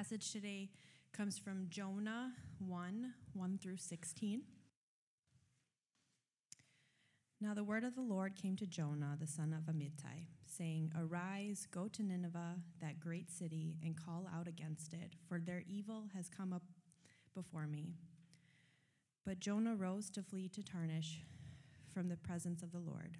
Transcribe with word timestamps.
passage 0.00 0.32
today 0.32 0.70
comes 1.12 1.36
from 1.36 1.66
Jonah 1.68 2.32
1 2.66 3.12
1 3.34 3.58
through 3.62 3.76
16. 3.76 4.40
Now 7.38 7.52
the 7.52 7.64
word 7.64 7.84
of 7.84 7.94
the 7.94 8.00
Lord 8.00 8.34
came 8.34 8.56
to 8.56 8.66
Jonah, 8.66 9.18
the 9.20 9.26
son 9.26 9.52
of 9.52 9.70
Amittai, 9.70 10.28
saying, 10.46 10.90
Arise, 10.98 11.66
go 11.70 11.86
to 11.88 12.02
Nineveh, 12.02 12.62
that 12.80 12.98
great 12.98 13.30
city, 13.30 13.76
and 13.84 13.94
call 13.94 14.26
out 14.34 14.48
against 14.48 14.94
it, 14.94 15.16
for 15.28 15.38
their 15.38 15.64
evil 15.68 16.04
has 16.14 16.30
come 16.30 16.54
up 16.54 16.62
before 17.34 17.66
me. 17.66 17.92
But 19.26 19.40
Jonah 19.40 19.76
rose 19.76 20.08
to 20.12 20.22
flee 20.22 20.48
to 20.48 20.62
Tarshish 20.62 21.26
from 21.92 22.08
the 22.08 22.16
presence 22.16 22.62
of 22.62 22.72
the 22.72 22.78
Lord. 22.78 23.18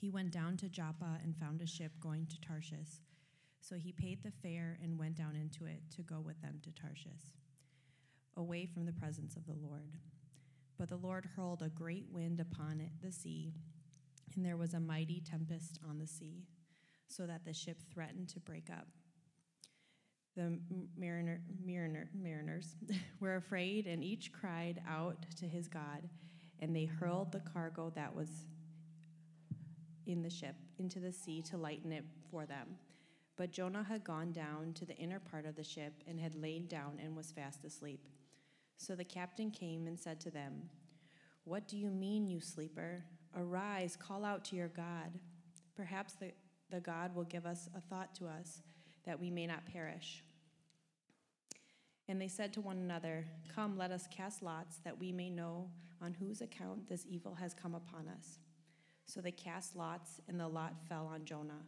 He 0.00 0.10
went 0.10 0.32
down 0.32 0.56
to 0.56 0.68
Joppa 0.68 1.20
and 1.22 1.36
found 1.36 1.62
a 1.62 1.66
ship 1.68 1.92
going 2.00 2.26
to 2.26 2.40
Tarshish. 2.40 3.02
So 3.68 3.74
he 3.74 3.90
paid 3.90 4.22
the 4.22 4.30
fare 4.30 4.78
and 4.80 4.96
went 4.96 5.16
down 5.16 5.34
into 5.34 5.66
it 5.66 5.80
to 5.96 6.02
go 6.02 6.20
with 6.20 6.40
them 6.40 6.60
to 6.62 6.70
Tarshish, 6.70 7.34
away 8.36 8.64
from 8.64 8.86
the 8.86 8.92
presence 8.92 9.34
of 9.34 9.44
the 9.44 9.56
Lord. 9.60 9.96
But 10.78 10.88
the 10.88 10.96
Lord 10.96 11.28
hurled 11.34 11.62
a 11.62 11.68
great 11.68 12.06
wind 12.12 12.38
upon 12.38 12.80
it, 12.80 12.90
the 13.02 13.10
sea, 13.10 13.54
and 14.36 14.46
there 14.46 14.56
was 14.56 14.74
a 14.74 14.78
mighty 14.78 15.20
tempest 15.20 15.80
on 15.88 15.98
the 15.98 16.06
sea, 16.06 16.44
so 17.08 17.26
that 17.26 17.44
the 17.44 17.52
ship 17.52 17.78
threatened 17.92 18.28
to 18.28 18.40
break 18.40 18.70
up. 18.70 18.86
The 20.36 20.60
mariner, 20.96 21.40
mariner, 21.64 22.08
mariners 22.14 22.76
were 23.20 23.34
afraid, 23.34 23.88
and 23.88 24.04
each 24.04 24.30
cried 24.32 24.80
out 24.88 25.26
to 25.40 25.46
his 25.48 25.66
God, 25.66 26.08
and 26.60 26.76
they 26.76 26.84
hurled 26.84 27.32
the 27.32 27.40
cargo 27.40 27.90
that 27.96 28.14
was 28.14 28.46
in 30.06 30.22
the 30.22 30.30
ship 30.30 30.54
into 30.78 31.00
the 31.00 31.12
sea 31.12 31.42
to 31.50 31.56
lighten 31.56 31.90
it 31.90 32.04
for 32.30 32.46
them. 32.46 32.76
But 33.36 33.52
Jonah 33.52 33.84
had 33.84 34.02
gone 34.02 34.32
down 34.32 34.72
to 34.74 34.86
the 34.86 34.96
inner 34.96 35.20
part 35.20 35.44
of 35.44 35.56
the 35.56 35.64
ship 35.64 36.02
and 36.06 36.18
had 36.18 36.34
lain 36.34 36.66
down 36.66 36.98
and 37.02 37.14
was 37.14 37.32
fast 37.32 37.64
asleep. 37.64 38.08
So 38.78 38.94
the 38.94 39.04
captain 39.04 39.50
came 39.50 39.86
and 39.86 39.98
said 39.98 40.20
to 40.20 40.30
them, 40.30 40.70
What 41.44 41.68
do 41.68 41.76
you 41.76 41.90
mean, 41.90 42.28
you 42.28 42.40
sleeper? 42.40 43.04
Arise, 43.36 43.96
call 43.96 44.24
out 44.24 44.44
to 44.46 44.56
your 44.56 44.68
God. 44.68 45.12
Perhaps 45.74 46.14
the, 46.14 46.32
the 46.70 46.80
God 46.80 47.14
will 47.14 47.24
give 47.24 47.44
us 47.44 47.68
a 47.76 47.80
thought 47.80 48.14
to 48.16 48.26
us, 48.26 48.62
that 49.04 49.20
we 49.20 49.30
may 49.30 49.46
not 49.46 49.66
perish. 49.66 50.22
And 52.08 52.20
they 52.20 52.28
said 52.28 52.52
to 52.54 52.60
one 52.60 52.78
another, 52.78 53.26
Come, 53.54 53.76
let 53.76 53.90
us 53.90 54.08
cast 54.10 54.42
lots, 54.42 54.78
that 54.84 54.98
we 54.98 55.12
may 55.12 55.28
know 55.28 55.68
on 56.00 56.14
whose 56.14 56.40
account 56.40 56.88
this 56.88 57.04
evil 57.08 57.34
has 57.34 57.52
come 57.52 57.74
upon 57.74 58.08
us. 58.08 58.38
So 59.06 59.20
they 59.20 59.32
cast 59.32 59.76
lots, 59.76 60.20
and 60.28 60.38
the 60.38 60.48
lot 60.48 60.74
fell 60.88 61.06
on 61.06 61.24
Jonah. 61.24 61.64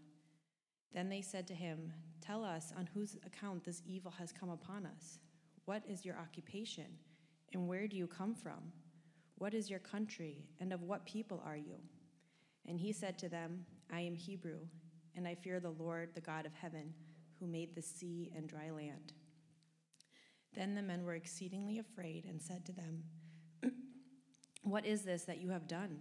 Then 0.93 1.09
they 1.09 1.23
said 1.23 1.47
to 1.49 1.55
him, 1.55 1.93
Tell 2.21 2.45
us 2.45 2.73
on 2.77 2.89
whose 2.93 3.17
account 3.25 3.65
this 3.65 3.83
evil 3.87 4.13
has 4.19 4.33
come 4.33 4.51
upon 4.51 4.87
us. 4.87 5.19
What 5.65 5.83
is 5.89 6.05
your 6.05 6.17
occupation, 6.17 6.87
and 7.53 7.69
where 7.69 7.87
do 7.87 7.97
you 7.97 8.07
come 8.07 8.35
from? 8.35 8.73
What 9.37 9.55
is 9.55 9.71
your 9.71 9.79
country, 9.79 10.45
and 10.61 10.73
of 10.73 10.83
what 10.83 11.07
people 11.07 11.43
are 11.45 11.57
you? 11.57 11.77
And 12.67 12.79
he 12.79 12.93
said 12.93 13.19
to 13.19 13.29
them, 13.29 13.65
I 13.93 14.01
am 14.01 14.15
Hebrew, 14.15 14.61
and 15.15 15.27
I 15.27 15.35
fear 15.35 15.61
the 15.61 15.71
Lord, 15.71 16.11
the 16.15 16.21
God 16.21 16.47
of 16.47 16.55
heaven, 16.55 16.93
who 17.39 17.47
made 17.47 17.75
the 17.75 17.83
sea 17.83 18.31
and 18.35 18.49
dry 18.49 18.71
land. 18.71 19.13
Then 20.55 20.75
the 20.75 20.83
men 20.83 21.05
were 21.05 21.15
exceedingly 21.15 21.79
afraid 21.79 22.25
and 22.25 22.41
said 22.41 22.65
to 22.67 22.73
them, 22.73 23.05
What 24.63 24.85
is 24.85 25.03
this 25.03 25.23
that 25.25 25.39
you 25.39 25.51
have 25.51 25.69
done? 25.69 26.01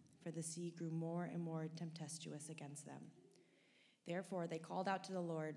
for 0.23 0.31
the 0.31 0.43
sea 0.43 0.73
grew 0.77 0.91
more 0.91 1.29
and 1.31 1.41
more 1.41 1.67
tempestuous 1.75 2.49
against 2.49 2.85
them. 2.85 3.01
Therefore, 4.07 4.47
they 4.47 4.57
called 4.57 4.87
out 4.87 5.03
to 5.05 5.13
the 5.13 5.21
Lord, 5.21 5.55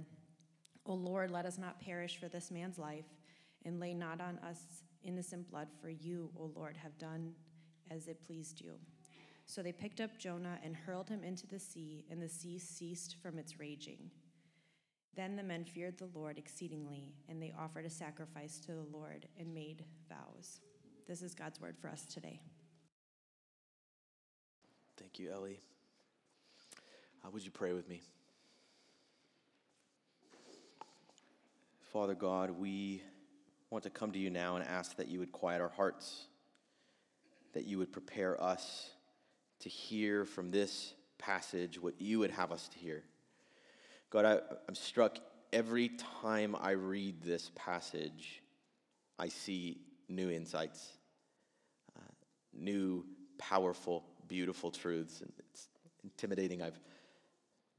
O 0.87 0.95
Lord, 0.95 1.31
let 1.31 1.47
us 1.47 1.59
not 1.59 1.81
perish 1.81 2.19
for 2.19 2.29
this 2.29 2.51
man's 2.51 2.79
life, 2.79 3.07
and 3.65 3.81
lay 3.81 3.95
not 3.95 4.21
on 4.21 4.39
us 4.39 4.61
innocent 5.03 5.51
blood, 5.51 5.69
for 5.81 5.89
you, 5.89 6.31
O 6.39 6.51
Lord, 6.55 6.77
have 6.77 6.99
done 6.99 7.33
as 7.91 8.07
it 8.07 8.27
pleased 8.27 8.61
you. 8.61 8.75
So 9.47 9.63
they 9.63 9.73
picked 9.73 10.01
up 10.01 10.19
Jonah 10.19 10.59
and 10.63 10.75
hurled 10.75 11.09
him 11.09 11.23
into 11.23 11.47
the 11.47 11.59
sea, 11.59 12.05
and 12.11 12.23
the 12.23 12.29
sea 12.29 12.59
ceased 12.59 13.17
from 13.23 13.39
its 13.39 13.59
raging. 13.59 14.11
Then 15.15 15.37
the 15.37 15.43
men 15.43 15.65
feared 15.65 15.99
the 15.99 16.11
Lord 16.15 16.39
exceedingly, 16.39 17.15
and 17.29 17.41
they 17.41 17.55
offered 17.59 17.85
a 17.85 17.91
sacrifice 17.91 18.59
to 18.61 18.73
the 18.73 18.87
Lord 18.93 19.27
and 19.39 19.55
made 19.55 19.85
vows. 20.09 20.61
This 21.07 21.23
is 21.23 21.35
God's 21.35 21.61
word 21.61 21.77
for 21.79 21.89
us 21.89 22.05
today. 22.07 22.41
Thank 24.97 25.19
you, 25.19 25.32
Ellie. 25.32 25.59
Uh, 27.25 27.31
would 27.32 27.44
you 27.44 27.50
pray 27.50 27.72
with 27.72 27.88
me? 27.88 28.00
Father 31.93 32.15
God, 32.15 32.50
we 32.50 33.03
want 33.71 33.82
to 33.84 33.91
come 33.91 34.12
to 34.12 34.19
you 34.19 34.31
now 34.31 34.55
and 34.55 34.65
ask 34.65 34.97
that 34.97 35.09
you 35.09 35.19
would 35.19 35.32
quiet 35.32 35.60
our 35.60 35.69
hearts, 35.69 36.27
that 37.55 37.65
you 37.65 37.78
would 37.78 37.93
prepare 37.93 38.41
us 38.41 38.91
to 39.60 39.69
hear 39.69 40.25
from 40.25 40.53
this 40.53 40.94
passage 41.19 41.81
what 41.81 42.00
you 42.00 42.21
would 42.21 42.31
have 42.31 42.53
us 42.53 42.69
to 42.69 42.78
hear. 42.78 43.03
God, 44.11 44.25
I, 44.25 44.38
am 44.69 44.76
struck 44.76 45.19
every 45.53 45.91
time 46.22 46.55
I 46.61 46.72
read 46.72 47.22
this 47.22 47.50
passage, 47.56 48.43
I 49.19 49.26
see 49.28 49.78
new 50.09 50.31
insights, 50.31 50.93
uh, 51.97 52.12
new 52.53 53.05
powerful 53.38 54.05
beautiful 54.29 54.71
truths. 54.71 55.21
And 55.21 55.33
it's 55.39 55.69
intimidating. 56.03 56.62
I've 56.62 56.79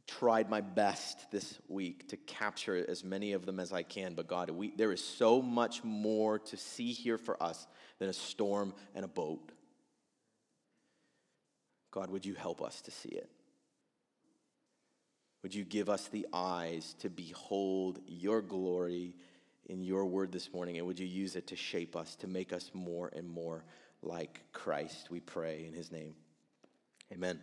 tried 0.08 0.50
my 0.50 0.62
best 0.62 1.32
this 1.32 1.58
week 1.68 2.10
to 2.10 2.18
capture 2.18 2.86
as 2.88 3.04
many 3.04 3.34
of 3.34 3.46
them 3.46 3.60
as 3.60 3.74
I 3.74 3.84
can. 3.84 4.14
But 4.14 4.28
God, 4.28 4.50
we, 4.50 4.72
there 4.76 4.92
is 4.92 5.04
so 5.04 5.42
much 5.42 5.84
more 5.84 6.40
to 6.40 6.58
see 6.58 6.94
here 6.94 7.18
for 7.18 7.42
us 7.42 7.68
than 8.00 8.10
a 8.10 8.14
storm 8.14 8.74
and 8.94 9.04
a 9.04 9.08
boat. 9.08 9.52
God, 11.92 12.10
would 12.10 12.26
you 12.26 12.34
help 12.34 12.62
us 12.62 12.82
to 12.82 12.92
see 12.92 13.10
it? 13.10 13.30
Would 15.44 15.56
you 15.56 15.64
give 15.64 15.90
us 15.90 16.08
the 16.08 16.28
eyes 16.34 16.96
to 17.00 17.10
behold 17.10 18.00
your 18.08 18.42
glory 18.42 19.14
in 19.68 19.84
your 19.84 20.06
word 20.06 20.32
this 20.32 20.52
morning? 20.52 20.78
And 20.78 20.88
would 20.88 21.00
you 21.00 21.06
use 21.06 21.36
it 21.36 21.48
to 21.48 21.56
shape 21.56 21.96
us, 21.96 22.16
to 22.18 22.28
make 22.28 22.52
us 22.52 22.72
more 22.74 23.12
and 23.16 23.30
more 23.30 23.64
like 24.02 24.42
Christ? 24.54 25.10
We 25.12 25.20
pray 25.20 25.66
in 25.68 25.74
his 25.74 25.92
name. 25.92 26.16
Amen. 27.16 27.40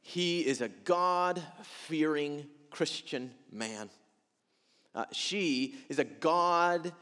He 0.00 0.40
is 0.40 0.62
a 0.62 0.68
God 0.68 1.42
fearing 1.62 2.46
Christian 2.70 3.30
man. 3.52 3.90
Uh, 4.94 5.04
she 5.12 5.74
is 5.90 5.98
a 5.98 6.04
God 6.04 6.94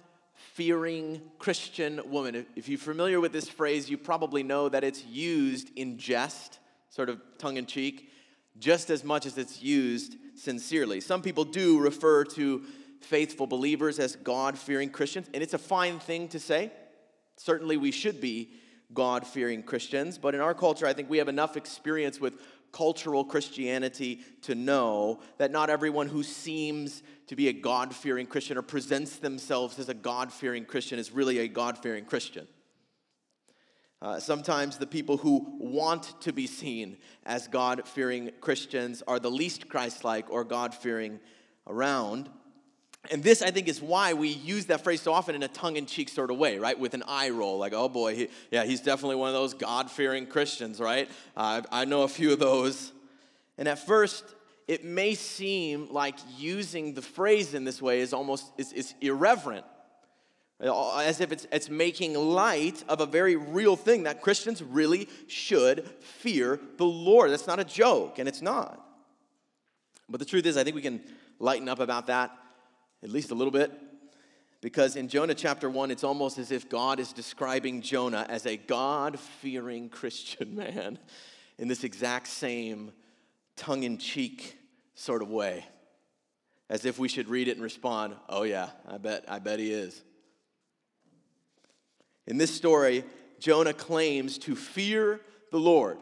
fearing 0.54 1.22
Christian 1.38 2.00
woman. 2.10 2.46
If 2.56 2.68
you're 2.68 2.80
familiar 2.80 3.20
with 3.20 3.32
this 3.32 3.48
phrase, 3.48 3.88
you 3.88 3.96
probably 3.96 4.42
know 4.42 4.68
that 4.68 4.82
it's 4.82 5.04
used 5.04 5.70
in 5.76 5.98
jest, 5.98 6.58
sort 6.90 7.08
of 7.08 7.20
tongue 7.38 7.56
in 7.56 7.66
cheek, 7.66 8.10
just 8.58 8.90
as 8.90 9.04
much 9.04 9.24
as 9.24 9.38
it's 9.38 9.62
used 9.62 10.16
sincerely. 10.34 11.00
Some 11.00 11.22
people 11.22 11.44
do 11.44 11.78
refer 11.78 12.24
to 12.24 12.64
faithful 13.02 13.46
believers 13.46 14.00
as 14.00 14.16
God 14.16 14.58
fearing 14.58 14.90
Christians, 14.90 15.30
and 15.32 15.44
it's 15.44 15.54
a 15.54 15.58
fine 15.58 16.00
thing 16.00 16.26
to 16.30 16.40
say. 16.40 16.72
Certainly, 17.36 17.76
we 17.76 17.92
should 17.92 18.20
be 18.20 18.50
God 18.94 19.26
fearing 19.26 19.62
Christians, 19.62 20.18
but 20.18 20.34
in 20.34 20.40
our 20.40 20.54
culture, 20.54 20.86
I 20.86 20.92
think 20.92 21.10
we 21.10 21.18
have 21.18 21.28
enough 21.28 21.56
experience 21.56 22.20
with 22.20 22.40
cultural 22.72 23.24
Christianity 23.24 24.20
to 24.42 24.54
know 24.54 25.20
that 25.38 25.50
not 25.50 25.70
everyone 25.70 26.08
who 26.08 26.22
seems 26.22 27.02
to 27.26 27.36
be 27.36 27.48
a 27.48 27.52
God 27.52 27.94
fearing 27.94 28.26
Christian 28.26 28.58
or 28.58 28.62
presents 28.62 29.18
themselves 29.18 29.78
as 29.78 29.88
a 29.88 29.94
God 29.94 30.32
fearing 30.32 30.64
Christian 30.64 30.98
is 30.98 31.10
really 31.10 31.38
a 31.38 31.48
God 31.48 31.78
fearing 31.78 32.04
Christian. 32.04 32.46
Uh, 34.02 34.20
sometimes 34.20 34.76
the 34.76 34.86
people 34.86 35.16
who 35.16 35.56
want 35.58 36.20
to 36.20 36.32
be 36.32 36.46
seen 36.46 36.98
as 37.24 37.48
God 37.48 37.88
fearing 37.88 38.30
Christians 38.40 39.02
are 39.08 39.18
the 39.18 39.30
least 39.30 39.68
Christ 39.68 40.04
like 40.04 40.30
or 40.30 40.44
God 40.44 40.74
fearing 40.74 41.18
around. 41.66 42.28
And 43.10 43.22
this, 43.22 43.42
I 43.42 43.50
think, 43.50 43.68
is 43.68 43.80
why 43.80 44.14
we 44.14 44.28
use 44.28 44.66
that 44.66 44.82
phrase 44.82 45.02
so 45.02 45.12
often 45.12 45.34
in 45.34 45.42
a 45.42 45.48
tongue 45.48 45.76
in 45.76 45.86
cheek 45.86 46.08
sort 46.08 46.30
of 46.30 46.38
way, 46.38 46.58
right? 46.58 46.78
With 46.78 46.94
an 46.94 47.02
eye 47.06 47.30
roll, 47.30 47.58
like, 47.58 47.72
oh 47.72 47.88
boy, 47.88 48.16
he, 48.16 48.28
yeah, 48.50 48.64
he's 48.64 48.80
definitely 48.80 49.16
one 49.16 49.28
of 49.28 49.34
those 49.34 49.54
God 49.54 49.90
fearing 49.90 50.26
Christians, 50.26 50.80
right? 50.80 51.10
Uh, 51.36 51.62
I 51.70 51.84
know 51.84 52.02
a 52.02 52.08
few 52.08 52.32
of 52.32 52.38
those. 52.38 52.92
And 53.58 53.68
at 53.68 53.84
first, 53.86 54.24
it 54.68 54.84
may 54.84 55.14
seem 55.14 55.88
like 55.90 56.16
using 56.36 56.94
the 56.94 57.02
phrase 57.02 57.54
in 57.54 57.64
this 57.64 57.80
way 57.80 58.00
is 58.00 58.12
almost 58.12 58.52
is, 58.58 58.72
is 58.72 58.94
irreverent 59.00 59.64
as 60.58 61.20
if 61.20 61.32
it's, 61.32 61.46
it's 61.52 61.68
making 61.68 62.14
light 62.14 62.82
of 62.88 63.00
a 63.00 63.06
very 63.06 63.36
real 63.36 63.76
thing 63.76 64.04
that 64.04 64.22
Christians 64.22 64.62
really 64.62 65.08
should 65.26 65.86
fear 66.00 66.58
the 66.78 66.84
Lord. 66.86 67.30
That's 67.30 67.46
not 67.46 67.60
a 67.60 67.64
joke, 67.64 68.18
and 68.18 68.26
it's 68.26 68.40
not. 68.40 68.82
But 70.08 70.18
the 70.18 70.24
truth 70.24 70.46
is, 70.46 70.56
I 70.56 70.64
think 70.64 70.74
we 70.74 70.82
can 70.82 71.02
lighten 71.38 71.68
up 71.68 71.78
about 71.80 72.06
that 72.06 72.30
at 73.06 73.12
least 73.12 73.30
a 73.30 73.34
little 73.34 73.52
bit. 73.52 73.70
Because 74.60 74.96
in 74.96 75.06
Jonah 75.06 75.34
chapter 75.34 75.70
1, 75.70 75.92
it's 75.92 76.02
almost 76.02 76.38
as 76.38 76.50
if 76.50 76.68
God 76.68 76.98
is 76.98 77.12
describing 77.12 77.80
Jonah 77.80 78.26
as 78.28 78.46
a 78.46 78.56
God 78.56 79.20
fearing 79.20 79.88
Christian 79.90 80.56
man 80.56 80.98
in 81.56 81.68
this 81.68 81.84
exact 81.84 82.26
same 82.26 82.90
tongue 83.54 83.84
in 83.84 83.96
cheek 83.96 84.58
sort 84.96 85.22
of 85.22 85.30
way. 85.30 85.64
As 86.68 86.84
if 86.84 86.98
we 86.98 87.06
should 87.06 87.28
read 87.28 87.46
it 87.46 87.52
and 87.52 87.62
respond, 87.62 88.16
oh, 88.28 88.42
yeah, 88.42 88.70
I 88.88 88.98
bet, 88.98 89.24
I 89.28 89.38
bet 89.38 89.60
he 89.60 89.70
is. 89.70 90.02
In 92.26 92.38
this 92.38 92.52
story, 92.52 93.04
Jonah 93.38 93.72
claims 93.72 94.36
to 94.38 94.56
fear 94.56 95.20
the 95.52 95.60
Lord, 95.60 95.98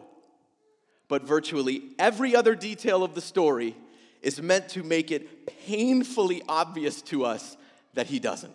but 1.08 1.24
virtually 1.24 1.82
every 1.98 2.34
other 2.34 2.54
detail 2.54 3.04
of 3.04 3.14
the 3.14 3.20
story 3.20 3.76
is 4.24 4.40
meant 4.40 4.68
to 4.70 4.82
make 4.82 5.10
it 5.10 5.46
painfully 5.66 6.42
obvious 6.48 7.02
to 7.02 7.24
us 7.24 7.56
that 7.94 8.06
he 8.06 8.18
doesn't. 8.18 8.54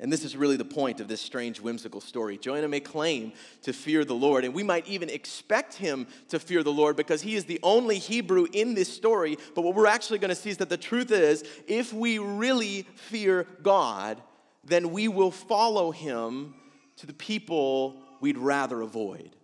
And 0.00 0.10
this 0.10 0.24
is 0.24 0.34
really 0.34 0.56
the 0.56 0.64
point 0.64 0.98
of 1.00 1.08
this 1.08 1.20
strange, 1.20 1.60
whimsical 1.60 2.00
story. 2.00 2.38
Jonah 2.38 2.68
may 2.68 2.80
claim 2.80 3.32
to 3.62 3.74
fear 3.74 4.02
the 4.02 4.14
Lord, 4.14 4.46
and 4.46 4.54
we 4.54 4.62
might 4.62 4.88
even 4.88 5.10
expect 5.10 5.74
him 5.74 6.06
to 6.30 6.38
fear 6.38 6.62
the 6.62 6.72
Lord 6.72 6.96
because 6.96 7.20
he 7.20 7.34
is 7.34 7.44
the 7.44 7.60
only 7.62 7.98
Hebrew 7.98 8.46
in 8.54 8.72
this 8.72 8.90
story. 8.90 9.36
But 9.54 9.60
what 9.60 9.74
we're 9.74 9.86
actually 9.86 10.18
going 10.18 10.30
to 10.30 10.34
see 10.34 10.48
is 10.48 10.56
that 10.56 10.70
the 10.70 10.78
truth 10.78 11.12
is 11.12 11.44
if 11.68 11.92
we 11.92 12.18
really 12.18 12.86
fear 12.94 13.46
God, 13.62 14.22
then 14.64 14.90
we 14.90 15.06
will 15.06 15.30
follow 15.30 15.90
him 15.90 16.54
to 16.96 17.06
the 17.06 17.12
people 17.12 17.96
we'd 18.22 18.38
rather 18.38 18.80
avoid. 18.80 19.36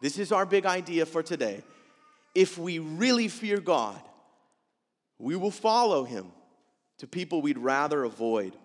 This 0.00 0.18
is 0.18 0.32
our 0.32 0.44
big 0.44 0.66
idea 0.66 1.06
for 1.06 1.22
today. 1.22 1.62
If 2.34 2.58
we 2.58 2.78
really 2.78 3.28
fear 3.28 3.60
God, 3.60 4.00
we 5.18 5.36
will 5.36 5.50
follow 5.50 6.04
him 6.04 6.32
to 6.98 7.06
people 7.06 7.42
we'd 7.42 7.58
rather 7.58 8.04
avoid. 8.04 8.56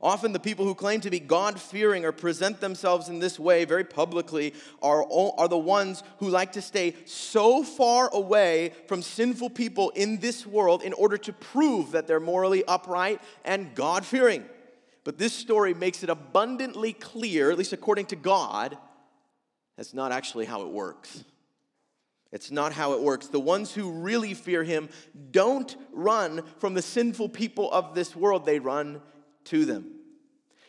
Often, 0.00 0.32
the 0.32 0.40
people 0.40 0.66
who 0.66 0.74
claim 0.74 1.00
to 1.00 1.10
be 1.10 1.18
God 1.18 1.58
fearing 1.58 2.04
or 2.04 2.12
present 2.12 2.60
themselves 2.60 3.08
in 3.08 3.20
this 3.20 3.38
way 3.38 3.64
very 3.64 3.84
publicly 3.84 4.52
are, 4.82 5.02
are 5.10 5.48
the 5.48 5.56
ones 5.56 6.02
who 6.18 6.28
like 6.28 6.52
to 6.52 6.62
stay 6.62 6.94
so 7.06 7.62
far 7.62 8.10
away 8.12 8.72
from 8.86 9.00
sinful 9.00 9.50
people 9.50 9.90
in 9.90 10.18
this 10.18 10.46
world 10.46 10.82
in 10.82 10.92
order 10.92 11.16
to 11.16 11.32
prove 11.32 11.92
that 11.92 12.06
they're 12.06 12.20
morally 12.20 12.64
upright 12.66 13.22
and 13.46 13.74
God 13.74 14.04
fearing. 14.04 14.44
But 15.04 15.16
this 15.16 15.32
story 15.32 15.72
makes 15.72 16.02
it 16.02 16.10
abundantly 16.10 16.92
clear, 16.92 17.50
at 17.50 17.56
least 17.56 17.72
according 17.72 18.06
to 18.06 18.16
God, 18.16 18.76
that's 19.76 19.94
not 19.94 20.12
actually 20.12 20.44
how 20.44 20.62
it 20.62 20.68
works. 20.68 21.24
It's 22.34 22.50
not 22.50 22.72
how 22.72 22.94
it 22.94 23.00
works. 23.00 23.28
The 23.28 23.38
ones 23.38 23.72
who 23.72 23.92
really 23.92 24.34
fear 24.34 24.64
him 24.64 24.88
don't 25.30 25.74
run 25.92 26.42
from 26.58 26.74
the 26.74 26.82
sinful 26.82 27.28
people 27.28 27.70
of 27.70 27.94
this 27.94 28.16
world, 28.16 28.44
they 28.44 28.58
run 28.58 29.00
to 29.44 29.64
them. 29.64 29.92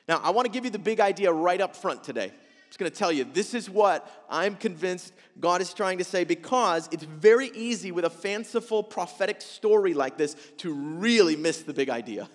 Now, 0.08 0.22
I 0.24 0.30
want 0.30 0.46
to 0.46 0.52
give 0.52 0.64
you 0.64 0.70
the 0.70 0.78
big 0.78 1.00
idea 1.00 1.34
right 1.34 1.60
up 1.60 1.76
front 1.76 2.04
today. 2.04 2.26
I'm 2.26 2.70
just 2.70 2.78
going 2.78 2.92
to 2.92 2.96
tell 2.96 3.12
you 3.12 3.24
this 3.24 3.56
is 3.56 3.68
what 3.68 4.08
I'm 4.30 4.56
convinced 4.56 5.12
God 5.40 5.60
is 5.60 5.74
trying 5.74 5.98
to 5.98 6.04
say 6.04 6.24
because 6.24 6.88
it's 6.92 7.04
very 7.04 7.48
easy 7.56 7.92
with 7.92 8.06
a 8.06 8.12
fanciful 8.12 8.84
prophetic 8.84 9.42
story 9.42 9.96
like 9.96 10.20
this 10.20 10.36
to 10.58 10.72
really 10.72 11.36
miss 11.36 11.64
the 11.64 11.74
big 11.74 11.90
idea 11.90 12.30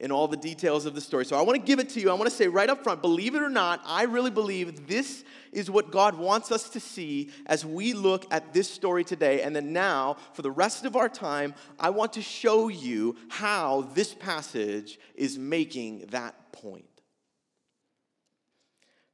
in 0.00 0.12
all 0.12 0.28
the 0.28 0.36
details 0.36 0.86
of 0.86 0.94
the 0.94 1.00
story. 1.00 1.24
So 1.24 1.36
I 1.36 1.42
want 1.42 1.60
to 1.60 1.66
give 1.66 1.78
it 1.78 1.88
to 1.90 2.00
you. 2.00 2.10
I 2.10 2.14
want 2.14 2.30
to 2.30 2.34
say 2.34 2.46
right 2.46 2.70
up 2.70 2.82
front 2.82 3.02
believe 3.02 3.34
it 3.34 3.42
or 3.42 3.48
not, 3.48 3.80
I 3.84 4.04
really 4.04 4.30
believe 4.30 4.86
this 4.86 5.24
is 5.52 5.70
what 5.70 5.90
God 5.90 6.16
wants 6.16 6.52
us 6.52 6.68
to 6.70 6.80
see 6.80 7.30
as 7.46 7.64
we 7.64 7.92
look 7.92 8.26
at 8.32 8.52
this 8.52 8.70
story 8.70 9.04
today. 9.04 9.42
And 9.42 9.54
then 9.54 9.72
now, 9.72 10.16
for 10.32 10.42
the 10.42 10.50
rest 10.50 10.84
of 10.84 10.94
our 10.94 11.08
time, 11.08 11.54
I 11.78 11.90
want 11.90 12.12
to 12.14 12.22
show 12.22 12.68
you 12.68 13.16
how 13.28 13.90
this 13.94 14.14
passage 14.14 14.98
is 15.14 15.38
making 15.38 16.06
that 16.10 16.52
point. 16.52 16.84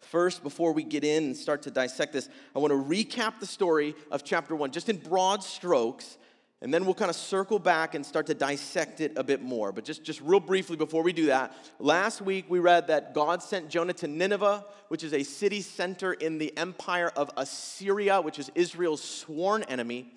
First, 0.01 0.43
before 0.43 0.73
we 0.73 0.85
get 0.85 1.03
in 1.03 1.25
and 1.25 1.37
start 1.37 1.63
to 1.63 1.71
dissect 1.71 2.13
this, 2.13 2.29
I 2.55 2.59
want 2.59 2.73
to 2.73 2.79
recap 2.79 3.41
the 3.41 3.47
story 3.47 3.97
of 4.11 4.23
chapter 4.23 4.55
one, 4.55 4.71
just 4.71 4.89
in 4.89 4.99
broad 4.99 5.43
strokes, 5.43 6.19
and 6.65 6.73
then 6.73 6.87
we'll 6.87 6.95
kind 6.95 7.11
of 7.11 7.15
circle 7.15 7.59
back 7.59 7.95
and 7.95 8.07
start 8.07 8.25
to 8.29 8.33
dissect 8.33 9.03
it 9.03 9.13
a 9.17 9.23
bit 9.23 9.43
more. 9.43 9.71
But 9.71 9.85
just, 9.85 10.03
just 10.03 10.23
real 10.23 10.41
briefly 10.41 10.77
before 10.77 11.03
we 11.03 11.13
do 11.13 11.27
that, 11.27 11.55
last 11.79 12.23
week 12.23 12.47
we 12.49 12.59
read 12.59 12.87
that 12.87 13.13
God 13.13 13.43
sent 13.43 13.69
Jonah 13.69 13.93
to 13.93 14.09
Nineveh, 14.09 14.65
which 14.89 15.05
is 15.05 15.13
a 15.13 15.25
city 15.25 15.61
center 15.61 16.15
in 16.15 16.39
the 16.39 16.57
empire 16.57 17.13
of 17.17 17.31
Assyria, 17.37 18.23
which 18.23 18.39
is 18.39 18.51
Israel's 18.55 19.05
sworn 19.05 19.63
enemy. 19.65 20.11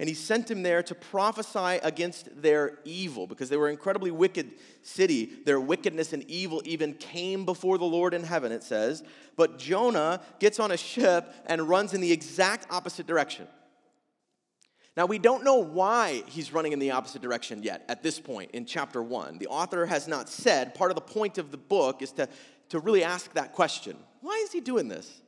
And 0.00 0.08
he 0.08 0.14
sent 0.16 0.50
him 0.50 0.64
there 0.64 0.82
to 0.82 0.94
prophesy 0.96 1.78
against 1.84 2.42
their 2.42 2.80
evil 2.84 3.28
because 3.28 3.48
they 3.48 3.56
were 3.56 3.68
an 3.68 3.74
incredibly 3.74 4.10
wicked 4.10 4.54
city. 4.82 5.30
Their 5.44 5.60
wickedness 5.60 6.12
and 6.12 6.28
evil 6.28 6.62
even 6.64 6.94
came 6.94 7.44
before 7.44 7.78
the 7.78 7.84
Lord 7.84 8.12
in 8.12 8.24
heaven, 8.24 8.50
it 8.50 8.64
says. 8.64 9.04
But 9.36 9.56
Jonah 9.56 10.20
gets 10.40 10.58
on 10.58 10.72
a 10.72 10.76
ship 10.76 11.32
and 11.46 11.68
runs 11.68 11.94
in 11.94 12.00
the 12.00 12.10
exact 12.10 12.66
opposite 12.72 13.06
direction. 13.06 13.46
Now, 14.96 15.04
we 15.04 15.18
don't 15.18 15.44
know 15.44 15.56
why 15.56 16.22
he's 16.26 16.54
running 16.54 16.72
in 16.72 16.78
the 16.78 16.92
opposite 16.92 17.20
direction 17.20 17.62
yet 17.62 17.84
at 17.88 18.02
this 18.02 18.18
point 18.18 18.52
in 18.52 18.64
chapter 18.64 19.02
one. 19.02 19.36
The 19.36 19.46
author 19.48 19.84
has 19.84 20.08
not 20.08 20.30
said. 20.30 20.74
Part 20.74 20.90
of 20.90 20.94
the 20.94 21.02
point 21.02 21.36
of 21.36 21.50
the 21.50 21.58
book 21.58 22.00
is 22.00 22.12
to, 22.12 22.28
to 22.70 22.78
really 22.78 23.04
ask 23.04 23.32
that 23.34 23.52
question 23.52 23.96
why 24.22 24.42
is 24.44 24.52
he 24.52 24.60
doing 24.60 24.88
this? 24.88 25.20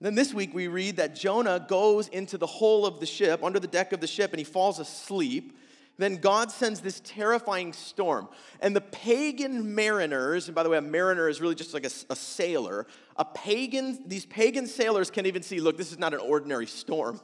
Then 0.00 0.14
this 0.14 0.32
week 0.32 0.54
we 0.54 0.68
read 0.68 0.96
that 0.96 1.14
Jonah 1.16 1.64
goes 1.68 2.08
into 2.08 2.38
the 2.38 2.46
hull 2.46 2.86
of 2.86 3.00
the 3.00 3.06
ship, 3.06 3.42
under 3.42 3.58
the 3.58 3.66
deck 3.66 3.92
of 3.92 4.00
the 4.00 4.06
ship, 4.06 4.30
and 4.32 4.38
he 4.38 4.44
falls 4.44 4.78
asleep. 4.78 5.58
Then 5.96 6.16
God 6.16 6.50
sends 6.50 6.80
this 6.80 7.00
terrifying 7.04 7.72
storm. 7.72 8.28
And 8.60 8.74
the 8.74 8.80
pagan 8.80 9.74
mariners, 9.74 10.48
and 10.48 10.54
by 10.54 10.62
the 10.62 10.68
way, 10.68 10.78
a 10.78 10.82
mariner 10.82 11.28
is 11.28 11.40
really 11.40 11.54
just 11.54 11.72
like 11.72 11.84
a, 11.84 11.90
a 12.10 12.16
sailor, 12.16 12.86
a 13.16 13.24
pagan, 13.24 14.02
these 14.06 14.26
pagan 14.26 14.66
sailors 14.66 15.10
can't 15.10 15.26
even 15.26 15.42
see, 15.42 15.60
look, 15.60 15.76
this 15.76 15.92
is 15.92 15.98
not 15.98 16.12
an 16.12 16.20
ordinary 16.20 16.66
storm. 16.66 17.20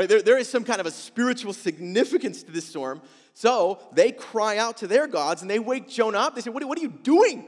Right? 0.00 0.08
There, 0.08 0.22
there 0.22 0.38
is 0.38 0.48
some 0.48 0.64
kind 0.64 0.80
of 0.80 0.86
a 0.86 0.90
spiritual 0.90 1.52
significance 1.52 2.42
to 2.44 2.50
this 2.50 2.66
storm. 2.66 3.02
So 3.34 3.80
they 3.92 4.12
cry 4.12 4.56
out 4.56 4.78
to 4.78 4.86
their 4.86 5.06
gods 5.06 5.42
and 5.42 5.50
they 5.50 5.58
wake 5.58 5.90
Jonah 5.90 6.20
up. 6.20 6.34
They 6.34 6.40
say, 6.40 6.48
What, 6.48 6.64
what 6.64 6.78
are 6.78 6.80
you 6.80 6.88
doing? 6.88 7.44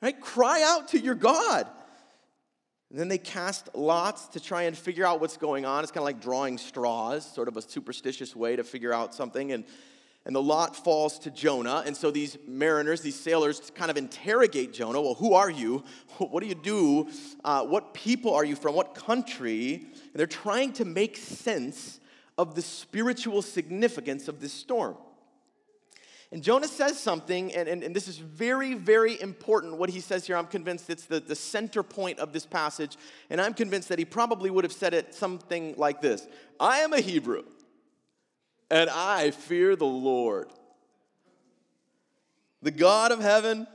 Right? 0.00 0.20
Cry 0.20 0.62
out 0.64 0.86
to 0.90 1.00
your 1.00 1.16
God. 1.16 1.66
And 2.88 3.00
then 3.00 3.08
they 3.08 3.18
cast 3.18 3.74
lots 3.74 4.28
to 4.28 4.38
try 4.38 4.62
and 4.62 4.78
figure 4.78 5.04
out 5.04 5.20
what's 5.20 5.36
going 5.36 5.66
on. 5.66 5.82
It's 5.82 5.90
kind 5.90 6.02
of 6.02 6.04
like 6.04 6.20
drawing 6.20 6.56
straws, 6.56 7.28
sort 7.28 7.48
of 7.48 7.56
a 7.56 7.62
superstitious 7.62 8.36
way 8.36 8.54
to 8.54 8.62
figure 8.62 8.92
out 8.92 9.12
something. 9.12 9.50
And, 9.50 9.64
and 10.24 10.36
the 10.36 10.42
lot 10.42 10.76
falls 10.76 11.18
to 11.20 11.30
Jonah. 11.30 11.82
And 11.84 11.96
so 11.96 12.10
these 12.10 12.38
mariners, 12.46 13.00
these 13.00 13.18
sailors, 13.18 13.72
kind 13.74 13.90
of 13.90 13.96
interrogate 13.96 14.72
Jonah. 14.72 15.00
Well, 15.00 15.14
who 15.14 15.34
are 15.34 15.50
you? 15.50 15.84
What 16.18 16.42
do 16.42 16.48
you 16.48 16.54
do? 16.54 17.08
Uh, 17.42 17.64
what 17.64 17.94
people 17.94 18.32
are 18.32 18.44
you 18.44 18.54
from? 18.54 18.74
What 18.76 18.94
country? 18.94 19.74
And 19.74 20.14
they're 20.14 20.26
trying 20.26 20.72
to 20.74 20.84
make 20.84 21.16
sense 21.16 21.98
of 22.38 22.54
the 22.54 22.62
spiritual 22.62 23.42
significance 23.42 24.28
of 24.28 24.40
this 24.40 24.52
storm. 24.52 24.96
And 26.32 26.42
Jonah 26.42 26.68
says 26.68 26.98
something, 26.98 27.54
and, 27.54 27.68
and, 27.68 27.82
and, 27.82 27.94
this 27.94 28.08
is 28.08 28.16
very, 28.16 28.72
very 28.72 29.20
important 29.20 29.76
what 29.76 29.90
he 29.90 30.00
says 30.00 30.26
here. 30.26 30.34
I'm 30.34 30.46
convinced 30.46 30.88
it's 30.88 31.04
the, 31.04 31.20
the 31.20 31.34
center 31.34 31.82
point 31.82 32.18
of 32.20 32.32
this 32.32 32.46
passage, 32.46 32.96
and 33.28 33.38
I'm 33.38 33.52
convinced 33.52 33.90
that 33.90 33.98
he 33.98 34.06
probably 34.06 34.48
would 34.48 34.64
have 34.64 34.72
said 34.72 34.94
it 34.94 35.14
something 35.14 35.74
like 35.76 36.00
this 36.00 36.26
I 36.58 36.78
am 36.78 36.94
a 36.94 37.00
Hebrew, 37.00 37.42
and 38.72 38.88
I 38.88 39.32
fear 39.32 39.76
the 39.76 39.84
Lord, 39.84 40.48
the 42.62 42.70
God 42.70 43.12
of 43.12 43.20
heaven 43.20 43.66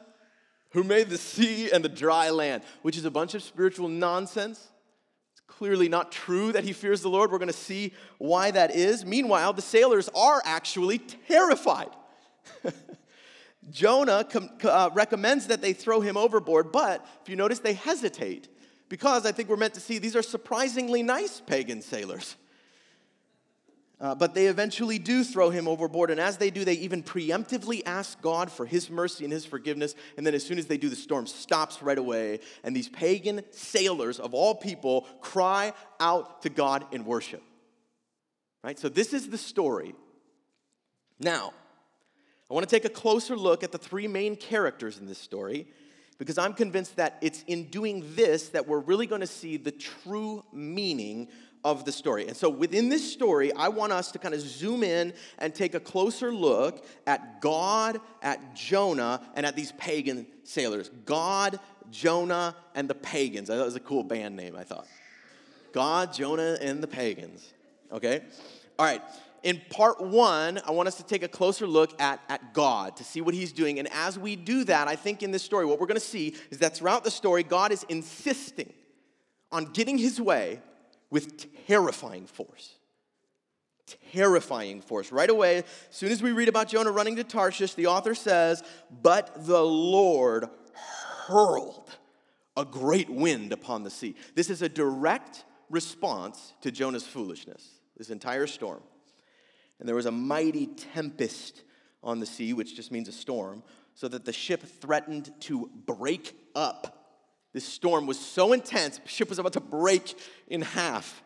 who 0.72 0.84
made 0.84 1.10
the 1.10 1.20
sea 1.20 1.72
and 1.72 1.86
the 1.86 1.90
dry 1.90 2.32
land, 2.32 2.64
which 2.82 2.98
is 2.98 3.06
a 3.06 3.12
bunch 3.12 3.36
of 3.36 3.44
spiritual 3.44 3.90
nonsense 3.90 4.68
It's 5.34 5.42
clearly 5.46 5.88
not 5.88 6.12
true 6.12 6.52
that 6.52 6.64
he 6.64 6.74
fears 6.74 7.04
the 7.04 7.10
Lord. 7.10 7.32
We're 7.32 7.38
going 7.38 7.48
to 7.48 7.54
see 7.54 7.94
why 8.18 8.50
that 8.50 8.76
is. 8.76 9.06
Meanwhile, 9.06 9.54
the 9.54 9.62
sailors 9.62 10.10
are 10.16 10.42
actually 10.44 10.98
terrified. 10.98 11.92
Jonah 13.70 14.24
com- 14.24 14.50
uh, 14.64 14.90
recommends 14.96 15.46
that 15.48 15.62
they 15.62 15.74
throw 15.74 16.02
him 16.02 16.18
overboard, 16.18 16.72
but 16.72 17.06
if 17.22 17.30
you 17.30 17.36
notice, 17.36 17.60
they 17.60 17.74
hesitate 17.74 18.48
because 18.90 19.28
I 19.28 19.32
think 19.32 19.48
we're 19.48 19.58
meant 19.58 19.76
to 19.76 19.80
see 19.80 20.00
these 20.00 20.16
are 20.16 20.24
surprisingly 20.24 21.04
nice 21.04 21.40
pagan 21.40 21.84
sailors. 21.84 22.36
Uh, 24.00 24.14
but 24.14 24.36
they 24.36 24.46
eventually 24.46 25.00
do 25.00 25.24
throw 25.24 25.50
him 25.50 25.68
overboard, 25.68 26.12
and 26.12 26.20
as 26.20 26.38
they 26.38 26.52
do, 26.52 26.64
they 26.64 26.74
even 26.74 27.02
preemptively 27.02 27.82
ask 27.84 28.22
God 28.22 28.52
for 28.52 28.64
his 28.64 28.92
mercy 28.92 29.24
and 29.24 29.34
his 29.34 29.44
forgiveness. 29.44 29.96
And 30.18 30.26
then, 30.26 30.36
as 30.36 30.46
soon 30.46 30.60
as 30.60 30.68
they 30.68 30.78
do, 30.78 30.88
the 30.88 30.96
storm 30.96 31.26
stops 31.26 31.82
right 31.82 31.98
away, 31.98 32.42
and 32.64 32.76
these 32.76 32.90
pagan 32.90 33.42
sailors 33.50 34.20
of 34.20 34.36
all 34.36 34.54
people 34.54 35.08
cry 35.20 35.74
out 36.00 36.44
to 36.44 36.50
God 36.50 36.86
in 36.92 37.06
worship. 37.06 37.42
Right? 38.64 38.78
So 38.78 38.88
this 38.88 39.14
is 39.14 39.30
the 39.30 39.38
story. 39.38 39.96
Now, 41.20 41.54
I 42.50 42.54
want 42.54 42.70
to 42.70 42.76
take 42.76 42.86
a 42.86 42.90
closer 42.90 43.36
look 43.36 43.64
at 43.64 43.72
the 43.72 43.78
three 43.80 44.08
main 44.08 44.36
characters 44.36 45.00
in 45.00 45.08
this 45.08 45.18
story 45.18 45.68
because 46.18 46.38
I'm 46.38 46.54
convinced 46.54 46.96
that 46.96 47.18
it's 47.22 47.44
in 47.48 47.66
doing 47.66 48.04
this 48.16 48.50
that 48.50 48.68
we're 48.68 48.80
really 48.80 49.06
going 49.06 49.22
to 49.22 49.28
see 49.28 49.58
the 49.58 49.72
true 49.72 50.44
meaning 50.52 51.28
of 51.68 51.84
the 51.84 51.92
story. 51.92 52.28
And 52.28 52.38
so 52.38 52.50
within 52.50 52.88
this 52.88 53.12
story, 53.12 53.52
I 53.52 53.68
want 53.68 53.92
us 53.92 54.10
to 54.14 54.20
kind 54.20 54.34
of 54.34 54.40
zoom 54.40 54.84
in 54.84 55.14
and 55.38 55.54
take 55.54 55.76
a 55.76 55.82
closer 55.82 56.32
look 56.32 56.86
at 57.06 57.42
God, 57.42 58.00
at 58.22 58.56
Jonah, 58.56 59.22
and 59.36 59.46
at 59.46 59.58
these 59.58 59.74
pagan 59.74 60.26
sailors. 60.46 60.90
God, 61.06 61.60
Jonah, 61.92 62.56
and 62.74 62.90
the 62.90 62.96
pagans. 62.96 63.50
That 63.50 63.64
was 63.66 63.76
a 63.76 63.82
cool 63.82 64.06
band 64.06 64.38
name, 64.38 64.56
I 64.56 64.64
thought. 64.64 64.88
God, 65.74 66.14
Jonah, 66.14 66.58
and 66.62 66.82
the 66.82 66.88
pagans. 66.88 67.54
Okay? 67.92 68.22
All 68.80 68.86
right 68.86 69.02
in 69.44 69.62
part 69.70 70.02
one, 70.02 70.60
I 70.66 70.72
want 70.72 70.88
us 70.88 70.96
to 70.96 71.04
take 71.04 71.24
a 71.24 71.28
closer 71.28 71.68
look 71.68 72.02
at, 72.02 72.20
at 72.28 72.54
God 72.54 72.98
to 72.98 73.04
see 73.04 73.22
what 73.22 73.34
he's 73.34 73.52
doing. 73.54 73.80
And 73.80 73.88
as 73.94 74.18
we 74.18 74.36
do 74.36 74.64
that, 74.66 74.88
I 74.88 74.96
think 74.96 75.22
in 75.22 75.32
this 75.32 75.44
story, 75.44 75.66
what 75.66 75.80
we're 75.80 75.88
going 75.88 76.00
to 76.00 76.06
see 76.06 76.36
is 76.50 76.58
that 76.58 76.76
throughout 76.76 77.04
the 77.04 77.12
story, 77.12 77.44
God 77.44 77.72
is 77.72 77.84
insisting 77.88 78.74
on 79.52 79.66
getting 79.66 79.98
his 79.98 80.20
way 80.20 80.60
with 81.10 81.66
terrifying 81.68 82.26
force. 82.26 82.76
Terrifying 84.12 84.82
force. 84.82 85.12
Right 85.12 85.30
away, 85.30 85.58
as 85.58 85.66
soon 85.92 86.12
as 86.12 86.22
we 86.22 86.32
read 86.32 86.50
about 86.50 86.68
Jonah 86.68 86.92
running 86.92 87.16
to 87.16 87.24
Tarshish, 87.24 87.74
the 87.74 87.88
author 87.88 88.16
says, 88.16 88.64
But 89.02 89.46
the 89.46 89.64
Lord 89.64 90.50
hurled 91.28 91.90
a 92.58 92.66
great 92.66 93.10
wind 93.10 93.54
upon 93.54 93.84
the 93.84 93.90
sea. 93.90 94.16
This 94.36 94.50
is 94.50 94.62
a 94.62 94.70
direct 94.70 95.46
response 95.70 96.54
to 96.62 96.72
Jonah's 96.72 97.06
foolishness, 97.06 97.66
this 97.98 98.10
entire 98.10 98.48
storm. 98.48 98.82
And 99.80 99.88
there 99.88 99.96
was 99.96 100.06
a 100.06 100.12
mighty 100.12 100.68
tempest 100.68 101.64
on 102.04 102.20
the 102.20 102.26
sea, 102.26 102.54
which 102.54 102.76
just 102.76 102.92
means 102.92 103.08
a 103.08 103.12
storm, 103.12 103.64
so 103.94 104.08
that 104.08 104.26
the 104.26 104.34
ship 104.34 104.64
threatened 104.64 105.32
to 105.42 105.70
break 105.86 106.36
up. 106.56 106.97
This 107.58 107.66
storm 107.66 108.06
was 108.06 108.20
so 108.20 108.54
intense, 108.54 109.02
ship 109.06 109.30
was 109.30 109.40
about 109.40 109.54
to 109.54 109.60
break 109.60 110.14
in 110.48 110.62
half. 110.62 111.24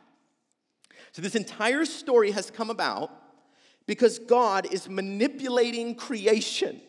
So, 1.12 1.22
this 1.22 1.36
entire 1.36 1.84
story 1.84 2.32
has 2.32 2.50
come 2.50 2.70
about 2.70 3.12
because 3.86 4.18
God 4.18 4.66
is 4.72 4.88
manipulating 4.88 5.94
creation 5.94 6.80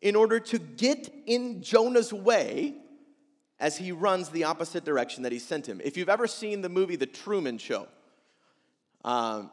in 0.00 0.16
order 0.16 0.40
to 0.40 0.58
get 0.58 1.12
in 1.26 1.60
Jonah's 1.62 2.14
way 2.14 2.76
as 3.60 3.76
he 3.76 3.92
runs 3.92 4.30
the 4.30 4.44
opposite 4.44 4.86
direction 4.86 5.22
that 5.24 5.32
he 5.32 5.38
sent 5.38 5.68
him. 5.68 5.82
If 5.84 5.98
you've 5.98 6.08
ever 6.08 6.26
seen 6.26 6.62
the 6.62 6.70
movie 6.70 6.96
The 6.96 7.04
Truman 7.04 7.58
Show, 7.58 7.86
um, 9.04 9.50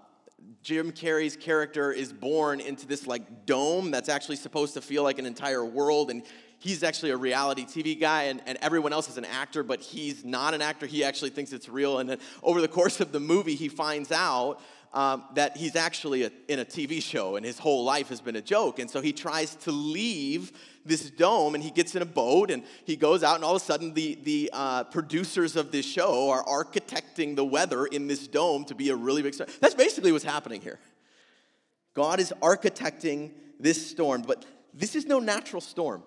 Jim 0.61 0.93
Carrey's 0.93 1.35
character 1.35 1.91
is 1.91 2.13
born 2.13 2.61
into 2.61 2.87
this 2.87 3.05
like 3.05 3.45
dome 3.45 3.91
that's 3.91 4.07
actually 4.07 4.37
supposed 4.37 4.75
to 4.75 4.81
feel 4.81 5.03
like 5.03 5.19
an 5.19 5.25
entire 5.25 5.65
world. 5.65 6.09
And 6.09 6.23
he's 6.63 6.81
actually 6.81 7.11
a 7.11 7.17
reality 7.17 7.65
TV 7.65 7.99
guy, 7.99 8.23
and, 8.23 8.41
and 8.45 8.57
everyone 8.61 8.93
else 8.93 9.09
is 9.09 9.17
an 9.17 9.25
actor, 9.25 9.63
but 9.63 9.81
he's 9.81 10.23
not 10.23 10.53
an 10.53 10.61
actor. 10.61 10.85
He 10.85 11.03
actually 11.03 11.31
thinks 11.31 11.51
it's 11.51 11.67
real. 11.67 11.99
And 11.99 12.09
then 12.09 12.19
over 12.41 12.61
the 12.61 12.69
course 12.69 13.01
of 13.01 13.11
the 13.11 13.19
movie, 13.19 13.55
he 13.55 13.67
finds 13.67 14.13
out 14.13 14.61
um, 14.93 15.25
that 15.33 15.57
he's 15.57 15.75
actually 15.75 16.23
a, 16.23 16.31
in 16.47 16.59
a 16.59 16.65
TV 16.65 17.01
show 17.01 17.35
and 17.35 17.45
his 17.45 17.59
whole 17.59 17.83
life 17.83 18.07
has 18.09 18.21
been 18.21 18.37
a 18.37 18.41
joke. 18.41 18.79
And 18.79 18.89
so 18.89 19.01
he 19.01 19.11
tries 19.11 19.55
to 19.55 19.71
leave 19.71 20.53
this 20.85 21.09
dome 21.09 21.55
and 21.55 21.63
he 21.63 21.69
gets 21.69 21.95
in 21.95 22.01
a 22.01 22.05
boat 22.05 22.49
and 22.49 22.63
he 22.85 22.95
goes 22.95 23.23
out, 23.23 23.35
and 23.35 23.43
all 23.43 23.57
of 23.57 23.61
a 23.61 23.65
sudden, 23.65 23.93
the, 23.93 24.17
the 24.23 24.49
uh, 24.53 24.85
producers 24.85 25.57
of 25.57 25.71
this 25.71 25.85
show 25.85 26.29
are 26.29 26.45
architecting 26.45 27.35
the 27.35 27.43
weather 27.43 27.87
in 27.87 28.07
this 28.07 28.25
dome 28.25 28.63
to 28.65 28.75
be 28.75 28.89
a 28.89 28.95
really 28.95 29.21
big 29.21 29.33
storm. 29.33 29.49
That's 29.59 29.75
basically 29.75 30.13
what's 30.13 30.23
happening 30.23 30.61
here. 30.61 30.79
God 31.93 32.21
is 32.21 32.33
architecting 32.41 33.31
this 33.59 33.85
storm, 33.85 34.21
but 34.25 34.45
this 34.73 34.95
is 34.95 35.05
no 35.05 35.19
natural 35.19 35.61
storm. 35.61 36.03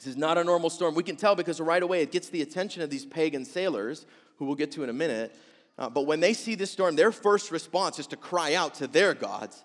This 0.00 0.06
is 0.06 0.16
not 0.16 0.38
a 0.38 0.44
normal 0.44 0.70
storm. 0.70 0.94
We 0.94 1.02
can 1.02 1.16
tell 1.16 1.36
because 1.36 1.60
right 1.60 1.82
away 1.82 2.00
it 2.00 2.10
gets 2.10 2.30
the 2.30 2.40
attention 2.40 2.80
of 2.80 2.88
these 2.88 3.04
pagan 3.04 3.44
sailors, 3.44 4.06
who 4.36 4.46
we'll 4.46 4.54
get 4.54 4.70
to 4.72 4.82
in 4.82 4.88
a 4.88 4.94
minute. 4.94 5.36
Uh, 5.78 5.90
but 5.90 6.06
when 6.06 6.20
they 6.20 6.32
see 6.32 6.54
this 6.54 6.70
storm, 6.70 6.96
their 6.96 7.12
first 7.12 7.50
response 7.50 7.98
is 7.98 8.06
to 8.06 8.16
cry 8.16 8.54
out 8.54 8.76
to 8.76 8.86
their 8.86 9.12
gods. 9.12 9.62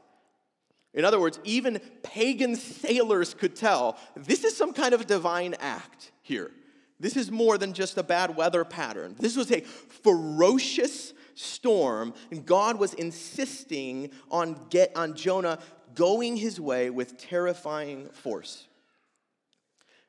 In 0.93 1.05
other 1.05 1.21
words, 1.21 1.39
even 1.45 1.79
pagan 2.03 2.57
sailors 2.57 3.33
could 3.33 3.55
tell 3.55 3.97
this 4.17 4.43
is 4.43 4.57
some 4.57 4.73
kind 4.73 4.93
of 4.93 5.07
divine 5.07 5.55
act 5.61 6.11
here. 6.21 6.51
This 6.99 7.15
is 7.15 7.31
more 7.31 7.57
than 7.57 7.71
just 7.71 7.97
a 7.97 8.03
bad 8.03 8.35
weather 8.35 8.65
pattern. 8.65 9.15
This 9.17 9.37
was 9.37 9.53
a 9.53 9.61
ferocious 9.61 11.13
storm, 11.35 12.13
and 12.29 12.45
God 12.45 12.77
was 12.77 12.93
insisting 12.93 14.11
on, 14.29 14.57
get, 14.69 14.91
on 14.97 15.15
Jonah 15.15 15.59
going 15.93 16.35
his 16.35 16.59
way 16.59 16.89
with 16.89 17.17
terrifying 17.17 18.09
force. 18.09 18.67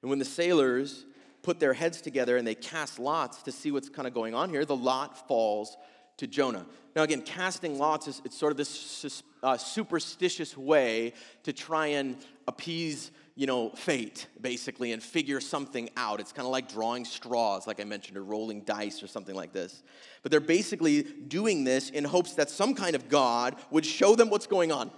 And 0.07 0.11
when 0.11 0.21
the 0.21 0.25
sailors 0.25 1.05
put 1.43 1.59
their 1.59 1.73
heads 1.73 2.01
together 2.01 2.37
and 2.37 2.47
they 2.47 2.55
cast 2.55 3.01
lots 3.01 3.43
to 3.43 3.51
see 3.51 3.73
what's 3.73 3.89
kind 3.89 4.07
of 4.07 4.15
going 4.15 4.35
on 4.35 4.51
here, 4.51 4.65
the 4.65 4.77
lot 4.77 5.27
falls 5.27 5.77
to 6.19 6.29
Jonah. 6.29 6.65
Now, 6.95 7.03
again, 7.03 7.23
casting 7.23 7.77
lots 7.77 8.07
is 8.07 8.23
it's 8.25 8.39
sort 8.39 8.53
of 8.53 8.57
this 8.57 9.21
uh, 9.43 9.57
superstitious 9.57 10.57
way 10.57 11.13
to 11.43 11.53
try 11.53 11.89
and 11.89 12.17
appease, 12.47 13.11
you 13.35 13.49
know, 13.49 13.71
fate, 13.71 14.29
basically, 14.41 14.93
and 14.93 15.03
figure 15.03 15.41
something 15.41 15.91
out. 15.97 16.21
It's 16.21 16.31
kind 16.31 16.47
of 16.47 16.53
like 16.53 16.69
drawing 16.69 17.05
straws, 17.05 17.67
like 17.67 17.81
I 17.81 17.85
mentioned, 17.85 18.17
or 18.17 18.23
rolling 18.23 18.61
dice 18.61 19.03
or 19.03 19.09
something 19.09 19.35
like 19.35 19.53
this. 19.53 19.83
But 20.23 20.31
they're 20.31 20.39
basically 20.39 21.03
doing 21.03 21.65
this 21.65 21.91
in 21.91 22.05
hopes 22.05 22.35
that 22.35 22.49
some 22.49 22.77
kind 22.77 22.95
of 22.95 23.09
God 23.09 23.57
would 23.73 23.85
show 23.85 24.15
them 24.15 24.31
what's 24.31 24.47
going 24.47 24.71
on. 24.71 24.93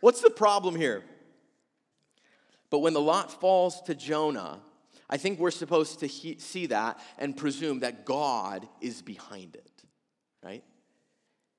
What's 0.00 0.20
the 0.20 0.28
problem 0.28 0.76
here? 0.76 1.02
But 2.70 2.78
when 2.78 2.92
the 2.92 3.00
lot 3.00 3.40
falls 3.40 3.82
to 3.82 3.94
Jonah, 3.94 4.60
I 5.08 5.16
think 5.16 5.38
we're 5.38 5.50
supposed 5.50 6.00
to 6.00 6.06
he- 6.06 6.38
see 6.38 6.66
that 6.66 7.00
and 7.18 7.36
presume 7.36 7.80
that 7.80 8.04
God 8.04 8.68
is 8.80 9.02
behind 9.02 9.56
it 9.56 9.70
right? 10.42 10.64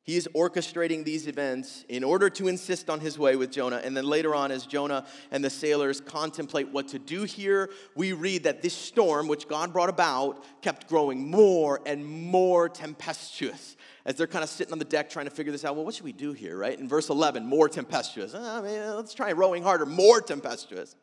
He 0.03 0.17
is 0.17 0.27
orchestrating 0.35 1.05
these 1.05 1.27
events 1.27 1.85
in 1.87 2.03
order 2.03 2.29
to 2.31 2.47
insist 2.47 2.89
on 2.89 2.99
his 2.99 3.19
way 3.19 3.35
with 3.35 3.51
Jonah. 3.51 3.81
And 3.83 3.95
then 3.95 4.05
later 4.05 4.33
on, 4.33 4.51
as 4.51 4.65
Jonah 4.65 5.05
and 5.29 5.43
the 5.43 5.49
sailors 5.49 6.01
contemplate 6.01 6.69
what 6.69 6.87
to 6.89 6.99
do 6.99 7.23
here, 7.23 7.69
we 7.95 8.13
read 8.13 8.43
that 8.43 8.63
this 8.63 8.73
storm, 8.73 9.27
which 9.27 9.47
God 9.47 9.71
brought 9.71 9.89
about, 9.89 10.43
kept 10.63 10.87
growing 10.89 11.29
more 11.29 11.81
and 11.85 12.03
more 12.03 12.67
tempestuous. 12.67 13.77
As 14.05 14.15
they're 14.15 14.27
kind 14.27 14.43
of 14.43 14.49
sitting 14.49 14.73
on 14.73 14.79
the 14.79 14.85
deck 14.85 15.09
trying 15.09 15.25
to 15.25 15.31
figure 15.31 15.51
this 15.51 15.63
out, 15.63 15.75
well, 15.75 15.85
what 15.85 15.93
should 15.93 16.05
we 16.05 16.11
do 16.11 16.33
here, 16.33 16.57
right? 16.57 16.77
In 16.77 16.87
verse 16.87 17.09
11, 17.09 17.45
more 17.45 17.69
tempestuous. 17.69 18.33
Oh, 18.35 18.61
man, 18.61 18.95
let's 18.95 19.13
try 19.13 19.31
rowing 19.31 19.61
harder, 19.61 19.85
more 19.85 20.21
tempestuous, 20.21 20.95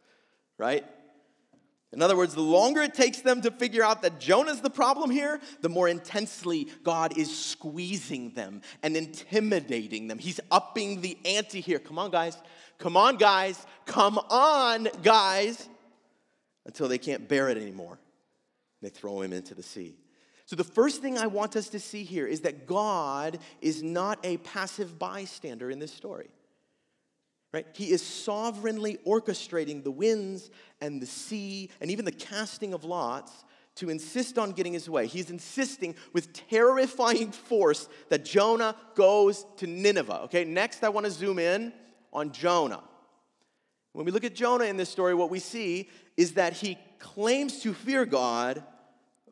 right? 0.59 0.85
In 1.93 2.03
other 2.03 2.17
words, 2.17 2.35
the 2.35 2.43
longer 2.43 2.83
it 2.83 2.93
takes 2.93 3.21
them 3.21 3.41
to 3.43 3.51
figure 3.51 3.83
out 3.83 4.03
that 4.03 4.21
Jonah's 4.21 4.61
the 4.61 4.69
problem 4.69 5.11
here, 5.11 5.41
the 5.63 5.71
more 5.71 5.89
intensely 5.89 6.69
God 6.83 7.17
is 7.17 7.35
squeezing 7.35 8.35
them 8.35 8.61
and 8.83 8.97
intimidating 8.97 10.09
them. 10.09 10.19
He's 10.19 10.41
upping 10.51 11.01
the 11.01 11.17
ante 11.25 11.61
here. 11.61 11.79
Come 11.79 11.99
on, 11.99 12.11
guys. 12.11 12.37
Come 12.79 12.97
on, 12.97 13.17
guys. 13.17 13.65
Come 13.87 14.19
on, 14.19 14.89
guys. 15.03 15.67
Until 16.67 16.89
they 16.89 16.99
can't 16.99 17.27
bear 17.27 17.49
it 17.49 17.57
anymore. 17.57 17.99
They 18.83 18.91
throw 18.91 19.23
him 19.23 19.33
into 19.33 19.55
the 19.55 19.63
sea. 19.63 19.97
So, 20.49 20.57
the 20.57 20.65
first 20.65 21.03
thing 21.03 21.19
I 21.19 21.27
want 21.27 21.57
us 21.57 21.69
to 21.69 21.79
see 21.79 22.05
here 22.05 22.27
is 22.27 22.41
that 22.41 22.67
God 22.67 23.39
is 23.61 23.83
not 23.83 24.19
a 24.25 24.39
passive 24.39 24.99
bystander 24.99 25.71
in 25.71 25.79
this 25.79 25.93
story. 25.93 26.31
Right? 27.53 27.67
He 27.75 27.91
is 27.91 28.01
sovereignly 28.01 28.97
orchestrating 29.07 29.85
the 29.85 29.91
winds 29.91 30.51
and 30.81 31.03
the 31.03 31.07
sea 31.07 31.69
and 31.83 31.91
even 31.91 32.07
the 32.07 32.13
casting 32.13 32.73
of 32.73 32.85
lots 32.85 33.31
to 33.75 33.91
insist 33.91 34.39
on 34.39 34.53
getting 34.53 34.73
his 34.73 34.89
way. 34.89 35.07
He's 35.07 35.29
insisting 35.29 35.95
with 36.15 36.33
terrifying 36.33 37.31
force 37.31 37.87
that 38.09 38.25
Jonah 38.25 38.75
goes 38.95 39.45
to 39.59 39.67
Nineveh. 39.67 40.23
Okay, 40.25 40.47
next 40.47 40.83
I 40.83 40.89
want 40.89 41.05
to 41.05 41.13
zoom 41.13 41.39
in 41.39 41.75
on 42.11 42.33
Jonah. 42.33 42.83
When 43.93 44.07
we 44.07 44.13
look 44.13 44.25
at 44.25 44.35
Jonah 44.35 44.65
in 44.65 44.79
this 44.79 44.89
story, 44.89 45.15
what 45.15 45.29
we 45.29 45.41
see 45.41 45.91
is 46.17 46.33
that 46.33 46.55
he 46.55 46.79
claims 46.99 47.61
to 47.65 47.75
fear 47.75 48.07
God, 48.07 48.65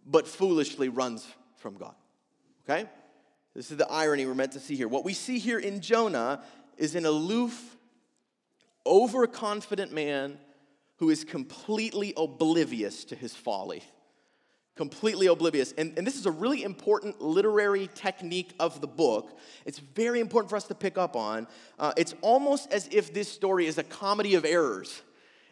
but 0.06 0.28
foolishly 0.28 0.88
runs 0.88 1.26
from 1.56 1.76
God. 1.76 1.94
Okay? 2.68 2.88
This 3.54 3.70
is 3.70 3.76
the 3.76 3.90
irony 3.90 4.26
we're 4.26 4.34
meant 4.34 4.52
to 4.52 4.60
see 4.60 4.76
here. 4.76 4.88
What 4.88 5.04
we 5.04 5.12
see 5.12 5.38
here 5.38 5.58
in 5.58 5.80
Jonah 5.80 6.42
is 6.76 6.94
an 6.94 7.06
aloof, 7.06 7.76
overconfident 8.84 9.92
man 9.92 10.38
who 10.98 11.10
is 11.10 11.24
completely 11.24 12.14
oblivious 12.16 13.04
to 13.06 13.16
his 13.16 13.34
folly. 13.34 13.82
Completely 14.76 15.26
oblivious. 15.26 15.72
And, 15.78 15.96
and 15.96 16.06
this 16.06 16.16
is 16.16 16.26
a 16.26 16.30
really 16.30 16.62
important 16.62 17.22
literary 17.22 17.88
technique 17.94 18.52
of 18.60 18.82
the 18.82 18.86
book. 18.86 19.38
It's 19.64 19.78
very 19.78 20.20
important 20.20 20.50
for 20.50 20.56
us 20.56 20.64
to 20.64 20.74
pick 20.74 20.98
up 20.98 21.16
on. 21.16 21.46
Uh, 21.78 21.94
it's 21.96 22.14
almost 22.20 22.70
as 22.72 22.86
if 22.92 23.14
this 23.14 23.32
story 23.32 23.66
is 23.66 23.78
a 23.78 23.82
comedy 23.82 24.34
of 24.34 24.44
errors 24.44 25.02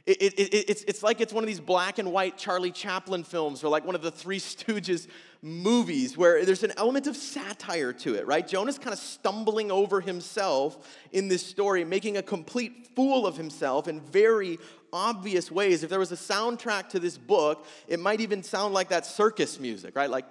It, 0.06 0.20
it, 0.20 0.38
it, 0.38 0.70
it's, 0.70 0.82
it's 0.82 1.02
like 1.02 1.22
it's 1.22 1.32
one 1.32 1.42
of 1.42 1.48
these 1.48 1.60
black 1.60 1.98
and 1.98 2.12
white 2.12 2.36
Charlie 2.36 2.72
Chaplin 2.72 3.24
films 3.24 3.64
or 3.64 3.68
like 3.68 3.86
one 3.86 3.94
of 3.94 4.02
the 4.02 4.10
Three 4.10 4.38
Stooges 4.38 5.08
movies 5.40 6.16
where 6.16 6.44
there's 6.44 6.62
an 6.62 6.72
element 6.76 7.06
of 7.06 7.16
satire 7.16 7.92
to 7.92 8.14
it, 8.14 8.26
right? 8.26 8.46
Jonah's 8.46 8.78
kind 8.78 8.92
of 8.92 8.98
stumbling 8.98 9.70
over 9.70 10.02
himself 10.02 10.86
in 11.12 11.28
this 11.28 11.46
story, 11.46 11.84
making 11.84 12.18
a 12.18 12.22
complete 12.22 12.88
fool 12.94 13.26
of 13.26 13.38
himself 13.38 13.88
in 13.88 14.00
very 14.00 14.58
obvious 14.92 15.50
ways. 15.50 15.82
If 15.82 15.88
there 15.90 15.98
was 15.98 16.12
a 16.12 16.16
soundtrack 16.16 16.90
to 16.90 17.00
this 17.00 17.16
book, 17.16 17.66
it 17.88 17.98
might 17.98 18.20
even 18.20 18.42
sound 18.42 18.74
like 18.74 18.90
that 18.90 19.06
circus 19.06 19.58
music, 19.58 19.96
right? 19.96 20.10
Like, 20.10 20.30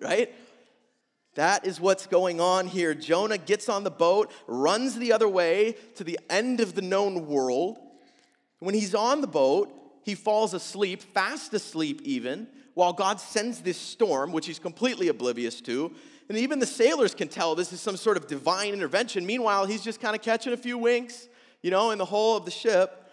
right? 0.00 0.32
That 1.34 1.66
is 1.66 1.80
what's 1.80 2.06
going 2.06 2.40
on 2.40 2.66
here. 2.66 2.94
Jonah 2.94 3.38
gets 3.38 3.68
on 3.68 3.84
the 3.84 3.90
boat, 3.90 4.30
runs 4.46 4.96
the 4.96 5.12
other 5.12 5.28
way 5.28 5.76
to 5.94 6.04
the 6.04 6.18
end 6.28 6.60
of 6.60 6.74
the 6.74 6.82
known 6.82 7.26
world. 7.26 7.78
When 8.58 8.74
he's 8.74 8.94
on 8.94 9.22
the 9.22 9.26
boat, 9.26 9.72
he 10.04 10.14
falls 10.14 10.52
asleep, 10.52 11.00
fast 11.00 11.54
asleep 11.54 12.02
even, 12.04 12.48
while 12.74 12.92
God 12.92 13.18
sends 13.18 13.60
this 13.60 13.78
storm, 13.78 14.32
which 14.32 14.46
he's 14.46 14.58
completely 14.58 15.08
oblivious 15.08 15.60
to. 15.62 15.92
And 16.28 16.38
even 16.38 16.58
the 16.58 16.66
sailors 16.66 17.14
can 17.14 17.28
tell 17.28 17.54
this 17.54 17.72
is 17.72 17.80
some 17.80 17.96
sort 17.96 18.16
of 18.16 18.26
divine 18.26 18.72
intervention. 18.72 19.24
Meanwhile, 19.24 19.66
he's 19.66 19.82
just 19.82 20.00
kind 20.00 20.14
of 20.14 20.22
catching 20.22 20.52
a 20.52 20.56
few 20.56 20.78
winks, 20.78 21.28
you 21.62 21.70
know, 21.70 21.90
in 21.90 21.98
the 21.98 22.04
hull 22.04 22.36
of 22.36 22.44
the 22.44 22.50
ship. 22.50 23.10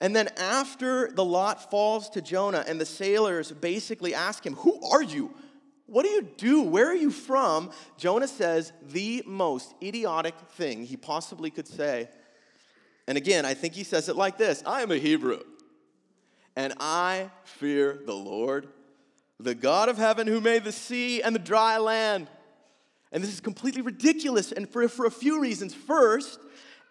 And 0.00 0.16
then 0.16 0.28
after 0.38 1.10
the 1.10 1.24
lot 1.24 1.70
falls 1.70 2.08
to 2.10 2.22
Jonah, 2.22 2.64
and 2.66 2.80
the 2.80 2.86
sailors 2.86 3.52
basically 3.52 4.14
ask 4.14 4.44
him, 4.44 4.54
Who 4.54 4.80
are 4.90 5.02
you? 5.02 5.34
What 5.90 6.04
do 6.04 6.10
you 6.10 6.22
do? 6.22 6.62
Where 6.62 6.86
are 6.86 6.94
you 6.94 7.10
from? 7.10 7.70
Jonah 7.98 8.28
says 8.28 8.72
the 8.90 9.24
most 9.26 9.74
idiotic 9.82 10.36
thing 10.52 10.84
he 10.84 10.96
possibly 10.96 11.50
could 11.50 11.66
say. 11.66 12.08
And 13.08 13.18
again, 13.18 13.44
I 13.44 13.54
think 13.54 13.74
he 13.74 13.82
says 13.82 14.08
it 14.08 14.14
like 14.14 14.38
this 14.38 14.62
I 14.64 14.82
am 14.82 14.92
a 14.92 14.96
Hebrew, 14.96 15.40
and 16.54 16.74
I 16.78 17.30
fear 17.42 18.00
the 18.06 18.14
Lord, 18.14 18.68
the 19.40 19.56
God 19.56 19.88
of 19.88 19.98
heaven 19.98 20.28
who 20.28 20.40
made 20.40 20.62
the 20.62 20.70
sea 20.70 21.22
and 21.22 21.34
the 21.34 21.40
dry 21.40 21.78
land. 21.78 22.28
And 23.10 23.20
this 23.20 23.32
is 23.32 23.40
completely 23.40 23.82
ridiculous, 23.82 24.52
and 24.52 24.68
for, 24.68 24.86
for 24.86 25.06
a 25.06 25.10
few 25.10 25.40
reasons. 25.40 25.74
First, 25.74 26.38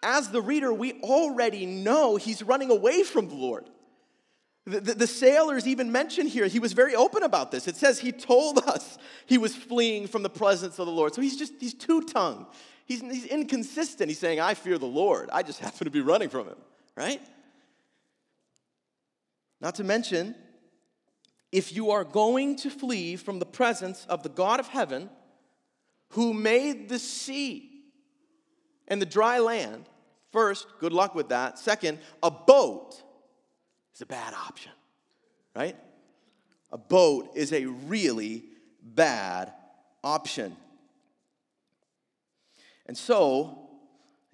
as 0.02 0.28
the 0.28 0.42
reader, 0.42 0.74
we 0.74 1.00
already 1.00 1.64
know 1.64 2.16
he's 2.16 2.42
running 2.42 2.70
away 2.70 3.02
from 3.02 3.28
the 3.28 3.34
Lord. 3.34 3.64
The, 4.66 4.80
the, 4.80 4.94
the, 4.94 5.06
sailors 5.06 5.66
even 5.66 5.90
mention 5.90 6.26
here, 6.26 6.46
he 6.46 6.58
was 6.58 6.74
very 6.74 6.94
open 6.94 7.22
about 7.22 7.50
this. 7.50 7.66
It 7.66 7.76
says 7.76 7.98
he 7.98 8.12
told 8.12 8.58
us 8.58 8.98
he 9.26 9.38
was 9.38 9.56
fleeing 9.56 10.06
from 10.06 10.22
the 10.22 10.30
presence 10.30 10.78
of 10.78 10.86
the 10.86 10.92
Lord. 10.92 11.14
So 11.14 11.22
he's 11.22 11.36
just, 11.36 11.54
he's 11.58 11.72
two 11.72 12.02
tongued. 12.02 12.46
He's, 12.84 13.00
he's 13.00 13.24
inconsistent. 13.24 14.10
He's 14.10 14.18
saying, 14.18 14.38
I 14.38 14.54
fear 14.54 14.76
the 14.76 14.86
Lord. 14.86 15.30
I 15.32 15.42
just 15.42 15.58
happen 15.60 15.86
to 15.86 15.90
be 15.90 16.02
running 16.02 16.28
from 16.28 16.46
him, 16.46 16.56
right? 16.94 17.22
Not 19.60 19.76
to 19.76 19.84
mention, 19.84 20.34
if 21.52 21.72
you 21.72 21.90
are 21.90 22.04
going 22.04 22.56
to 22.56 22.70
flee 22.70 23.16
from 23.16 23.38
the 23.38 23.46
presence 23.46 24.06
of 24.08 24.22
the 24.22 24.28
God 24.28 24.60
of 24.60 24.68
heaven 24.68 25.10
who 26.10 26.34
made 26.34 26.88
the 26.88 26.98
sea 26.98 27.70
and 28.88 29.00
the 29.00 29.06
dry 29.06 29.38
land, 29.38 29.88
first, 30.32 30.66
good 30.80 30.92
luck 30.92 31.14
with 31.14 31.30
that. 31.30 31.58
Second, 31.58 31.98
a 32.22 32.30
boat 32.30 33.02
is 34.00 34.02
a 34.02 34.06
bad 34.06 34.32
option, 34.32 34.72
right? 35.54 35.76
A 36.72 36.78
boat 36.78 37.32
is 37.34 37.52
a 37.52 37.66
really 37.66 38.44
bad 38.82 39.52
option. 40.02 40.56
And 42.86 42.96
so, 42.96 43.68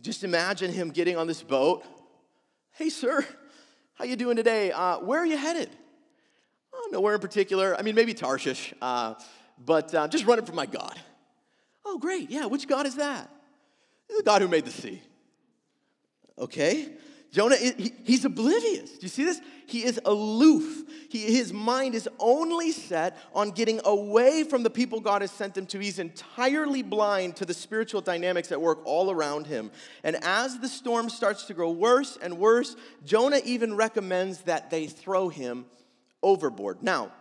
just 0.01 0.23
imagine 0.23 0.73
him 0.73 0.91
getting 0.91 1.17
on 1.17 1.27
this 1.27 1.43
boat. 1.43 1.85
Hey, 2.75 2.91
sir, 2.91 3.27
how 3.95 4.05
you 4.05 4.15
doing 4.15 4.37
today? 4.37 4.71
Uh, 4.71 4.99
where 5.01 5.19
are 5.19 5.27
you 5.27 5.37
headed? 5.37 5.71
Oh, 6.73 6.89
nowhere 6.93 7.15
in 7.15 7.21
particular. 7.21 7.77
I 7.77 7.83
mean, 7.83 7.97
maybe 7.97 8.15
Tarshish, 8.15 8.73
uh, 8.81 9.15
but 9.59 9.93
uh, 9.93 10.07
just 10.07 10.27
running 10.27 10.45
from 10.45 10.55
my 10.55 10.67
God. 10.67 10.97
Oh, 11.85 11.99
great. 11.99 12.31
Yeah, 12.31 12.47
which 12.47 12.69
God 12.69 12.87
is 12.87 12.97
that? 12.97 13.29
The 14.09 14.23
God 14.25 14.43
who 14.43 14.49
made 14.49 14.65
the 14.65 14.71
sea. 14.71 15.03
Okay. 16.39 16.89
Jonah, 17.33 17.57
he, 17.57 17.93
he's 18.05 18.25
oblivious. 18.25 18.91
Do 18.93 18.99
you 19.03 19.09
see 19.09 19.25
this? 19.25 19.41
He 19.67 19.85
is 19.85 20.01
aloof. 20.05 20.85
He, 21.11 21.21
his 21.37 21.53
mind 21.53 21.95
is 21.95 22.09
only 22.19 22.73
set 22.73 23.19
on 23.35 23.51
getting 23.51 23.81
away 23.85 24.45
from 24.45 24.63
the 24.63 24.71
people 24.71 25.01
God 25.01 25.23
has 25.23 25.31
sent 25.31 25.57
him 25.57 25.67
to. 25.67 25.79
He's 25.79 25.99
entirely 25.99 26.83
blind 26.83 27.37
to 27.37 27.45
the 27.45 27.55
spiritual 27.55 28.01
dynamics 28.01 28.53
at 28.53 28.61
work 28.61 28.81
all 28.85 29.11
around 29.11 29.47
him. 29.47 29.71
And 30.05 30.17
as 30.23 30.59
the 30.59 30.69
storm 30.69 31.11
starts 31.11 31.45
to 31.47 31.55
grow 31.55 31.71
worse 31.71 32.17
and 32.23 32.39
worse, 32.39 32.77
Jonah 33.05 33.41
even 33.45 33.75
recommends 33.75 34.43
that 34.43 34.71
they 34.71 34.87
throw 34.87 35.29
him 35.29 35.67
overboard. 36.23 36.83
Now, 36.83 37.13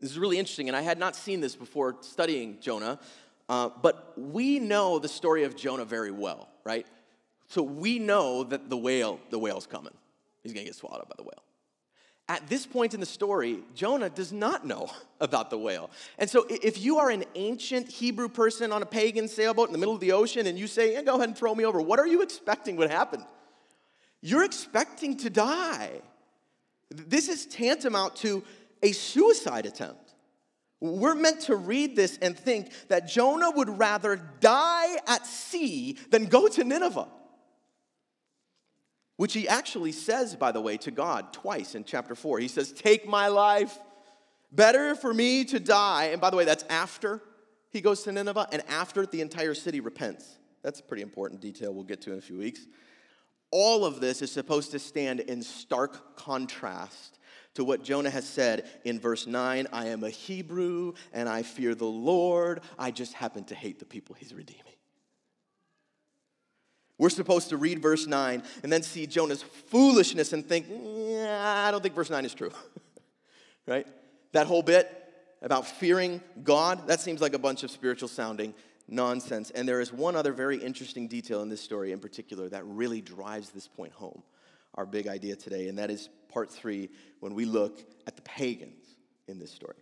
this 0.00 0.10
is 0.10 0.18
really 0.18 0.38
interesting, 0.38 0.68
and 0.68 0.76
I 0.76 0.82
had 0.82 0.98
not 0.98 1.16
seen 1.16 1.40
this 1.40 1.56
before 1.56 1.96
studying 2.00 2.58
Jonah, 2.60 2.98
uh, 3.48 3.70
but 3.82 4.12
we 4.16 4.58
know 4.58 4.98
the 4.98 5.08
story 5.08 5.44
of 5.44 5.56
Jonah 5.56 5.84
very 5.84 6.10
well, 6.10 6.48
right? 6.64 6.86
So 7.48 7.62
we 7.62 7.98
know 7.98 8.44
that 8.44 8.68
the 8.68 8.76
whale, 8.76 9.20
the 9.30 9.38
whale's 9.38 9.66
coming. 9.66 9.94
He's 10.42 10.52
gonna 10.52 10.64
get 10.64 10.74
swallowed 10.74 11.00
up 11.00 11.08
by 11.08 11.14
the 11.16 11.22
whale. 11.22 11.42
At 12.28 12.48
this 12.48 12.66
point 12.66 12.92
in 12.92 12.98
the 12.98 13.06
story, 13.06 13.60
Jonah 13.74 14.10
does 14.10 14.32
not 14.32 14.66
know 14.66 14.90
about 15.20 15.50
the 15.50 15.58
whale. 15.58 15.90
And 16.18 16.28
so 16.28 16.46
if 16.48 16.80
you 16.82 16.98
are 16.98 17.10
an 17.10 17.24
ancient 17.34 17.88
Hebrew 17.88 18.28
person 18.28 18.72
on 18.72 18.82
a 18.82 18.86
pagan 18.86 19.28
sailboat 19.28 19.68
in 19.68 19.72
the 19.72 19.78
middle 19.78 19.94
of 19.94 20.00
the 20.00 20.12
ocean 20.12 20.46
and 20.46 20.58
you 20.58 20.66
say, 20.66 20.94
yeah, 20.94 21.02
go 21.02 21.14
ahead 21.16 21.28
and 21.28 21.38
throw 21.38 21.54
me 21.54 21.64
over, 21.64 21.80
what 21.80 21.98
are 21.98 22.06
you 22.06 22.22
expecting 22.22 22.76
would 22.76 22.90
happen? 22.90 23.24
You're 24.22 24.44
expecting 24.44 25.16
to 25.18 25.30
die. 25.30 26.00
This 26.90 27.28
is 27.28 27.46
tantamount 27.46 28.16
to 28.16 28.42
a 28.82 28.92
suicide 28.92 29.66
attempt. 29.66 30.14
We're 30.80 31.14
meant 31.14 31.40
to 31.42 31.56
read 31.56 31.96
this 31.96 32.18
and 32.20 32.36
think 32.36 32.70
that 32.88 33.08
Jonah 33.08 33.50
would 33.50 33.78
rather 33.78 34.16
die 34.40 34.96
at 35.06 35.26
sea 35.26 35.96
than 36.10 36.26
go 36.26 36.48
to 36.48 36.64
Nineveh 36.64 37.08
which 39.16 39.32
he 39.32 39.48
actually 39.48 39.92
says, 39.92 40.36
by 40.36 40.52
the 40.52 40.60
way, 40.60 40.76
to 40.78 40.90
God 40.90 41.32
twice 41.32 41.74
in 41.74 41.84
chapter 41.84 42.14
4. 42.14 42.38
He 42.38 42.48
says, 42.48 42.72
Take 42.72 43.08
my 43.08 43.28
life. 43.28 43.78
Better 44.52 44.94
for 44.94 45.12
me 45.12 45.44
to 45.46 45.58
die. 45.58 46.06
And 46.12 46.20
by 46.20 46.30
the 46.30 46.36
way, 46.36 46.44
that's 46.44 46.64
after 46.70 47.20
he 47.70 47.80
goes 47.80 48.02
to 48.04 48.12
Nineveh 48.12 48.48
and 48.52 48.62
after 48.68 49.04
the 49.06 49.20
entire 49.20 49.54
city 49.54 49.80
repents. 49.80 50.38
That's 50.62 50.80
a 50.80 50.82
pretty 50.82 51.02
important 51.02 51.40
detail 51.40 51.74
we'll 51.74 51.84
get 51.84 52.00
to 52.02 52.12
in 52.12 52.18
a 52.18 52.22
few 52.22 52.38
weeks. 52.38 52.60
All 53.50 53.84
of 53.84 54.00
this 54.00 54.22
is 54.22 54.32
supposed 54.32 54.70
to 54.72 54.78
stand 54.78 55.20
in 55.20 55.42
stark 55.42 56.16
contrast 56.16 57.18
to 57.54 57.64
what 57.64 57.82
Jonah 57.82 58.10
has 58.10 58.28
said 58.28 58.68
in 58.84 59.00
verse 59.00 59.26
9 59.26 59.66
I 59.72 59.86
am 59.86 60.04
a 60.04 60.10
Hebrew 60.10 60.94
and 61.12 61.28
I 61.28 61.42
fear 61.42 61.74
the 61.74 61.84
Lord. 61.84 62.60
I 62.78 62.90
just 62.90 63.14
happen 63.14 63.44
to 63.44 63.54
hate 63.54 63.78
the 63.78 63.84
people 63.84 64.14
he's 64.18 64.34
redeeming. 64.34 64.75
We're 66.98 67.10
supposed 67.10 67.50
to 67.50 67.56
read 67.56 67.80
verse 67.82 68.06
9 68.06 68.42
and 68.62 68.72
then 68.72 68.82
see 68.82 69.06
Jonah's 69.06 69.42
foolishness 69.42 70.32
and 70.32 70.46
think, 70.46 70.66
I 70.70 71.70
don't 71.70 71.82
think 71.82 71.94
verse 71.94 72.10
9 72.10 72.24
is 72.24 72.34
true. 72.34 72.50
right? 73.66 73.86
That 74.32 74.46
whole 74.46 74.62
bit 74.62 74.90
about 75.42 75.66
fearing 75.66 76.22
God, 76.42 76.88
that 76.88 77.00
seems 77.00 77.20
like 77.20 77.34
a 77.34 77.38
bunch 77.38 77.62
of 77.62 77.70
spiritual 77.70 78.08
sounding 78.08 78.54
nonsense. 78.88 79.50
And 79.50 79.68
there 79.68 79.80
is 79.80 79.92
one 79.92 80.16
other 80.16 80.32
very 80.32 80.56
interesting 80.56 81.06
detail 81.06 81.42
in 81.42 81.48
this 81.48 81.60
story 81.60 81.92
in 81.92 82.00
particular 82.00 82.48
that 82.48 82.64
really 82.64 83.02
drives 83.02 83.50
this 83.50 83.68
point 83.68 83.92
home, 83.92 84.22
our 84.74 84.86
big 84.86 85.06
idea 85.06 85.36
today, 85.36 85.68
and 85.68 85.78
that 85.78 85.90
is 85.90 86.08
part 86.28 86.50
three 86.50 86.88
when 87.20 87.34
we 87.34 87.44
look 87.44 87.78
at 88.06 88.16
the 88.16 88.22
pagans 88.22 88.84
in 89.28 89.38
this 89.38 89.50
story. 89.50 89.76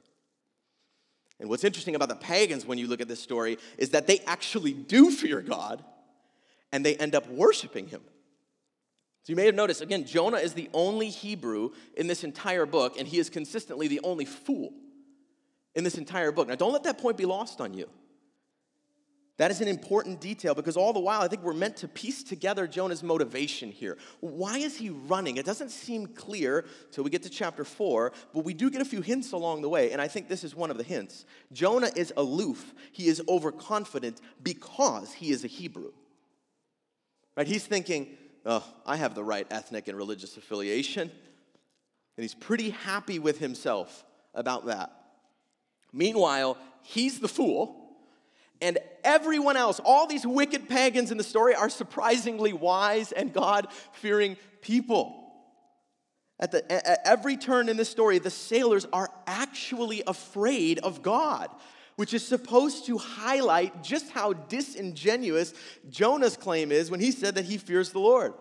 And 1.39 1.49
what's 1.49 1.65
interesting 1.65 1.95
about 1.95 2.09
the 2.09 2.17
pagans 2.17 2.65
when 2.65 2.79
you 2.79 2.87
look 2.87 3.01
at 3.01 3.09
this 3.09 3.21
story 3.21 3.59
is 3.77 3.91
that 3.91 4.07
they 4.07 4.21
actually 4.21 4.73
do 4.73 5.11
fear 5.11 5.41
God 5.41 5.85
and 6.75 6.85
they 6.85 6.97
end 6.97 7.15
up 7.15 7.29
worshiping 7.31 7.87
him. 7.87 8.01
So 9.23 9.33
you 9.33 9.37
may 9.37 9.47
have 9.47 9.55
noticed, 9.55 9.81
again, 9.81 10.05
Jonah 10.05 10.39
is 10.39 10.55
the 10.55 10.69
only 10.75 11.09
Hebrew 11.09 11.71
in 11.97 12.09
this 12.09 12.25
entire 12.25 12.67
book, 12.67 12.99
and 12.99 13.07
he 13.07 13.21
is 13.21 13.31
consistently 13.31 13.87
the 13.87 14.01
only 14.03 14.25
fool 14.25 14.75
in 15.77 15.85
this 15.85 15.97
entire 15.97 16.33
book. 16.33 16.49
Now, 16.49 16.57
don't 16.57 16.73
let 16.73 16.83
that 16.83 16.99
point 16.99 17.17
be 17.17 17.27
lost 17.27 17.61
on 17.61 17.75
you. 17.75 17.89
That 19.37 19.53
is 19.53 19.61
an 19.61 19.69
important 19.69 20.21
detail 20.21 20.53
because 20.55 20.77
all 20.77 20.93
the 20.93 21.01
while 21.01 21.21
I 21.21 21.29
think 21.29 21.43
we're 21.43 21.55
meant 21.55 21.77
to 21.79 21.89
piece 21.89 22.25
together 22.25 22.67
Jonah's 22.67 23.05
motivation 23.05 23.71
here. 23.71 23.97
Why 24.19 24.59
is 24.59 24.77
he 24.77 24.91
running? 24.91 25.37
It 25.37 25.47
doesn't 25.47 25.71
seem 25.71 26.09
clear 26.09 26.65
till 26.91 27.05
we 27.05 27.11
get 27.11 27.23
to 27.23 27.31
chapter 27.31 27.65
4, 27.65 28.13
but 28.33 28.45
we 28.45 28.53
do 28.53 28.69
get 28.69 28.83
a 28.83 28.85
few 28.85 29.01
hints 29.01 29.31
along 29.31 29.63
the 29.63 29.69
way, 29.69 29.93
and 29.93 30.01
I 30.01 30.09
think 30.09 30.29
this 30.29 30.43
is 30.43 30.57
one 30.57 30.73
of 30.73 30.77
the 30.77 30.85
hints. 30.85 31.25
Jonah 31.53 31.91
is 31.95 32.13
aloof, 32.17 32.75
he 32.91 33.07
is 33.07 33.23
overconfident 33.29 34.21
because 34.43 35.13
he 35.13 35.31
is 35.31 35.45
a 35.45 35.49
Hebrew. 35.49 35.93
Right? 37.37 37.47
He's 37.47 37.67
thinking, 37.67 38.17
oh, 38.47 38.65
I 38.87 38.97
have 38.97 39.15
the 39.15 39.25
right 39.25 39.47
ethnic 39.51 39.89
and 39.89 39.97
religious 39.97 40.37
affiliation. 40.37 41.11
And 42.17 42.23
he's 42.23 42.35
pretty 42.35 42.71
happy 42.71 43.19
with 43.19 43.39
himself 43.39 44.05
about 44.35 44.67
that. 44.67 44.93
Meanwhile, 45.93 46.57
he's 46.83 47.21
the 47.21 47.29
fool, 47.29 47.97
And 48.61 48.79
everyone 49.03 49.57
else, 49.57 49.81
all 49.85 50.07
these 50.07 50.27
wicked 50.27 50.69
pagans 50.69 51.11
in 51.11 51.19
the 51.19 51.25
story, 51.25 51.55
are 51.55 51.69
surprisingly 51.69 52.53
wise 52.53 53.13
and 53.13 53.33
God 53.33 53.69
fearing 53.93 54.37
people. 54.63 55.21
At, 56.41 56.51
the, 56.51 56.73
at 56.73 57.01
every 57.05 57.37
turn 57.37 57.69
in 57.69 57.77
this 57.77 57.89
story, 57.89 58.19
the 58.19 58.31
sailors 58.31 58.87
are 58.93 59.11
actually 59.27 60.03
afraid 60.07 60.79
of 60.79 61.03
God, 61.03 61.49
which 61.97 62.15
is 62.15 62.27
supposed 62.27 62.87
to 62.87 62.99
highlight 62.99 63.83
just 63.83 64.11
how 64.11 64.33
disingenuous 64.33 65.55
Jonah's 65.89 66.37
claim 66.37 66.73
is 66.73 66.91
when 66.91 67.01
he 67.01 67.11
said 67.11 67.35
that 67.37 67.45
he 67.45 67.57
fears 67.57 67.91
the 67.91 68.01
Lord. 68.01 68.35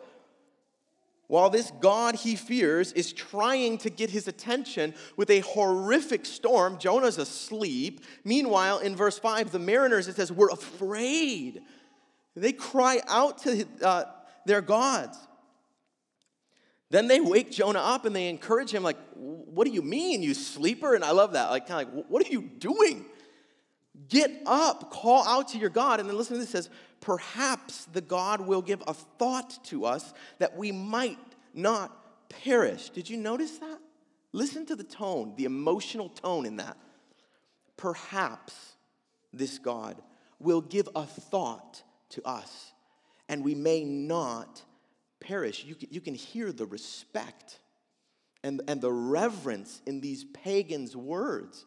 While 1.27 1.49
this 1.49 1.71
God 1.79 2.15
he 2.15 2.35
fears 2.35 2.91
is 2.91 3.13
trying 3.13 3.77
to 3.79 3.89
get 3.89 4.09
his 4.09 4.27
attention 4.27 4.93
with 5.17 5.29
a 5.29 5.39
horrific 5.39 6.25
storm, 6.25 6.77
Jonah's 6.77 7.17
asleep. 7.17 8.03
Meanwhile, 8.23 8.79
in 8.79 8.95
verse 8.95 9.17
5, 9.17 9.51
the 9.51 9.59
mariners, 9.59 10.07
it 10.07 10.15
says, 10.15 10.31
were 10.31 10.49
afraid. 10.49 11.61
They 12.35 12.51
cry 12.51 13.01
out 13.07 13.39
to 13.39 13.65
uh, 13.81 14.03
their 14.45 14.61
gods. 14.61 15.17
Then 16.89 17.07
they 17.07 17.19
wake 17.19 17.49
Jonah 17.49 17.79
up 17.79 18.05
and 18.05 18.15
they 18.15 18.29
encourage 18.29 18.71
him, 18.71 18.83
like, 18.83 18.97
What 19.15 19.65
do 19.65 19.73
you 19.73 19.81
mean, 19.81 20.21
you 20.21 20.35
sleeper? 20.35 20.93
And 20.93 21.03
I 21.03 21.11
love 21.11 21.33
that. 21.33 21.49
Like, 21.49 21.67
kind 21.67 21.87
of 21.87 21.95
like, 21.95 22.05
What 22.07 22.23
are 22.23 22.31
you 22.31 22.43
doing? 22.43 23.05
Get 24.09 24.31
up, 24.45 24.89
call 24.91 25.23
out 25.27 25.49
to 25.49 25.57
your 25.57 25.69
God. 25.69 25.99
And 25.99 26.09
then 26.09 26.17
listen 26.17 26.35
to 26.35 26.39
this 26.41 26.49
says, 26.49 26.69
Perhaps 26.99 27.85
the 27.85 28.01
God 28.01 28.41
will 28.41 28.61
give 28.61 28.81
a 28.87 28.93
thought 28.93 29.63
to 29.65 29.85
us 29.85 30.13
that 30.39 30.55
we 30.55 30.71
might 30.71 31.17
not 31.53 32.29
perish. 32.29 32.89
Did 32.89 33.09
you 33.09 33.17
notice 33.17 33.57
that? 33.57 33.79
Listen 34.31 34.65
to 34.67 34.75
the 34.75 34.83
tone, 34.83 35.33
the 35.35 35.45
emotional 35.45 36.09
tone 36.09 36.45
in 36.45 36.57
that. 36.57 36.77
Perhaps 37.77 38.53
this 39.33 39.59
God 39.59 40.01
will 40.39 40.61
give 40.61 40.87
a 40.95 41.05
thought 41.05 41.83
to 42.09 42.23
us 42.23 42.71
and 43.29 43.43
we 43.43 43.55
may 43.55 43.83
not 43.83 44.61
perish, 45.19 45.63
you 45.63 45.75
can, 45.75 45.89
you 45.91 46.01
can 46.01 46.13
hear 46.13 46.51
the 46.51 46.65
respect 46.65 47.59
and, 48.43 48.61
and 48.67 48.81
the 48.81 48.91
reverence 48.91 49.81
in 49.85 50.01
these 50.01 50.25
pagans' 50.25 50.95
words. 50.95 51.65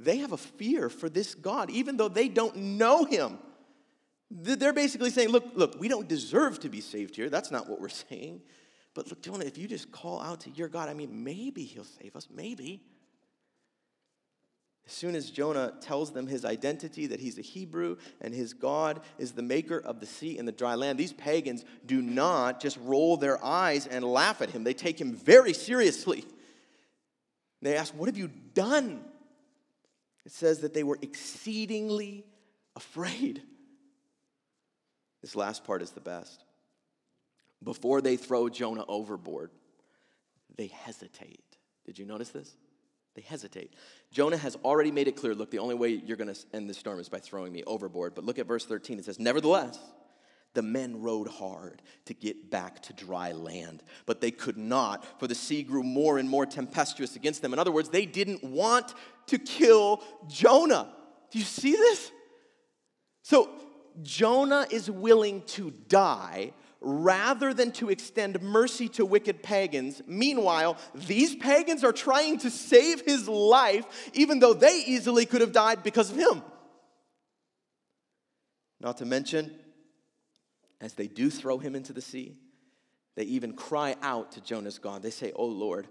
They 0.00 0.18
have 0.18 0.32
a 0.32 0.36
fear 0.36 0.88
for 0.88 1.08
this 1.08 1.34
God, 1.34 1.70
even 1.70 1.96
though 1.96 2.08
they 2.08 2.28
don't 2.28 2.56
know 2.56 3.04
him. 3.04 3.38
They're 4.30 4.72
basically 4.72 5.10
saying, 5.10 5.30
look, 5.30 5.44
look, 5.54 5.80
we 5.80 5.88
don't 5.88 6.06
deserve 6.06 6.60
to 6.60 6.68
be 6.68 6.80
saved 6.80 7.16
here. 7.16 7.30
That's 7.30 7.50
not 7.50 7.68
what 7.68 7.80
we're 7.80 7.88
saying. 7.88 8.42
But 8.94 9.08
look, 9.08 9.22
Jonah, 9.22 9.44
if 9.44 9.56
you 9.58 9.66
just 9.66 9.90
call 9.90 10.20
out 10.20 10.40
to 10.40 10.50
your 10.50 10.68
God, 10.68 10.88
I 10.88 10.94
mean, 10.94 11.24
maybe 11.24 11.64
he'll 11.64 11.84
save 11.84 12.14
us, 12.14 12.28
maybe. 12.34 12.82
As 14.86 14.92
soon 14.92 15.14
as 15.14 15.30
Jonah 15.30 15.74
tells 15.80 16.12
them 16.12 16.26
his 16.26 16.44
identity, 16.44 17.06
that 17.08 17.20
he's 17.20 17.38
a 17.38 17.42
Hebrew 17.42 17.96
and 18.20 18.34
his 18.34 18.54
God 18.54 19.00
is 19.18 19.32
the 19.32 19.42
maker 19.42 19.78
of 19.78 20.00
the 20.00 20.06
sea 20.06 20.38
and 20.38 20.48
the 20.48 20.52
dry 20.52 20.76
land, 20.76 20.98
these 20.98 21.12
pagans 21.12 21.64
do 21.84 22.00
not 22.00 22.60
just 22.60 22.78
roll 22.82 23.18
their 23.18 23.42
eyes 23.44 23.86
and 23.86 24.02
laugh 24.04 24.40
at 24.40 24.50
him. 24.50 24.64
They 24.64 24.72
take 24.74 24.98
him 24.98 25.14
very 25.14 25.52
seriously. 25.52 26.24
They 27.60 27.76
ask, 27.76 27.92
What 27.94 28.08
have 28.08 28.16
you 28.16 28.28
done? 28.54 29.04
It 30.28 30.34
says 30.34 30.58
that 30.58 30.74
they 30.74 30.82
were 30.82 30.98
exceedingly 31.00 32.26
afraid. 32.76 33.40
This 35.22 35.34
last 35.34 35.64
part 35.64 35.80
is 35.80 35.92
the 35.92 36.02
best. 36.02 36.44
Before 37.64 38.02
they 38.02 38.18
throw 38.18 38.50
Jonah 38.50 38.84
overboard, 38.88 39.50
they 40.54 40.66
hesitate. 40.66 41.56
Did 41.86 41.98
you 41.98 42.04
notice 42.04 42.28
this? 42.28 42.54
They 43.14 43.22
hesitate. 43.22 43.72
Jonah 44.12 44.36
has 44.36 44.54
already 44.56 44.90
made 44.90 45.08
it 45.08 45.16
clear 45.16 45.34
look, 45.34 45.50
the 45.50 45.60
only 45.60 45.74
way 45.74 45.88
you're 45.92 46.18
going 46.18 46.34
to 46.34 46.38
end 46.52 46.68
this 46.68 46.76
storm 46.76 47.00
is 47.00 47.08
by 47.08 47.20
throwing 47.20 47.50
me 47.50 47.64
overboard. 47.66 48.14
But 48.14 48.24
look 48.24 48.38
at 48.38 48.46
verse 48.46 48.66
13. 48.66 48.98
It 48.98 49.06
says, 49.06 49.18
Nevertheless, 49.18 49.78
the 50.58 50.62
men 50.62 51.00
rowed 51.00 51.28
hard 51.28 51.80
to 52.06 52.12
get 52.12 52.50
back 52.50 52.82
to 52.82 52.92
dry 52.92 53.30
land, 53.30 53.84
but 54.06 54.20
they 54.20 54.32
could 54.32 54.56
not, 54.58 55.04
for 55.20 55.28
the 55.28 55.34
sea 55.36 55.62
grew 55.62 55.84
more 55.84 56.18
and 56.18 56.28
more 56.28 56.44
tempestuous 56.44 57.14
against 57.14 57.42
them. 57.42 57.52
In 57.52 57.60
other 57.60 57.70
words, 57.70 57.90
they 57.90 58.04
didn't 58.04 58.42
want 58.42 58.92
to 59.28 59.38
kill 59.38 60.02
Jonah. 60.26 60.88
Do 61.30 61.38
you 61.38 61.44
see 61.44 61.70
this? 61.70 62.10
So, 63.22 63.50
Jonah 64.02 64.66
is 64.68 64.90
willing 64.90 65.42
to 65.42 65.70
die 65.70 66.54
rather 66.80 67.54
than 67.54 67.70
to 67.72 67.88
extend 67.88 68.42
mercy 68.42 68.88
to 68.88 69.06
wicked 69.06 69.44
pagans. 69.44 70.02
Meanwhile, 70.08 70.76
these 70.92 71.36
pagans 71.36 71.84
are 71.84 71.92
trying 71.92 72.38
to 72.38 72.50
save 72.50 73.02
his 73.02 73.28
life, 73.28 74.10
even 74.12 74.40
though 74.40 74.54
they 74.54 74.82
easily 74.84 75.24
could 75.24 75.40
have 75.40 75.52
died 75.52 75.84
because 75.84 76.10
of 76.10 76.16
him. 76.16 76.42
Not 78.80 78.96
to 78.96 79.04
mention, 79.04 79.54
as 80.80 80.94
they 80.94 81.06
do 81.06 81.30
throw 81.30 81.58
him 81.58 81.74
into 81.74 81.92
the 81.92 82.00
sea, 82.00 82.36
they 83.16 83.24
even 83.24 83.52
cry 83.52 83.96
out 84.02 84.32
to 84.32 84.40
Jonah's 84.40 84.78
God. 84.78 85.02
They 85.02 85.10
say, 85.10 85.32
Oh 85.34 85.46
Lord, 85.46 85.88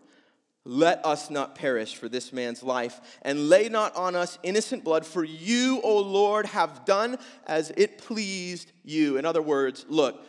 let 0.67 1.06
us 1.06 1.30
not 1.30 1.56
perish 1.56 1.95
for 1.95 2.10
this 2.10 2.34
man's 2.34 2.62
life, 2.62 3.00
and 3.21 3.47
lay 3.47 3.69
not 3.69 3.95
on 3.95 4.17
us 4.17 4.38
innocent 4.43 4.84
blood, 4.84 5.06
for 5.06 5.23
you, 5.23 5.80
O 5.82 6.00
Lord, 6.00 6.45
have 6.45 6.84
done 6.84 7.17
as 7.45 7.71
it 7.78 7.97
pleased 8.00 8.73
you. 8.84 9.15
In 9.15 9.26
other 9.26 9.41
words, 9.41 9.86
look, 9.88 10.26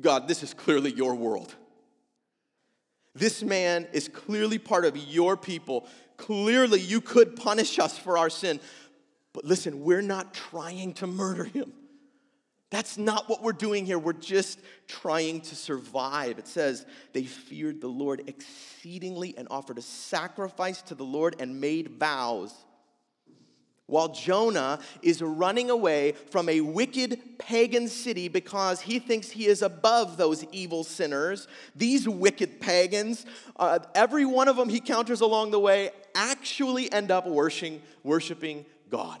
God, 0.00 0.28
this 0.28 0.44
is 0.44 0.54
clearly 0.54 0.92
your 0.92 1.16
world. 1.16 1.56
This 3.16 3.42
man 3.42 3.88
is 3.92 4.06
clearly 4.06 4.58
part 4.58 4.84
of 4.84 4.96
your 4.96 5.36
people. 5.36 5.88
Clearly, 6.16 6.78
you 6.78 7.00
could 7.00 7.34
punish 7.34 7.80
us 7.80 7.98
for 7.98 8.16
our 8.16 8.30
sin. 8.30 8.60
But 9.32 9.44
listen, 9.44 9.82
we're 9.82 10.02
not 10.02 10.32
trying 10.32 10.94
to 10.94 11.08
murder 11.08 11.44
him. 11.44 11.72
That's 12.70 12.96
not 12.96 13.28
what 13.28 13.42
we're 13.42 13.52
doing 13.52 13.84
here. 13.84 13.98
We're 13.98 14.12
just 14.12 14.60
trying 14.86 15.40
to 15.42 15.56
survive. 15.56 16.38
It 16.38 16.46
says 16.46 16.86
they 17.12 17.24
feared 17.24 17.80
the 17.80 17.88
Lord 17.88 18.22
exceedingly 18.28 19.34
and 19.36 19.48
offered 19.50 19.78
a 19.78 19.82
sacrifice 19.82 20.80
to 20.82 20.94
the 20.94 21.04
Lord 21.04 21.36
and 21.40 21.60
made 21.60 21.88
vows 21.98 22.54
while 23.90 24.08
Jonah 24.08 24.78
is 25.02 25.20
running 25.20 25.68
away 25.68 26.12
from 26.30 26.48
a 26.48 26.60
wicked 26.60 27.20
pagan 27.38 27.88
city 27.88 28.28
because 28.28 28.80
he 28.80 28.98
thinks 28.98 29.30
he 29.30 29.46
is 29.46 29.62
above 29.62 30.16
those 30.16 30.44
evil 30.52 30.84
sinners. 30.84 31.48
These 31.74 32.08
wicked 32.08 32.60
pagans, 32.60 33.26
uh, 33.56 33.80
every 33.94 34.24
one 34.24 34.48
of 34.48 34.56
them 34.56 34.68
he 34.68 34.80
counters 34.80 35.20
along 35.20 35.50
the 35.50 35.58
way, 35.58 35.90
actually 36.14 36.90
end 36.92 37.10
up 37.10 37.26
worshiping, 37.26 37.82
worshiping 38.04 38.64
God. 38.88 39.20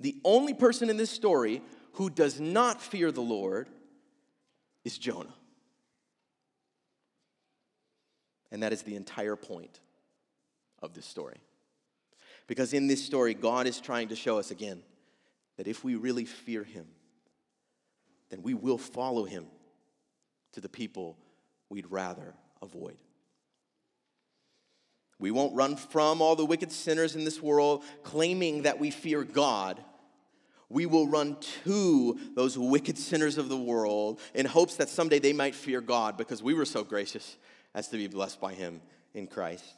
The 0.00 0.18
only 0.24 0.54
person 0.54 0.90
in 0.90 0.96
this 0.96 1.10
story 1.10 1.62
who 1.92 2.10
does 2.10 2.40
not 2.40 2.80
fear 2.80 3.12
the 3.12 3.20
Lord 3.20 3.68
is 4.84 4.96
Jonah. 4.96 5.34
And 8.50 8.62
that 8.62 8.72
is 8.72 8.82
the 8.82 8.96
entire 8.96 9.36
point 9.36 9.80
of 10.82 10.94
this 10.94 11.06
story. 11.06 11.40
Because 12.46 12.72
in 12.72 12.86
this 12.86 13.04
story, 13.04 13.34
God 13.34 13.66
is 13.66 13.80
trying 13.80 14.08
to 14.08 14.16
show 14.16 14.38
us 14.38 14.50
again 14.50 14.82
that 15.56 15.68
if 15.68 15.84
we 15.84 15.94
really 15.94 16.24
fear 16.24 16.64
Him, 16.64 16.86
then 18.30 18.42
we 18.42 18.54
will 18.54 18.78
follow 18.78 19.24
Him 19.24 19.46
to 20.52 20.60
the 20.60 20.68
people 20.68 21.16
we'd 21.68 21.90
rather 21.90 22.34
avoid. 22.62 22.96
We 25.18 25.30
won't 25.30 25.54
run 25.54 25.76
from 25.76 26.22
all 26.22 26.34
the 26.34 26.46
wicked 26.46 26.72
sinners 26.72 27.14
in 27.14 27.24
this 27.24 27.42
world 27.42 27.84
claiming 28.02 28.62
that 28.62 28.80
we 28.80 28.90
fear 28.90 29.22
God. 29.22 29.84
We 30.70 30.86
will 30.86 31.08
run 31.08 31.36
to 31.64 32.18
those 32.36 32.56
wicked 32.56 32.96
sinners 32.96 33.36
of 33.36 33.48
the 33.48 33.58
world 33.58 34.20
in 34.34 34.46
hopes 34.46 34.76
that 34.76 34.88
someday 34.88 35.18
they 35.18 35.32
might 35.32 35.54
fear 35.54 35.80
God 35.80 36.16
because 36.16 36.42
we 36.42 36.54
were 36.54 36.64
so 36.64 36.84
gracious 36.84 37.36
as 37.74 37.88
to 37.88 37.96
be 37.96 38.06
blessed 38.06 38.40
by 38.40 38.54
Him 38.54 38.80
in 39.12 39.26
Christ. 39.26 39.74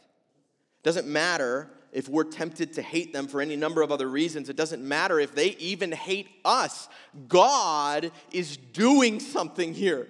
Doesn't 0.82 1.06
matter 1.08 1.70
if 1.92 2.08
we're 2.08 2.24
tempted 2.24 2.74
to 2.74 2.82
hate 2.82 3.12
them 3.12 3.26
for 3.26 3.40
any 3.40 3.56
number 3.56 3.80
of 3.80 3.90
other 3.90 4.08
reasons. 4.08 4.50
It 4.50 4.56
doesn't 4.56 4.86
matter 4.86 5.18
if 5.18 5.34
they 5.34 5.48
even 5.56 5.92
hate 5.92 6.28
us. 6.44 6.88
God 7.26 8.12
is 8.30 8.58
doing 8.58 9.18
something 9.18 9.72
here. 9.72 10.08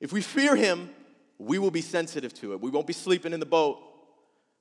If 0.00 0.12
we 0.12 0.22
fear 0.22 0.56
Him, 0.56 0.90
we 1.38 1.58
will 1.58 1.70
be 1.70 1.82
sensitive 1.82 2.32
to 2.34 2.52
it. 2.52 2.60
We 2.60 2.70
won't 2.70 2.86
be 2.86 2.92
sleeping 2.94 3.34
in 3.34 3.40
the 3.40 3.46
boat. 3.46 3.80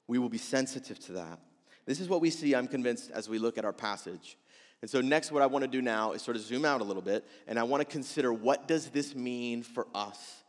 We 0.08 0.20
will 0.20 0.30
be 0.30 0.38
sensitive 0.38 1.00
to 1.06 1.14
that. 1.14 1.40
This 1.86 2.02
is 2.02 2.10
what 2.10 2.20
we 2.20 2.30
see, 2.30 2.54
I'm 2.54 2.68
convinced, 2.68 3.12
as 3.12 3.30
we 3.30 3.40
look 3.40 3.58
at 3.58 3.64
our 3.64 3.74
passage. 3.74 4.38
And 4.82 4.90
so 4.90 5.02
next 5.02 5.32
what 5.32 5.42
I 5.42 5.48
want 5.48 5.63
to 5.63 5.68
do 5.68 5.82
now 5.82 6.12
is 6.12 6.22
sort 6.22 6.38
of 6.38 6.44
zoom 6.44 6.66
out 6.66 6.82
a 6.82 6.84
little 6.84 7.02
bit 7.02 7.26
and 7.48 7.58
I 7.58 7.63
want 7.63 7.82
to 7.82 7.86
consider 7.86 8.32
what 8.32 8.68
does 8.68 8.90
this 8.90 9.16
mean 9.16 9.63
for 9.63 9.88
us 9.96 10.44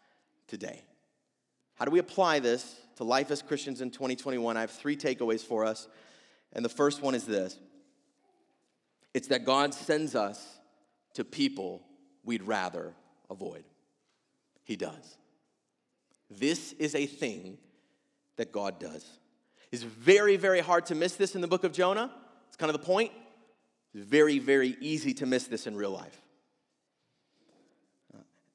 today? 0.46 0.82
How 1.76 1.84
do 1.84 1.90
we 1.90 1.98
apply 1.98 2.40
this 2.40 2.76
to 2.98 3.04
life 3.04 3.30
as 3.30 3.42
Christians 3.42 3.80
in 3.80 3.92
2021, 3.92 4.56
I 4.56 4.60
have 4.60 4.72
three 4.72 4.96
takeaways 4.96 5.40
for 5.40 5.64
us. 5.64 5.86
And 6.52 6.64
the 6.64 6.68
first 6.68 7.00
one 7.00 7.14
is 7.14 7.24
this 7.24 7.56
it's 9.14 9.28
that 9.28 9.44
God 9.44 9.72
sends 9.72 10.14
us 10.16 10.58
to 11.14 11.24
people 11.24 11.82
we'd 12.24 12.42
rather 12.42 12.92
avoid. 13.30 13.64
He 14.64 14.74
does. 14.74 15.16
This 16.28 16.72
is 16.74 16.94
a 16.94 17.06
thing 17.06 17.58
that 18.36 18.50
God 18.50 18.80
does. 18.80 19.06
It's 19.70 19.84
very, 19.84 20.36
very 20.36 20.60
hard 20.60 20.86
to 20.86 20.96
miss 20.96 21.14
this 21.14 21.36
in 21.36 21.40
the 21.40 21.48
book 21.48 21.62
of 21.62 21.72
Jonah. 21.72 22.10
It's 22.48 22.56
kind 22.56 22.74
of 22.74 22.80
the 22.80 22.84
point. 22.84 23.12
Very, 24.04 24.38
very 24.38 24.76
easy 24.80 25.14
to 25.14 25.26
miss 25.26 25.46
this 25.46 25.66
in 25.66 25.76
real 25.76 25.90
life. 25.90 26.20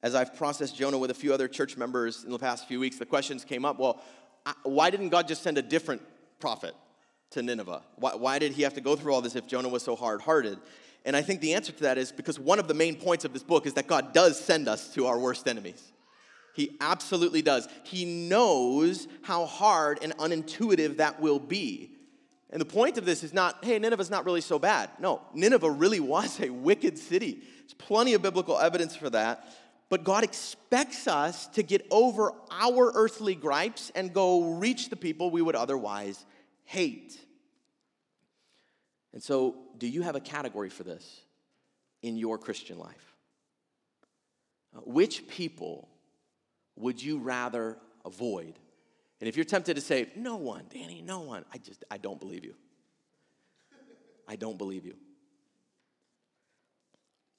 As 0.02 0.14
I've 0.14 0.36
processed 0.36 0.76
Jonah 0.76 0.98
with 0.98 1.10
a 1.10 1.14
few 1.14 1.32
other 1.32 1.48
church 1.48 1.76
members 1.76 2.24
in 2.24 2.30
the 2.30 2.38
past 2.38 2.68
few 2.68 2.78
weeks, 2.78 2.98
the 2.98 3.06
questions 3.06 3.44
came 3.44 3.64
up 3.64 3.78
well, 3.78 4.02
why 4.62 4.90
didn't 4.90 5.08
God 5.08 5.26
just 5.26 5.42
send 5.42 5.56
a 5.56 5.62
different 5.62 6.02
prophet 6.40 6.74
to 7.30 7.42
Nineveh? 7.42 7.82
Why, 7.96 8.14
why 8.14 8.38
did 8.38 8.52
he 8.52 8.62
have 8.62 8.74
to 8.74 8.82
go 8.82 8.96
through 8.96 9.14
all 9.14 9.22
this 9.22 9.34
if 9.34 9.46
Jonah 9.46 9.70
was 9.70 9.82
so 9.82 9.96
hard 9.96 10.20
hearted? 10.20 10.58
And 11.06 11.16
I 11.16 11.22
think 11.22 11.40
the 11.40 11.54
answer 11.54 11.72
to 11.72 11.82
that 11.84 11.98
is 11.98 12.12
because 12.12 12.38
one 12.38 12.58
of 12.58 12.68
the 12.68 12.74
main 12.74 12.96
points 12.96 13.24
of 13.24 13.32
this 13.32 13.42
book 13.42 13.66
is 13.66 13.74
that 13.74 13.86
God 13.86 14.12
does 14.12 14.38
send 14.38 14.68
us 14.68 14.92
to 14.94 15.06
our 15.06 15.18
worst 15.18 15.48
enemies. 15.48 15.92
He 16.54 16.76
absolutely 16.80 17.42
does. 17.42 17.68
He 17.82 18.04
knows 18.04 19.08
how 19.22 19.44
hard 19.46 19.98
and 20.02 20.16
unintuitive 20.18 20.98
that 20.98 21.20
will 21.20 21.40
be. 21.40 21.93
And 22.54 22.60
the 22.60 22.66
point 22.66 22.98
of 22.98 23.04
this 23.04 23.24
is 23.24 23.34
not, 23.34 23.64
hey, 23.64 23.80
Nineveh's 23.80 24.10
not 24.10 24.24
really 24.24 24.40
so 24.40 24.60
bad. 24.60 24.88
No, 25.00 25.20
Nineveh 25.34 25.68
really 25.68 25.98
was 25.98 26.40
a 26.40 26.50
wicked 26.50 26.96
city. 26.96 27.42
There's 27.58 27.74
plenty 27.74 28.14
of 28.14 28.22
biblical 28.22 28.56
evidence 28.56 28.94
for 28.94 29.10
that. 29.10 29.44
But 29.90 30.04
God 30.04 30.22
expects 30.22 31.08
us 31.08 31.48
to 31.48 31.64
get 31.64 31.84
over 31.90 32.32
our 32.52 32.92
earthly 32.94 33.34
gripes 33.34 33.90
and 33.96 34.12
go 34.12 34.52
reach 34.52 34.88
the 34.88 34.94
people 34.94 35.32
we 35.32 35.42
would 35.42 35.56
otherwise 35.56 36.24
hate. 36.62 37.18
And 39.12 39.20
so, 39.20 39.56
do 39.76 39.88
you 39.88 40.02
have 40.02 40.14
a 40.14 40.20
category 40.20 40.70
for 40.70 40.84
this 40.84 41.22
in 42.02 42.16
your 42.16 42.38
Christian 42.38 42.78
life? 42.78 43.14
Uh, 44.76 44.80
which 44.84 45.26
people 45.26 45.88
would 46.76 47.02
you 47.02 47.18
rather 47.18 47.78
avoid? 48.04 48.54
And 49.24 49.28
if 49.30 49.36
you're 49.36 49.46
tempted 49.46 49.76
to 49.76 49.80
say, 49.80 50.08
no 50.16 50.36
one, 50.36 50.66
Danny, 50.68 51.00
no 51.00 51.20
one, 51.20 51.46
I 51.50 51.56
just, 51.56 51.82
I 51.90 51.96
don't 51.96 52.20
believe 52.20 52.44
you. 52.44 52.54
I 54.28 54.36
don't 54.36 54.58
believe 54.58 54.84
you. 54.84 54.96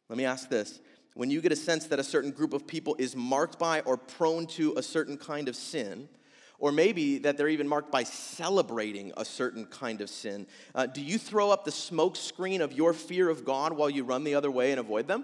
Let 0.10 0.18
me 0.18 0.26
ask 0.26 0.50
this. 0.50 0.80
When 1.14 1.30
you 1.30 1.42
get 1.42 1.52
a 1.52 1.56
sense 1.56 1.86
that 1.86 2.00
a 2.00 2.04
certain 2.04 2.32
group 2.32 2.54
of 2.54 2.66
people 2.66 2.96
is 2.98 3.16
marked 3.16 3.60
by 3.60 3.82
or 3.82 3.98
prone 3.98 4.48
to 4.48 4.74
a 4.78 4.82
certain 4.82 5.16
kind 5.16 5.48
of 5.48 5.56
sin, 5.56 6.10
or 6.58 6.72
maybe 6.72 7.20
that 7.20 7.38
they're 7.38 7.50
even 7.50 7.68
marked 7.68 7.92
by 7.92 8.02
celebrating 8.02 9.14
a 9.16 9.24
certain 9.24 9.68
kind 9.68 10.02
of 10.02 10.10
sin, 10.10 10.48
uh, 10.74 10.88
do 10.88 11.04
you 11.04 11.20
throw 11.20 11.52
up 11.52 11.66
the 11.66 11.72
smoke 11.72 12.16
screen 12.16 12.62
of 12.62 12.74
your 12.74 12.94
fear 12.94 13.30
of 13.30 13.46
God 13.46 13.74
while 13.74 13.92
you 13.92 14.04
run 14.04 14.24
the 14.24 14.34
other 14.34 14.50
way 14.50 14.72
and 14.72 14.80
avoid 14.80 15.08
them? 15.08 15.24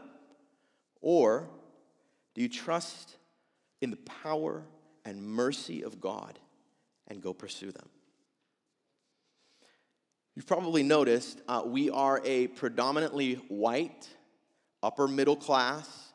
Or 1.02 1.50
do 2.36 2.42
you 2.44 2.50
trust 2.50 3.18
in 3.82 3.90
the 3.90 3.98
power 3.98 4.64
and 5.04 5.24
mercy 5.24 5.84
of 5.84 6.00
God 6.00 6.38
and 7.08 7.22
go 7.22 7.34
pursue 7.34 7.72
them. 7.72 7.90
You've 10.36 10.48
probably 10.48 10.84
noticed 10.84 11.42
uh, 11.48 11.64
we 11.66 11.90
are 11.90 12.22
a 12.24 12.48
predominantly 12.48 13.36
white, 13.50 14.08
upper 14.82 15.08
middle 15.08 15.36
class, 15.36 16.14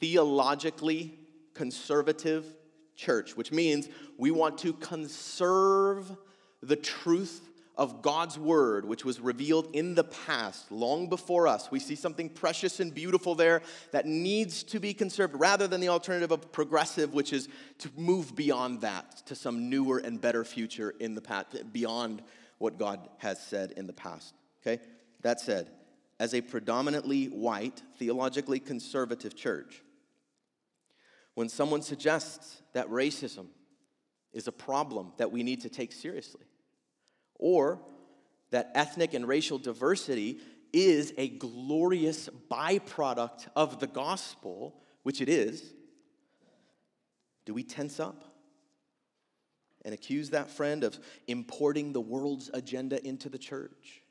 theologically 0.00 1.18
conservative 1.54 2.46
church, 2.94 3.36
which 3.36 3.50
means 3.50 3.88
we 4.16 4.30
want 4.30 4.58
to 4.58 4.72
conserve 4.74 6.16
the 6.62 6.76
truth 6.76 7.47
of 7.78 8.02
God's 8.02 8.36
word, 8.36 8.84
which 8.84 9.04
was 9.04 9.20
revealed 9.20 9.68
in 9.72 9.94
the 9.94 10.02
past, 10.02 10.70
long 10.72 11.08
before 11.08 11.46
us. 11.46 11.70
We 11.70 11.78
see 11.78 11.94
something 11.94 12.28
precious 12.28 12.80
and 12.80 12.92
beautiful 12.92 13.36
there 13.36 13.62
that 13.92 14.04
needs 14.04 14.64
to 14.64 14.80
be 14.80 14.92
conserved 14.92 15.34
rather 15.36 15.68
than 15.68 15.80
the 15.80 15.88
alternative 15.88 16.32
of 16.32 16.50
progressive, 16.50 17.14
which 17.14 17.32
is 17.32 17.48
to 17.78 17.88
move 17.96 18.34
beyond 18.34 18.80
that 18.80 19.24
to 19.26 19.36
some 19.36 19.70
newer 19.70 19.98
and 19.98 20.20
better 20.20 20.44
future 20.44 20.92
in 20.98 21.14
the 21.14 21.20
past, 21.20 21.72
beyond 21.72 22.20
what 22.58 22.78
God 22.78 23.08
has 23.18 23.40
said 23.40 23.70
in 23.76 23.86
the 23.86 23.92
past. 23.92 24.34
Okay? 24.60 24.82
That 25.22 25.38
said, 25.38 25.70
as 26.18 26.34
a 26.34 26.40
predominantly 26.40 27.26
white, 27.26 27.80
theologically 27.96 28.58
conservative 28.58 29.36
church, 29.36 29.82
when 31.34 31.48
someone 31.48 31.82
suggests 31.82 32.60
that 32.72 32.88
racism 32.88 33.46
is 34.32 34.48
a 34.48 34.52
problem 34.52 35.12
that 35.18 35.30
we 35.30 35.44
need 35.44 35.60
to 35.60 35.68
take 35.68 35.92
seriously, 35.92 36.42
or 37.38 37.80
that 38.50 38.70
ethnic 38.74 39.14
and 39.14 39.26
racial 39.26 39.58
diversity 39.58 40.40
is 40.72 41.12
a 41.16 41.28
glorious 41.28 42.28
byproduct 42.50 43.48
of 43.56 43.80
the 43.80 43.86
gospel, 43.86 44.80
which 45.02 45.20
it 45.20 45.28
is, 45.28 45.72
do 47.46 47.54
we 47.54 47.62
tense 47.62 47.98
up 47.98 48.24
and 49.84 49.94
accuse 49.94 50.30
that 50.30 50.50
friend 50.50 50.84
of 50.84 50.98
importing 51.26 51.92
the 51.92 52.00
world's 52.00 52.50
agenda 52.52 53.04
into 53.06 53.28
the 53.28 53.38
church? 53.38 54.02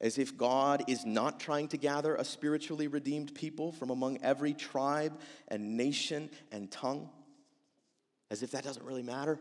As 0.00 0.18
if 0.18 0.36
God 0.36 0.84
is 0.88 1.04
not 1.04 1.40
trying 1.40 1.68
to 1.68 1.76
gather 1.76 2.14
a 2.14 2.24
spiritually 2.24 2.86
redeemed 2.86 3.34
people 3.34 3.72
from 3.72 3.90
among 3.90 4.18
every 4.22 4.52
tribe 4.52 5.18
and 5.48 5.76
nation 5.76 6.30
and 6.52 6.70
tongue? 6.70 7.08
As 8.30 8.42
if 8.42 8.52
that 8.52 8.64
doesn't 8.64 8.84
really 8.84 9.02
matter? 9.02 9.38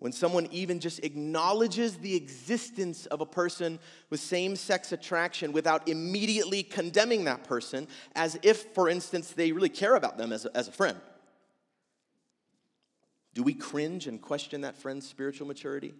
When 0.00 0.12
someone 0.12 0.48
even 0.50 0.80
just 0.80 1.04
acknowledges 1.04 1.98
the 1.98 2.16
existence 2.16 3.06
of 3.06 3.20
a 3.20 3.26
person 3.26 3.78
with 4.08 4.18
same 4.18 4.56
sex 4.56 4.92
attraction 4.92 5.52
without 5.52 5.88
immediately 5.88 6.62
condemning 6.62 7.24
that 7.24 7.44
person, 7.44 7.86
as 8.16 8.38
if, 8.42 8.62
for 8.74 8.88
instance, 8.88 9.30
they 9.32 9.52
really 9.52 9.68
care 9.68 9.94
about 9.94 10.16
them 10.16 10.32
as 10.32 10.46
a, 10.46 10.56
as 10.56 10.68
a 10.68 10.72
friend. 10.72 10.98
Do 13.34 13.42
we 13.42 13.52
cringe 13.52 14.06
and 14.06 14.20
question 14.20 14.62
that 14.62 14.76
friend's 14.76 15.06
spiritual 15.06 15.46
maturity? 15.46 15.94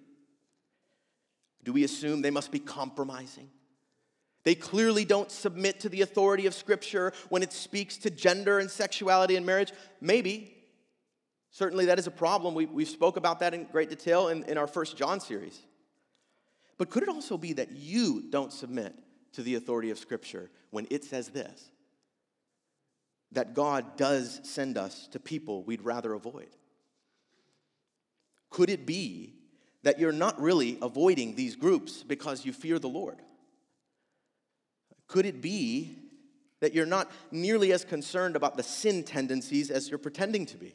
Do 1.62 1.72
we 1.74 1.84
assume 1.84 2.22
they 2.22 2.30
must 2.30 2.50
be 2.50 2.58
compromising? 2.58 3.50
They 4.44 4.54
clearly 4.54 5.04
don't 5.04 5.30
submit 5.30 5.80
to 5.80 5.90
the 5.90 6.00
authority 6.00 6.46
of 6.46 6.54
Scripture 6.54 7.12
when 7.28 7.42
it 7.42 7.52
speaks 7.52 7.98
to 7.98 8.10
gender 8.10 8.58
and 8.58 8.70
sexuality 8.70 9.36
and 9.36 9.44
marriage. 9.44 9.72
Maybe, 10.00 10.56
Certainly, 11.50 11.86
that 11.86 11.98
is 11.98 12.06
a 12.06 12.12
problem. 12.12 12.54
We, 12.54 12.66
we 12.66 12.84
spoke 12.84 13.16
about 13.16 13.40
that 13.40 13.54
in 13.54 13.64
great 13.64 13.90
detail 13.90 14.28
in, 14.28 14.44
in 14.44 14.56
our 14.56 14.66
first 14.66 14.96
John 14.96 15.20
series. 15.20 15.58
But 16.78 16.90
could 16.90 17.02
it 17.02 17.08
also 17.08 17.36
be 17.36 17.54
that 17.54 17.72
you 17.72 18.22
don't 18.30 18.52
submit 18.52 18.94
to 19.32 19.42
the 19.42 19.56
authority 19.56 19.90
of 19.90 19.98
Scripture 19.98 20.50
when 20.70 20.86
it 20.90 21.04
says 21.04 21.28
this? 21.28 21.70
That 23.32 23.54
God 23.54 23.96
does 23.96 24.40
send 24.44 24.78
us 24.78 25.08
to 25.08 25.20
people 25.20 25.62
we'd 25.64 25.82
rather 25.82 26.12
avoid? 26.14 26.48
Could 28.48 28.70
it 28.70 28.86
be 28.86 29.34
that 29.82 29.98
you're 29.98 30.12
not 30.12 30.40
really 30.40 30.78
avoiding 30.82 31.34
these 31.34 31.56
groups 31.56 32.02
because 32.02 32.44
you 32.44 32.52
fear 32.52 32.78
the 32.78 32.88
Lord? 32.88 33.18
Could 35.06 35.26
it 35.26 35.40
be 35.40 35.96
that 36.60 36.74
you're 36.74 36.86
not 36.86 37.10
nearly 37.30 37.72
as 37.72 37.84
concerned 37.84 38.36
about 38.36 38.56
the 38.56 38.62
sin 38.62 39.02
tendencies 39.02 39.70
as 39.70 39.88
you're 39.88 39.98
pretending 39.98 40.46
to 40.46 40.56
be? 40.56 40.74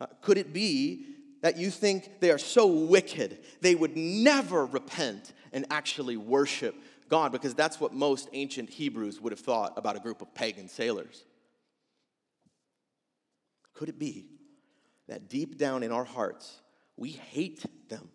Uh, 0.00 0.06
could 0.20 0.38
it 0.38 0.52
be 0.52 1.06
that 1.40 1.56
you 1.56 1.70
think 1.70 2.20
they 2.20 2.30
are 2.30 2.38
so 2.38 2.66
wicked 2.66 3.38
they 3.60 3.74
would 3.74 3.96
never 3.96 4.66
repent 4.66 5.32
and 5.52 5.66
actually 5.70 6.16
worship 6.16 6.74
God? 7.08 7.32
Because 7.32 7.54
that's 7.54 7.80
what 7.80 7.92
most 7.92 8.28
ancient 8.32 8.70
Hebrews 8.70 9.20
would 9.20 9.32
have 9.32 9.40
thought 9.40 9.74
about 9.76 9.96
a 9.96 10.00
group 10.00 10.22
of 10.22 10.34
pagan 10.34 10.68
sailors. 10.68 11.24
Could 13.74 13.88
it 13.88 13.98
be 13.98 14.26
that 15.08 15.28
deep 15.28 15.56
down 15.56 15.82
in 15.82 15.92
our 15.92 16.04
hearts, 16.04 16.60
we 16.96 17.10
hate 17.10 17.64
them 17.88 18.08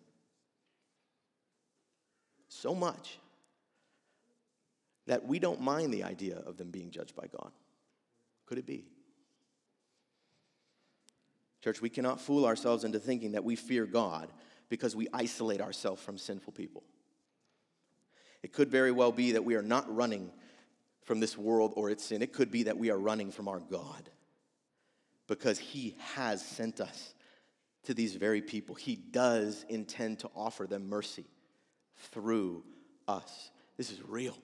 so 2.48 2.74
much 2.74 3.18
that 5.06 5.26
we 5.26 5.38
don't 5.38 5.60
mind 5.60 5.92
the 5.92 6.04
idea 6.04 6.38
of 6.46 6.56
them 6.56 6.70
being 6.70 6.90
judged 6.90 7.16
by 7.16 7.26
God? 7.26 7.50
Could 8.46 8.58
it 8.58 8.66
be? 8.66 8.84
Church, 11.64 11.80
we 11.80 11.88
cannot 11.88 12.20
fool 12.20 12.44
ourselves 12.44 12.84
into 12.84 12.98
thinking 12.98 13.32
that 13.32 13.42
we 13.42 13.56
fear 13.56 13.86
God 13.86 14.28
because 14.68 14.94
we 14.94 15.08
isolate 15.14 15.62
ourselves 15.62 16.02
from 16.02 16.18
sinful 16.18 16.52
people. 16.52 16.82
It 18.42 18.52
could 18.52 18.68
very 18.68 18.92
well 18.92 19.12
be 19.12 19.32
that 19.32 19.46
we 19.46 19.54
are 19.54 19.62
not 19.62 19.86
running 19.88 20.30
from 21.04 21.20
this 21.20 21.38
world 21.38 21.72
or 21.74 21.88
its 21.88 22.04
sin. 22.04 22.20
It 22.20 22.34
could 22.34 22.50
be 22.50 22.64
that 22.64 22.76
we 22.76 22.90
are 22.90 22.98
running 22.98 23.30
from 23.30 23.48
our 23.48 23.60
God 23.60 24.10
because 25.26 25.58
He 25.58 25.96
has 26.16 26.44
sent 26.44 26.82
us 26.82 27.14
to 27.84 27.94
these 27.94 28.14
very 28.14 28.42
people. 28.42 28.74
He 28.74 28.96
does 28.96 29.64
intend 29.70 30.18
to 30.18 30.30
offer 30.36 30.66
them 30.66 30.90
mercy 30.90 31.24
through 32.12 32.62
us. 33.08 33.50
This 33.78 33.90
is 33.90 34.02
real. 34.06 34.36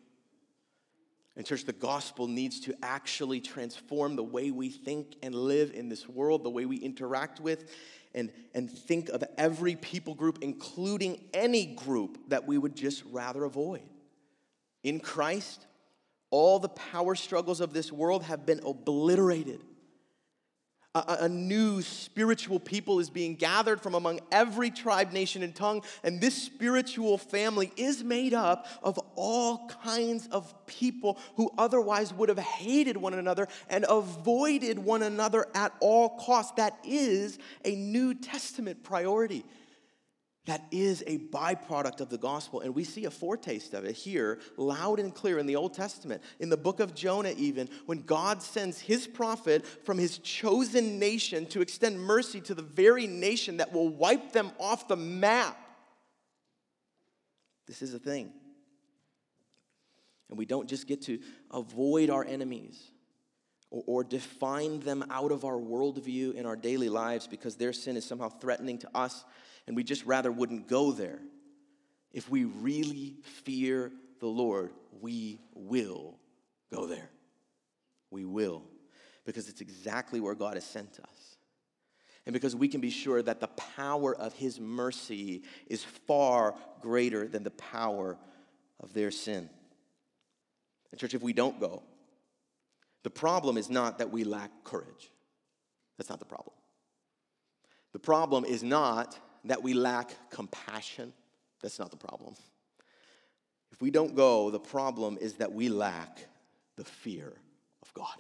And, 1.37 1.47
church, 1.47 1.65
the 1.65 1.73
gospel 1.73 2.27
needs 2.27 2.61
to 2.61 2.75
actually 2.83 3.41
transform 3.41 4.17
the 4.17 4.23
way 4.23 4.51
we 4.51 4.69
think 4.69 5.17
and 5.23 5.35
live 5.35 5.73
in 5.73 5.89
this 5.89 6.09
world, 6.09 6.45
the 6.45 6.51
way 6.51 6.67
we 6.67 6.77
interact 6.77 7.41
with 7.41 7.71
and, 8.15 8.33
and 8.55 8.71
think 8.71 9.09
of 9.09 9.23
every 9.39 9.77
people 9.77 10.15
group, 10.15 10.39
including 10.43 11.21
any 11.33 11.67
group 11.67 12.19
that 12.29 12.47
we 12.47 12.59
would 12.59 12.75
just 12.75 13.05
rather 13.11 13.45
avoid. 13.45 13.83
In 14.83 14.99
Christ, 15.01 15.67
all 16.31 16.59
the 16.59 16.69
power 16.69 17.15
struggles 17.15 17.61
of 17.61 17.73
this 17.73 17.93
world 17.93 18.25
have 18.25 18.47
been 18.47 18.61
obliterated. 18.65 19.63
A, 20.93 21.19
a, 21.21 21.29
new 21.29 21.83
spiritual 21.83 22.59
people 22.59 22.99
is 22.99 23.11
being 23.11 23.37
gathered 23.37 23.81
from 23.81 23.95
among 23.95 24.19
every 24.33 24.73
tribe, 24.73 25.13
nation, 25.13 25.45
and 25.45 25.55
tongue. 25.55 25.85
And 26.03 26.21
this 26.21 26.35
spiritual 26.35 27.17
family 27.17 27.73
is 27.77 28.03
made 28.03 28.35
up 28.35 28.67
of 28.83 28.99
all 29.15 29.69
kinds 29.85 30.27
of 30.33 30.53
people 30.67 31.17
who 31.37 31.49
otherwise 31.57 32.13
would 32.15 32.29
have 32.29 32.41
hated 32.41 32.97
one 32.97 33.15
another 33.15 33.47
and 33.69 33.87
avoided 33.89 34.81
one 34.81 35.03
another 35.03 35.47
at 35.55 35.73
all 35.79 36.19
costs. 36.19 36.55
That 36.57 36.77
is 36.83 37.39
a 37.65 37.77
New 37.77 38.15
Testament 38.15 38.83
priority 38.83 39.45
that 40.47 40.65
is 40.71 41.05
a 41.07 41.19
byproduct 41.19 42.01
of 42.01 42.09
the 42.09 42.19
gospel. 42.19 42.61
And 42.61 42.75
we 42.75 42.85
see 42.85 43.05
a 43.05 43.11
foretaste 43.11 43.75
of 43.75 43.85
it 43.85 43.95
here, 43.95 44.39
loud 44.57 44.99
and 44.99 45.15
clear 45.15 45.39
in 45.39 45.47
the 45.47 45.57
Old 45.57 45.75
Testament. 45.75 46.23
In 46.39 46.49
the 46.49 46.57
book 46.57 46.81
of 46.81 46.95
Jonah, 46.95 47.35
even, 47.37 47.69
when 47.87 48.03
God 48.03 48.43
sends 48.43 48.81
his 48.81 49.07
prophet 49.07 49.67
from 49.67 49.99
his 49.99 50.19
chosen 50.19 50.99
nation 50.99 51.45
to 51.47 51.61
extend 51.61 52.01
mercy 52.01 52.41
to 52.43 52.55
the 52.55 52.63
very 52.63 53.07
nation 53.07 53.59
that 53.59 53.73
will 53.73 53.91
wipe 53.91 54.33
them 54.33 54.51
off 54.59 54.89
the 54.89 54.97
map. 54.97 55.59
This 57.67 57.83
is 57.83 57.93
a 57.93 57.99
thing. 57.99 58.33
And 60.31 60.39
we 60.39 60.47
don't 60.47 60.69
just 60.69 60.87
get 60.87 61.03
to 61.03 61.19
avoid 61.51 62.09
our 62.09 62.25
enemies 62.25 62.81
or, 63.71 63.83
or 63.87 64.05
define 64.05 64.81
them 64.81 65.05
out 65.11 65.33
of 65.33 65.45
our 65.45 65.59
worldview 65.59 66.35
in 66.35 66.47
our 66.47 66.57
daily 66.57 66.89
lives 66.89 67.27
because 67.27 67.57
their 67.57 67.75
sin 67.75 67.97
is 67.97 68.07
somehow 68.07 68.31
threatening 68.31 68.79
to 68.79 68.89
us 68.95 69.25
and 69.71 69.77
we 69.77 69.85
just 69.85 70.05
rather 70.05 70.33
wouldn't 70.33 70.67
go 70.67 70.91
there. 70.91 71.21
If 72.11 72.29
we 72.29 72.43
really 72.43 73.15
fear 73.45 73.93
the 74.19 74.27
Lord, 74.27 74.73
we 75.01 75.39
will 75.55 76.19
go 76.75 76.87
there. 76.87 77.09
We 78.11 78.25
will, 78.25 78.65
because 79.25 79.49
it's 79.49 79.61
exactly 79.61 80.19
where 80.19 80.35
God 80.35 80.55
has 80.55 80.65
sent 80.65 80.99
us. 80.99 81.37
And 82.27 82.33
because 82.33 82.57
we 82.57 82.67
can 82.67 82.81
be 82.81 82.91
sure 82.91 83.23
that 83.23 83.39
the 83.39 83.47
power 83.47 84.13
of 84.13 84.33
His 84.33 84.59
mercy 84.59 85.45
is 85.69 85.85
far 85.85 86.57
greater 86.81 87.29
than 87.29 87.45
the 87.45 87.53
power 87.53 88.19
of 88.81 88.93
their 88.93 89.13
sin. 89.13 89.49
And, 90.91 91.01
church, 91.01 91.15
if 91.15 91.23
we 91.23 91.33
don't 91.33 91.61
go, 91.61 91.85
the 93.05 93.11
problem 93.11 93.57
is 93.57 93.71
not 93.71 93.99
that 93.99 94.11
we 94.11 94.25
lack 94.25 94.51
courage. 94.65 95.13
That's 95.97 96.11
not 96.11 96.19
the 96.19 96.25
problem. 96.25 96.57
The 97.93 98.01
problem 98.01 98.45
is 98.45 98.65
not 98.65 99.17
that 99.45 99.63
we 99.63 99.75
lack 99.75 100.31
compassion. 100.31 101.13
That's 101.63 101.79
not 101.79 101.91
the 101.91 101.97
problem. 101.97 102.35
If 103.73 103.81
we 103.81 103.91
don't 103.91 104.15
go, 104.15 104.51
the 104.51 104.61
problem 104.61 105.19
is 105.21 105.35
that 105.35 105.53
we 105.53 105.69
lack 105.69 106.27
the 106.77 106.85
fear 106.85 107.33
of 107.83 107.95
God. 107.95 108.17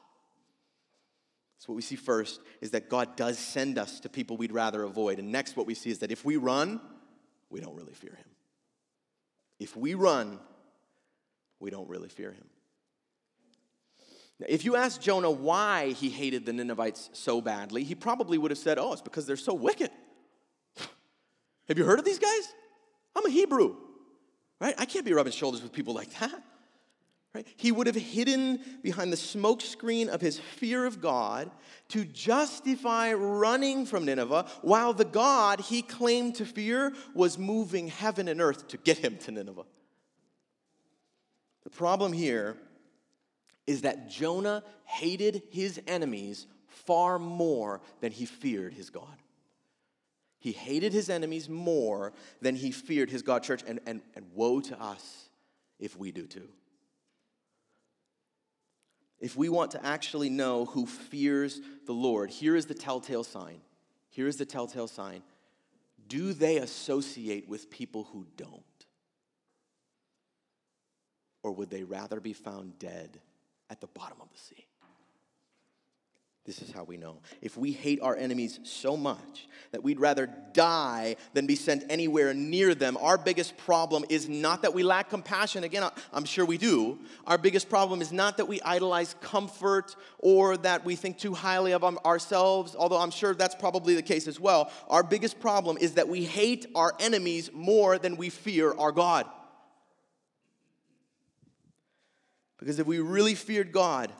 So, 1.58 1.66
what 1.72 1.76
we 1.76 1.82
see 1.82 1.96
first 1.96 2.40
is 2.62 2.70
that 2.70 2.88
God 2.88 3.16
does 3.16 3.38
send 3.38 3.78
us 3.78 4.00
to 4.00 4.08
people 4.08 4.38
we'd 4.38 4.52
rather 4.52 4.82
avoid. 4.82 5.18
And 5.18 5.30
next, 5.30 5.56
what 5.56 5.66
we 5.66 5.74
see 5.74 5.90
is 5.90 5.98
that 5.98 6.10
if 6.10 6.24
we 6.24 6.36
run, 6.36 6.80
we 7.50 7.60
don't 7.60 7.76
really 7.76 7.92
fear 7.92 8.14
Him. 8.14 8.24
If 9.58 9.76
we 9.76 9.92
run, 9.92 10.38
we 11.58 11.70
don't 11.70 11.88
really 11.88 12.08
fear 12.08 12.32
Him. 12.32 12.46
Now, 14.38 14.46
if 14.48 14.64
you 14.64 14.74
ask 14.74 15.02
Jonah 15.02 15.30
why 15.30 15.92
he 15.92 16.08
hated 16.08 16.46
the 16.46 16.54
Ninevites 16.54 17.10
so 17.12 17.42
badly, 17.42 17.84
he 17.84 17.94
probably 17.94 18.38
would 18.38 18.50
have 18.50 18.58
said, 18.58 18.78
Oh, 18.78 18.94
it's 18.94 19.02
because 19.02 19.26
they're 19.26 19.36
so 19.36 19.52
wicked. 19.52 19.90
Have 21.70 21.78
you 21.78 21.84
heard 21.84 22.00
of 22.00 22.04
these 22.04 22.18
guys? 22.18 22.52
I'm 23.14 23.24
a 23.24 23.30
Hebrew, 23.30 23.76
right? 24.60 24.74
I 24.76 24.86
can't 24.86 25.04
be 25.04 25.12
rubbing 25.12 25.32
shoulders 25.32 25.62
with 25.62 25.72
people 25.72 25.94
like 25.94 26.10
that. 26.18 26.42
Right? 27.32 27.46
He 27.56 27.70
would 27.70 27.86
have 27.86 27.94
hidden 27.94 28.58
behind 28.82 29.12
the 29.12 29.16
smokescreen 29.16 30.08
of 30.08 30.20
his 30.20 30.40
fear 30.40 30.84
of 30.84 31.00
God 31.00 31.48
to 31.90 32.04
justify 32.04 33.12
running 33.12 33.86
from 33.86 34.04
Nineveh 34.04 34.46
while 34.62 34.92
the 34.92 35.04
God 35.04 35.60
he 35.60 35.80
claimed 35.80 36.34
to 36.36 36.44
fear 36.44 36.92
was 37.14 37.38
moving 37.38 37.86
heaven 37.86 38.26
and 38.26 38.40
earth 38.40 38.66
to 38.68 38.76
get 38.78 38.98
him 38.98 39.16
to 39.18 39.30
Nineveh. 39.30 39.62
The 41.62 41.70
problem 41.70 42.12
here 42.12 42.56
is 43.68 43.82
that 43.82 44.10
Jonah 44.10 44.64
hated 44.86 45.42
his 45.50 45.80
enemies 45.86 46.48
far 46.66 47.20
more 47.20 47.80
than 48.00 48.10
he 48.10 48.26
feared 48.26 48.72
his 48.72 48.90
God. 48.90 49.06
He 50.40 50.52
hated 50.52 50.92
his 50.94 51.10
enemies 51.10 51.48
more 51.48 52.14
than 52.40 52.56
he 52.56 52.70
feared 52.70 53.10
his 53.10 53.22
God 53.22 53.42
church. 53.42 53.62
And, 53.66 53.78
and, 53.86 54.00
and 54.16 54.26
woe 54.34 54.60
to 54.60 54.82
us 54.82 55.28
if 55.78 55.96
we 55.96 56.10
do 56.10 56.26
too. 56.26 56.48
If 59.20 59.36
we 59.36 59.50
want 59.50 59.72
to 59.72 59.84
actually 59.84 60.30
know 60.30 60.64
who 60.64 60.86
fears 60.86 61.60
the 61.86 61.92
Lord, 61.92 62.30
here 62.30 62.56
is 62.56 62.64
the 62.64 62.74
telltale 62.74 63.22
sign. 63.22 63.60
Here 64.08 64.26
is 64.26 64.38
the 64.38 64.46
telltale 64.46 64.88
sign. 64.88 65.22
Do 66.08 66.32
they 66.32 66.56
associate 66.56 67.46
with 67.46 67.70
people 67.70 68.08
who 68.12 68.26
don't? 68.38 68.62
Or 71.42 71.52
would 71.52 71.70
they 71.70 71.84
rather 71.84 72.18
be 72.18 72.32
found 72.32 72.78
dead 72.78 73.20
at 73.68 73.82
the 73.82 73.86
bottom 73.88 74.18
of 74.22 74.30
the 74.32 74.38
sea? 74.38 74.66
This 76.50 76.62
is 76.62 76.72
how 76.72 76.82
we 76.82 76.96
know. 76.96 77.18
If 77.40 77.56
we 77.56 77.70
hate 77.70 78.00
our 78.02 78.16
enemies 78.16 78.58
so 78.64 78.96
much 78.96 79.46
that 79.70 79.84
we'd 79.84 80.00
rather 80.00 80.28
die 80.52 81.14
than 81.32 81.46
be 81.46 81.54
sent 81.54 81.84
anywhere 81.88 82.34
near 82.34 82.74
them, 82.74 82.96
our 83.00 83.16
biggest 83.16 83.56
problem 83.56 84.04
is 84.08 84.28
not 84.28 84.62
that 84.62 84.74
we 84.74 84.82
lack 84.82 85.10
compassion. 85.10 85.62
Again, 85.62 85.88
I'm 86.12 86.24
sure 86.24 86.44
we 86.44 86.58
do. 86.58 86.98
Our 87.24 87.38
biggest 87.38 87.68
problem 87.68 88.02
is 88.02 88.10
not 88.10 88.36
that 88.38 88.48
we 88.48 88.60
idolize 88.62 89.14
comfort 89.20 89.94
or 90.18 90.56
that 90.56 90.84
we 90.84 90.96
think 90.96 91.18
too 91.18 91.34
highly 91.34 91.72
of 91.72 91.84
ourselves, 91.84 92.74
although 92.74 92.98
I'm 92.98 93.12
sure 93.12 93.32
that's 93.32 93.54
probably 93.54 93.94
the 93.94 94.02
case 94.02 94.26
as 94.26 94.40
well. 94.40 94.72
Our 94.88 95.04
biggest 95.04 95.38
problem 95.38 95.78
is 95.78 95.92
that 95.92 96.08
we 96.08 96.24
hate 96.24 96.66
our 96.74 96.96
enemies 96.98 97.50
more 97.52 97.96
than 97.96 98.16
we 98.16 98.28
fear 98.28 98.74
our 98.76 98.90
God. 98.90 99.24
Because 102.58 102.80
if 102.80 102.88
we 102.88 102.98
really 102.98 103.36
feared 103.36 103.70
God, 103.70 104.10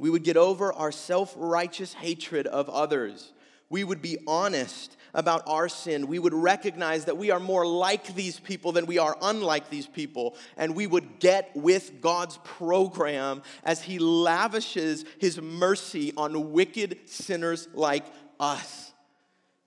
we 0.00 0.08
would 0.08 0.24
get 0.24 0.38
over 0.38 0.72
our 0.72 0.90
self 0.90 1.34
righteous 1.36 1.92
hatred 1.92 2.46
of 2.46 2.70
others. 2.70 3.34
We 3.68 3.84
would 3.84 4.00
be 4.00 4.16
honest 4.26 4.96
about 5.12 5.42
our 5.46 5.68
sin. 5.68 6.06
We 6.06 6.18
would 6.18 6.32
recognize 6.32 7.04
that 7.04 7.18
we 7.18 7.30
are 7.30 7.38
more 7.38 7.66
like 7.66 8.14
these 8.14 8.40
people 8.40 8.72
than 8.72 8.86
we 8.86 8.96
are 8.96 9.16
unlike 9.20 9.68
these 9.68 9.86
people. 9.86 10.36
And 10.56 10.74
we 10.74 10.86
would 10.86 11.20
get 11.20 11.54
with 11.54 12.00
God's 12.00 12.38
program 12.44 13.42
as 13.62 13.82
He 13.82 13.98
lavishes 13.98 15.04
His 15.18 15.38
mercy 15.38 16.14
on 16.16 16.52
wicked 16.52 17.00
sinners 17.04 17.68
like 17.74 18.06
us. 18.40 18.92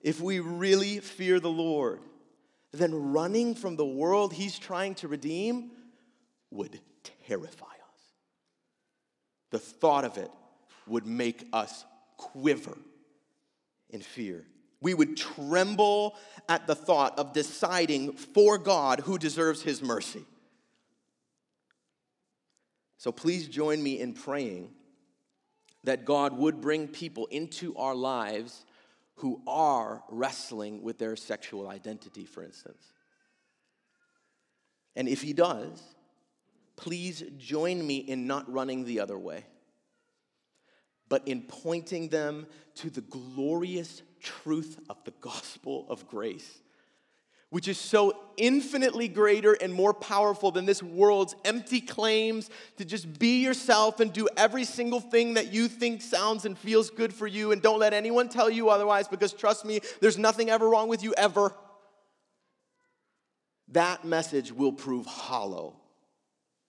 If 0.00 0.20
we 0.20 0.40
really 0.40 0.98
fear 0.98 1.38
the 1.38 1.48
Lord, 1.48 2.00
then 2.72 3.12
running 3.12 3.54
from 3.54 3.76
the 3.76 3.86
world 3.86 4.32
He's 4.32 4.58
trying 4.58 4.96
to 4.96 5.06
redeem 5.06 5.70
would 6.50 6.80
terrify 7.26 7.73
the 9.54 9.60
thought 9.60 10.04
of 10.04 10.18
it 10.18 10.32
would 10.88 11.06
make 11.06 11.46
us 11.52 11.84
quiver 12.16 12.76
in 13.88 14.00
fear. 14.00 14.44
We 14.80 14.94
would 14.94 15.16
tremble 15.16 16.16
at 16.48 16.66
the 16.66 16.74
thought 16.74 17.16
of 17.20 17.32
deciding 17.32 18.14
for 18.14 18.58
God 18.58 18.98
who 18.98 19.16
deserves 19.16 19.62
his 19.62 19.80
mercy. 19.80 20.24
So 22.98 23.12
please 23.12 23.46
join 23.46 23.80
me 23.80 24.00
in 24.00 24.12
praying 24.12 24.70
that 25.84 26.04
God 26.04 26.36
would 26.36 26.60
bring 26.60 26.88
people 26.88 27.26
into 27.26 27.76
our 27.76 27.94
lives 27.94 28.64
who 29.18 29.40
are 29.46 30.02
wrestling 30.10 30.82
with 30.82 30.98
their 30.98 31.14
sexual 31.14 31.68
identity, 31.68 32.24
for 32.24 32.42
instance. 32.42 32.82
And 34.96 35.08
if 35.08 35.22
he 35.22 35.32
does, 35.32 35.93
please 36.76 37.22
join 37.38 37.86
me 37.86 37.98
in 37.98 38.26
not 38.26 38.52
running 38.52 38.84
the 38.84 39.00
other 39.00 39.18
way, 39.18 39.44
but 41.08 41.26
in 41.28 41.42
pointing 41.42 42.08
them 42.08 42.46
to 42.76 42.90
the 42.90 43.02
glorious 43.02 44.02
truth 44.20 44.80
of 44.90 44.96
the 45.04 45.12
gospel 45.20 45.86
of 45.88 46.08
grace, 46.08 46.60
which 47.50 47.68
is 47.68 47.78
so 47.78 48.18
infinitely 48.36 49.06
greater 49.06 49.52
and 49.52 49.72
more 49.72 49.94
powerful 49.94 50.50
than 50.50 50.66
this 50.66 50.82
world's 50.82 51.36
empty 51.44 51.80
claims 51.80 52.50
to 52.76 52.84
just 52.84 53.18
be 53.18 53.42
yourself 53.44 54.00
and 54.00 54.12
do 54.12 54.28
every 54.36 54.64
single 54.64 55.00
thing 55.00 55.34
that 55.34 55.52
you 55.52 55.68
think 55.68 56.02
sounds 56.02 56.44
and 56.44 56.58
feels 56.58 56.90
good 56.90 57.14
for 57.14 57.28
you, 57.28 57.52
and 57.52 57.62
don't 57.62 57.78
let 57.78 57.92
anyone 57.92 58.28
tell 58.28 58.50
you 58.50 58.70
otherwise, 58.70 59.06
because 59.06 59.32
trust 59.32 59.64
me, 59.64 59.78
there's 60.00 60.18
nothing 60.18 60.50
ever 60.50 60.68
wrong 60.68 60.88
with 60.88 61.04
you 61.04 61.14
ever. 61.16 61.54
That 63.68 64.04
message 64.04 64.50
will 64.50 64.72
prove 64.72 65.06
hollow 65.06 65.76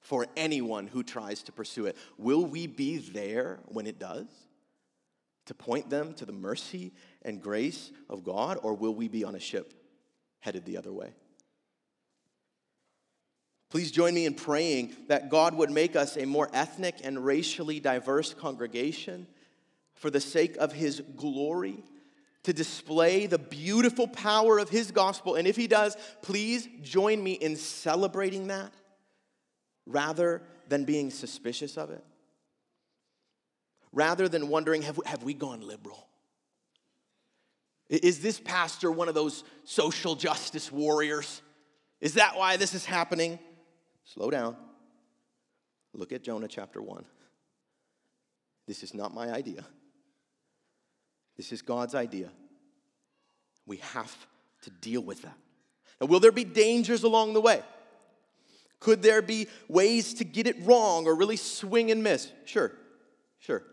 for 0.05 0.27
anyone 0.37 0.85
who 0.85 1.01
tries 1.01 1.41
to 1.41 1.51
pursue 1.51 1.87
it. 1.87 1.97
Will 2.19 2.45
we 2.45 2.67
be 2.67 2.97
there 2.97 3.57
when 3.65 3.87
it 3.87 3.97
does? 3.97 4.27
To 5.47 5.55
point 5.55 5.89
them 5.89 6.13
to 6.15 6.25
the 6.25 6.31
mercy 6.31 6.93
and 7.23 7.41
grace 7.41 7.91
of 8.07 8.23
God, 8.23 8.59
or 8.61 8.75
will 8.75 8.93
we 8.93 9.07
be 9.07 9.23
on 9.23 9.33
a 9.33 9.39
ship 9.39 9.73
headed 10.41 10.63
the 10.63 10.77
other 10.77 10.93
way? 10.93 11.09
Please 13.71 13.91
join 13.91 14.13
me 14.13 14.27
in 14.27 14.35
praying 14.35 14.95
that 15.07 15.31
God 15.31 15.55
would 15.55 15.71
make 15.71 15.95
us 15.95 16.17
a 16.17 16.25
more 16.25 16.51
ethnic 16.53 16.97
and 17.03 17.25
racially 17.25 17.79
diverse 17.79 18.31
congregation 18.31 19.25
for 19.95 20.11
the 20.11 20.21
sake 20.21 20.55
of 20.57 20.71
his 20.71 21.01
glory, 21.15 21.83
to 22.43 22.53
display 22.53 23.25
the 23.25 23.39
beautiful 23.39 24.07
power 24.07 24.59
of 24.59 24.69
his 24.69 24.91
gospel. 24.91 25.33
And 25.33 25.47
if 25.47 25.55
he 25.55 25.65
does, 25.65 25.97
please 26.21 26.67
join 26.83 27.23
me 27.23 27.31
in 27.31 27.55
celebrating 27.55 28.47
that 28.47 28.71
rather 29.85 30.41
than 30.67 30.83
being 30.83 31.11
suspicious 31.11 31.77
of 31.77 31.91
it. 31.91 32.03
Rather 33.91 34.27
than 34.27 34.49
wondering, 34.49 34.81
have, 34.81 34.99
have 35.05 35.23
we 35.23 35.33
gone 35.33 35.61
liberal? 35.61 36.07
Is 37.87 38.19
this 38.19 38.39
pastor 38.39 38.91
one 38.91 39.07
of 39.07 39.15
those 39.15 39.43
social 39.63 40.15
justice 40.15 40.71
warriors? 40.71 41.41
Is 42.01 42.15
that 42.15 42.35
why 42.35 42.57
this 42.57 42.73
is 42.73 42.85
happening? 42.85 43.39
Slow 44.03 44.29
down. 44.29 44.57
Look 45.93 46.11
at 46.11 46.23
Jonah 46.23 46.47
chapter 46.47 46.81
1. 46.81 47.05
This 48.67 48.83
is 48.83 48.93
not 48.93 49.13
my 49.13 49.31
idea. 49.31 49.63
This 51.37 51.51
is 51.51 51.61
God's 51.61 51.95
idea. 51.95 52.29
We 53.65 53.77
have 53.77 54.13
to 54.63 54.69
deal 54.69 55.01
with 55.01 55.21
that. 55.21 55.37
Now, 56.01 56.07
will 56.07 56.19
there 56.19 56.31
be 56.31 56.43
dangers 56.43 57.03
along 57.03 57.33
the 57.33 57.41
way? 57.41 57.61
Could 58.79 59.01
there 59.01 59.21
be 59.21 59.47
ways 59.67 60.13
to 60.15 60.23
get 60.23 60.47
it 60.47 60.55
wrong 60.61 61.07
or 61.07 61.15
really 61.15 61.37
swing 61.37 61.91
and 61.91 62.03
miss? 62.03 62.31
Sure, 62.45 62.71
sure. 63.39 63.63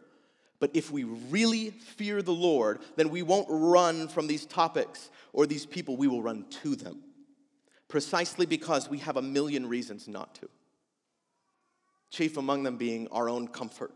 But 0.60 0.70
if 0.74 0.90
we 0.90 1.04
really 1.04 1.70
fear 1.70 2.22
the 2.22 2.32
Lord, 2.32 2.80
then 2.96 3.10
we 3.10 3.22
won't 3.22 3.48
run 3.50 4.08
from 4.08 4.28
these 4.28 4.46
topics 4.46 5.10
or 5.32 5.46
these 5.46 5.66
people, 5.66 5.96
we 5.96 6.06
will 6.06 6.22
run 6.22 6.44
to 6.62 6.76
them. 6.76 7.02
Precisely 7.88 8.46
because 8.46 8.88
we 8.88 8.98
have 8.98 9.16
a 9.16 9.22
million 9.22 9.68
reasons 9.68 10.08
not 10.08 10.34
to. 10.36 10.48
Chief 12.10 12.36
among 12.36 12.62
them 12.62 12.76
being 12.76 13.08
our 13.08 13.28
own 13.28 13.48
comfort, 13.48 13.92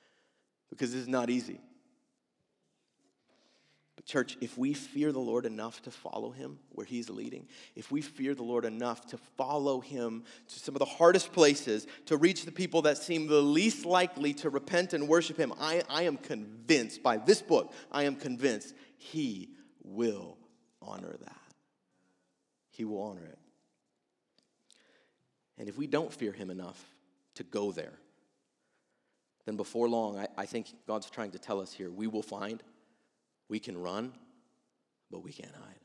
because 0.70 0.92
this 0.92 1.02
is 1.02 1.08
not 1.08 1.30
easy. 1.30 1.60
Church, 4.06 4.36
if 4.40 4.56
we 4.56 4.72
fear 4.72 5.12
the 5.12 5.18
Lord 5.18 5.46
enough 5.46 5.82
to 5.82 5.90
follow 5.90 6.30
him 6.30 6.58
where 6.70 6.86
he's 6.86 7.10
leading, 7.10 7.46
if 7.76 7.90
we 7.90 8.00
fear 8.00 8.34
the 8.34 8.42
Lord 8.42 8.64
enough 8.64 9.06
to 9.08 9.18
follow 9.36 9.80
him 9.80 10.24
to 10.48 10.58
some 10.58 10.74
of 10.74 10.78
the 10.78 10.84
hardest 10.84 11.32
places, 11.32 11.86
to 12.06 12.16
reach 12.16 12.44
the 12.44 12.52
people 12.52 12.82
that 12.82 12.98
seem 12.98 13.26
the 13.26 13.40
least 13.40 13.84
likely 13.84 14.32
to 14.34 14.50
repent 14.50 14.92
and 14.92 15.08
worship 15.08 15.36
him, 15.36 15.52
I, 15.60 15.82
I 15.88 16.02
am 16.02 16.16
convinced 16.16 17.02
by 17.02 17.18
this 17.18 17.42
book, 17.42 17.72
I 17.92 18.04
am 18.04 18.16
convinced 18.16 18.74
he 18.96 19.50
will 19.82 20.38
honor 20.80 21.16
that. 21.20 21.36
He 22.70 22.84
will 22.84 23.02
honor 23.02 23.26
it. 23.26 23.38
And 25.58 25.68
if 25.68 25.76
we 25.76 25.86
don't 25.86 26.12
fear 26.12 26.32
him 26.32 26.50
enough 26.50 26.82
to 27.34 27.44
go 27.44 27.70
there, 27.70 27.98
then 29.44 29.56
before 29.56 29.88
long, 29.88 30.18
I, 30.18 30.28
I 30.38 30.46
think 30.46 30.68
God's 30.86 31.10
trying 31.10 31.32
to 31.32 31.38
tell 31.38 31.60
us 31.60 31.72
here 31.72 31.90
we 31.90 32.06
will 32.06 32.22
find 32.22 32.62
we 33.50 33.58
can 33.58 33.76
run, 33.76 34.12
but 35.10 35.22
we 35.22 35.32
can't 35.32 35.52
hide. 35.52 35.80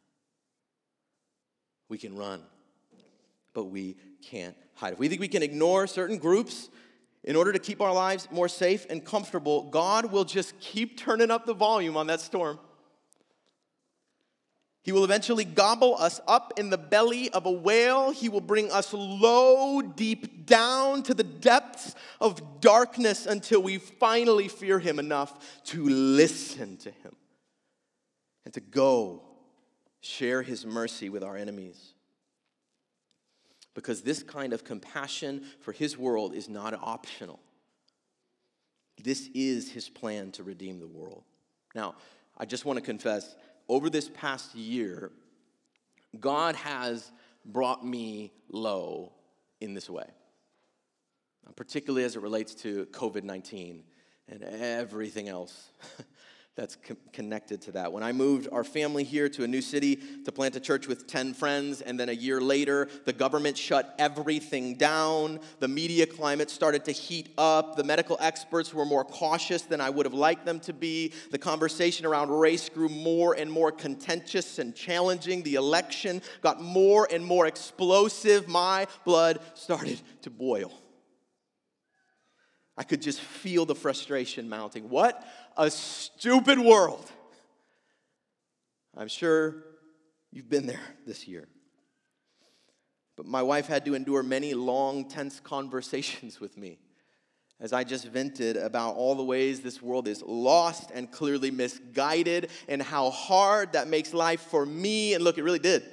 We 1.89 1.97
can 1.97 2.15
run, 2.15 2.41
but 3.53 3.65
we 3.65 3.97
can't 4.21 4.55
hide. 4.75 4.93
If 4.93 4.99
we 4.99 5.09
think 5.09 5.19
we 5.19 5.27
can 5.27 5.43
ignore 5.43 5.87
certain 5.87 6.17
groups 6.17 6.69
in 7.23 7.35
order 7.35 7.51
to 7.51 7.59
keep 7.59 7.81
our 7.81 7.93
lives 7.93 8.27
more 8.31 8.47
safe 8.47 8.85
and 8.89 9.03
comfortable, 9.03 9.63
God 9.63 10.11
will 10.11 10.25
just 10.25 10.57
keep 10.59 10.97
turning 10.97 11.31
up 11.31 11.45
the 11.47 11.55
volume 11.55 11.97
on 11.97 12.07
that 12.07 12.21
storm. 12.21 12.59
He 14.83 14.91
will 14.91 15.03
eventually 15.03 15.45
gobble 15.45 15.95
us 15.97 16.21
up 16.27 16.53
in 16.57 16.69
the 16.69 16.77
belly 16.77 17.31
of 17.31 17.47
a 17.47 17.51
whale. 17.51 18.11
He 18.11 18.29
will 18.29 18.41
bring 18.41 18.71
us 18.71 18.93
low, 18.93 19.81
deep 19.81 20.45
down 20.45 21.01
to 21.03 21.15
the 21.15 21.23
depths 21.23 21.95
of 22.21 22.61
darkness 22.61 23.25
until 23.25 23.63
we 23.63 23.79
finally 23.79 24.47
fear 24.47 24.77
Him 24.77 24.99
enough 24.99 25.63
to 25.65 25.89
listen 25.89 26.77
to 26.77 26.91
Him 26.91 27.15
and 28.45 28.53
to 28.53 28.59
go 28.61 29.21
share 30.01 30.43
his 30.43 30.65
mercy 30.65 31.09
with 31.09 31.23
our 31.23 31.35
enemies. 31.35 31.93
Because 33.73 34.03
this 34.03 34.23
kind 34.23 34.53
of 34.53 34.63
compassion 34.63 35.43
for 35.59 35.73
his 35.73 35.97
world 35.97 36.33
is 36.33 36.47
not 36.47 36.73
optional. 36.73 37.39
This 39.03 39.29
is 39.33 39.71
his 39.71 39.89
plan 39.89 40.31
to 40.33 40.43
redeem 40.43 40.79
the 40.79 40.87
world. 40.87 41.23
Now, 41.73 41.95
I 42.37 42.45
just 42.45 42.63
want 42.63 42.77
to 42.77 42.85
confess 42.85 43.35
over 43.67 43.89
this 43.89 44.09
past 44.09 44.55
year, 44.55 45.11
God 46.19 46.55
has 46.55 47.11
brought 47.45 47.85
me 47.85 48.31
low 48.49 49.11
in 49.59 49.73
this 49.73 49.89
way, 49.89 50.07
particularly 51.55 52.05
as 52.05 52.15
it 52.15 52.21
relates 52.21 52.55
to 52.55 52.85
COVID 52.87 53.23
19 53.23 53.83
and 54.29 54.43
everything 54.43 55.27
else 55.27 55.69
that's 56.55 56.77
co- 56.77 56.95
connected 57.11 57.61
to 57.63 57.71
that. 57.73 57.91
When 57.91 58.01
I 58.01 58.13
moved 58.13 58.47
our 58.51 58.63
family 58.63 59.03
here 59.03 59.27
to 59.29 59.43
a 59.43 59.47
new 59.47 59.61
city 59.61 59.99
to 60.23 60.31
plant 60.31 60.55
a 60.55 60.59
church 60.61 60.87
with 60.87 61.05
10 61.05 61.33
friends, 61.33 61.81
and 61.81 61.99
then 61.99 62.07
a 62.07 62.13
year 62.13 62.39
later, 62.39 62.87
the 63.03 63.11
government 63.11 63.57
shut 63.57 63.93
everything 63.99 64.75
down. 64.75 65.41
The 65.59 65.67
media 65.67 66.05
climate 66.05 66.49
started 66.49 66.85
to 66.85 66.93
heat 66.93 67.29
up. 67.37 67.75
The 67.75 67.83
medical 67.83 68.17
experts 68.21 68.73
were 68.73 68.85
more 68.85 69.03
cautious 69.03 69.63
than 69.63 69.81
I 69.81 69.89
would 69.89 70.05
have 70.05 70.13
liked 70.13 70.45
them 70.45 70.61
to 70.61 70.71
be. 70.71 71.11
The 71.31 71.37
conversation 71.37 72.05
around 72.05 72.29
race 72.29 72.69
grew 72.69 72.89
more 72.89 73.33
and 73.33 73.51
more 73.51 73.71
contentious 73.71 74.57
and 74.57 74.73
challenging. 74.73 75.43
The 75.43 75.55
election 75.55 76.21
got 76.41 76.61
more 76.61 77.05
and 77.11 77.25
more 77.25 77.47
explosive. 77.47 78.47
My 78.47 78.87
blood 79.03 79.39
started 79.55 80.01
to 80.21 80.29
boil. 80.29 80.71
I 82.77 82.83
could 82.83 83.01
just 83.01 83.21
feel 83.21 83.65
the 83.65 83.75
frustration 83.75 84.49
mounting. 84.49 84.89
What 84.89 85.25
a 85.55 85.69
stupid 85.71 86.59
world. 86.59 87.09
I'm 88.97 89.07
sure 89.07 89.55
you've 90.31 90.49
been 90.49 90.67
there 90.67 90.81
this 91.05 91.27
year. 91.27 91.47
But 93.15 93.25
my 93.25 93.41
wife 93.41 93.67
had 93.67 93.85
to 93.85 93.95
endure 93.95 94.23
many 94.23 94.53
long, 94.53 95.07
tense 95.07 95.39
conversations 95.39 96.39
with 96.39 96.57
me 96.57 96.79
as 97.59 97.71
I 97.71 97.85
just 97.85 98.05
vented 98.07 98.57
about 98.57 98.95
all 98.95 99.15
the 99.15 99.23
ways 99.23 99.61
this 99.61 99.81
world 99.81 100.07
is 100.07 100.21
lost 100.21 100.91
and 100.93 101.09
clearly 101.09 101.51
misguided 101.51 102.49
and 102.67 102.81
how 102.81 103.09
hard 103.09 103.73
that 103.73 103.87
makes 103.87 104.13
life 104.13 104.41
for 104.41 104.65
me. 104.65 105.13
And 105.13 105.23
look, 105.23 105.37
it 105.37 105.43
really 105.43 105.59
did. 105.59 105.83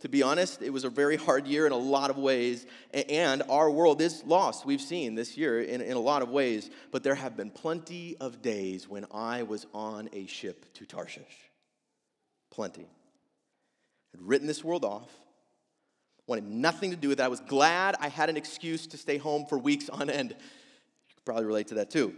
To 0.00 0.08
be 0.08 0.22
honest, 0.22 0.62
it 0.62 0.70
was 0.70 0.84
a 0.84 0.90
very 0.90 1.16
hard 1.16 1.46
year 1.46 1.66
in 1.66 1.72
a 1.72 1.76
lot 1.76 2.08
of 2.08 2.16
ways, 2.16 2.66
and 2.92 3.42
our 3.50 3.70
world 3.70 4.00
is 4.00 4.24
lost. 4.24 4.64
We've 4.64 4.80
seen 4.80 5.14
this 5.14 5.36
year 5.36 5.60
in, 5.60 5.82
in 5.82 5.92
a 5.92 6.00
lot 6.00 6.22
of 6.22 6.30
ways, 6.30 6.70
but 6.90 7.02
there 7.02 7.14
have 7.14 7.36
been 7.36 7.50
plenty 7.50 8.16
of 8.18 8.40
days 8.40 8.88
when 8.88 9.04
I 9.12 9.42
was 9.42 9.66
on 9.74 10.08
a 10.14 10.26
ship 10.26 10.72
to 10.74 10.86
Tarshish. 10.86 11.50
Plenty. 12.50 12.86
I'd 14.14 14.22
written 14.22 14.46
this 14.46 14.64
world 14.64 14.86
off, 14.86 15.10
wanted 16.26 16.48
nothing 16.48 16.90
to 16.92 16.96
do 16.96 17.10
with 17.10 17.20
it. 17.20 17.22
I 17.22 17.28
was 17.28 17.40
glad 17.40 17.94
I 18.00 18.08
had 18.08 18.30
an 18.30 18.38
excuse 18.38 18.86
to 18.88 18.96
stay 18.96 19.18
home 19.18 19.44
for 19.46 19.58
weeks 19.58 19.90
on 19.90 20.08
end. 20.08 20.30
You 20.30 21.14
could 21.14 21.24
probably 21.26 21.44
relate 21.44 21.68
to 21.68 21.74
that 21.74 21.90
too. 21.90 22.14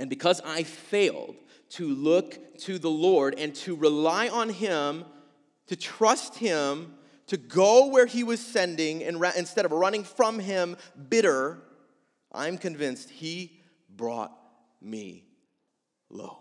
And 0.00 0.10
because 0.10 0.40
I 0.44 0.64
failed 0.64 1.36
to 1.70 1.86
look 1.86 2.58
to 2.58 2.78
the 2.78 2.90
Lord 2.90 3.36
and 3.38 3.54
to 3.56 3.76
rely 3.76 4.28
on 4.28 4.48
Him 4.48 5.04
to 5.66 5.76
trust 5.76 6.36
Him, 6.36 6.94
to 7.26 7.36
go 7.36 7.86
where 7.88 8.06
He 8.06 8.24
was 8.24 8.40
sending, 8.40 9.02
and 9.02 9.20
ra- 9.20 9.32
instead 9.36 9.64
of 9.64 9.72
running 9.72 10.04
from 10.04 10.38
Him 10.38 10.76
bitter, 11.08 11.62
I'm 12.32 12.58
convinced 12.58 13.10
He 13.10 13.60
brought 13.88 14.32
me 14.80 15.24
low. 16.10 16.38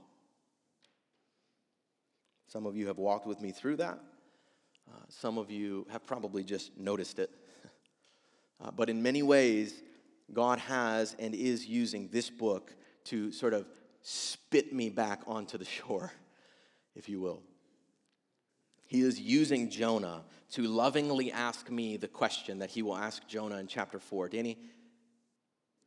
Some 2.48 2.66
of 2.66 2.76
you 2.76 2.88
have 2.88 2.98
walked 2.98 3.26
with 3.26 3.40
me 3.42 3.52
through 3.52 3.78
that. 3.78 3.98
Uh, 4.92 4.98
some 5.08 5.38
of 5.38 5.50
you 5.50 5.88
have 5.90 6.06
probably 6.06 6.44
just 6.44 6.78
noticed 6.78 7.20
it. 7.20 7.30
uh, 8.64 8.72
but 8.72 8.90
in 8.90 9.02
many 9.02 9.24
ways, 9.24 9.82
God 10.34 10.60
has 10.60 11.16
and 11.20 11.34
is 11.34 11.66
using 11.66 12.10
this 12.12 12.30
book 12.30 12.76
to 13.06 13.32
sort 13.32 13.54
of 13.54 13.68
spit 14.02 14.74
me 14.74 14.90
back 14.90 15.22
onto 15.28 15.58
the 15.58 15.66
shore, 15.78 16.12
if 16.96 17.08
you 17.08 17.22
will. 17.22 17.42
He 18.92 19.04
is 19.04 19.22
using 19.22 19.70
Jonah 19.70 20.26
to 20.52 20.64
lovingly 20.64 21.32
ask 21.32 21.70
me 21.70 21.96
the 21.96 22.10
question 22.10 22.60
that 22.60 22.72
he 22.72 22.82
will 22.82 22.98
ask 22.98 23.26
Jonah 23.26 23.56
in 23.56 23.68
chapter 23.68 24.00
4. 24.00 24.28
Danny, 24.28 24.58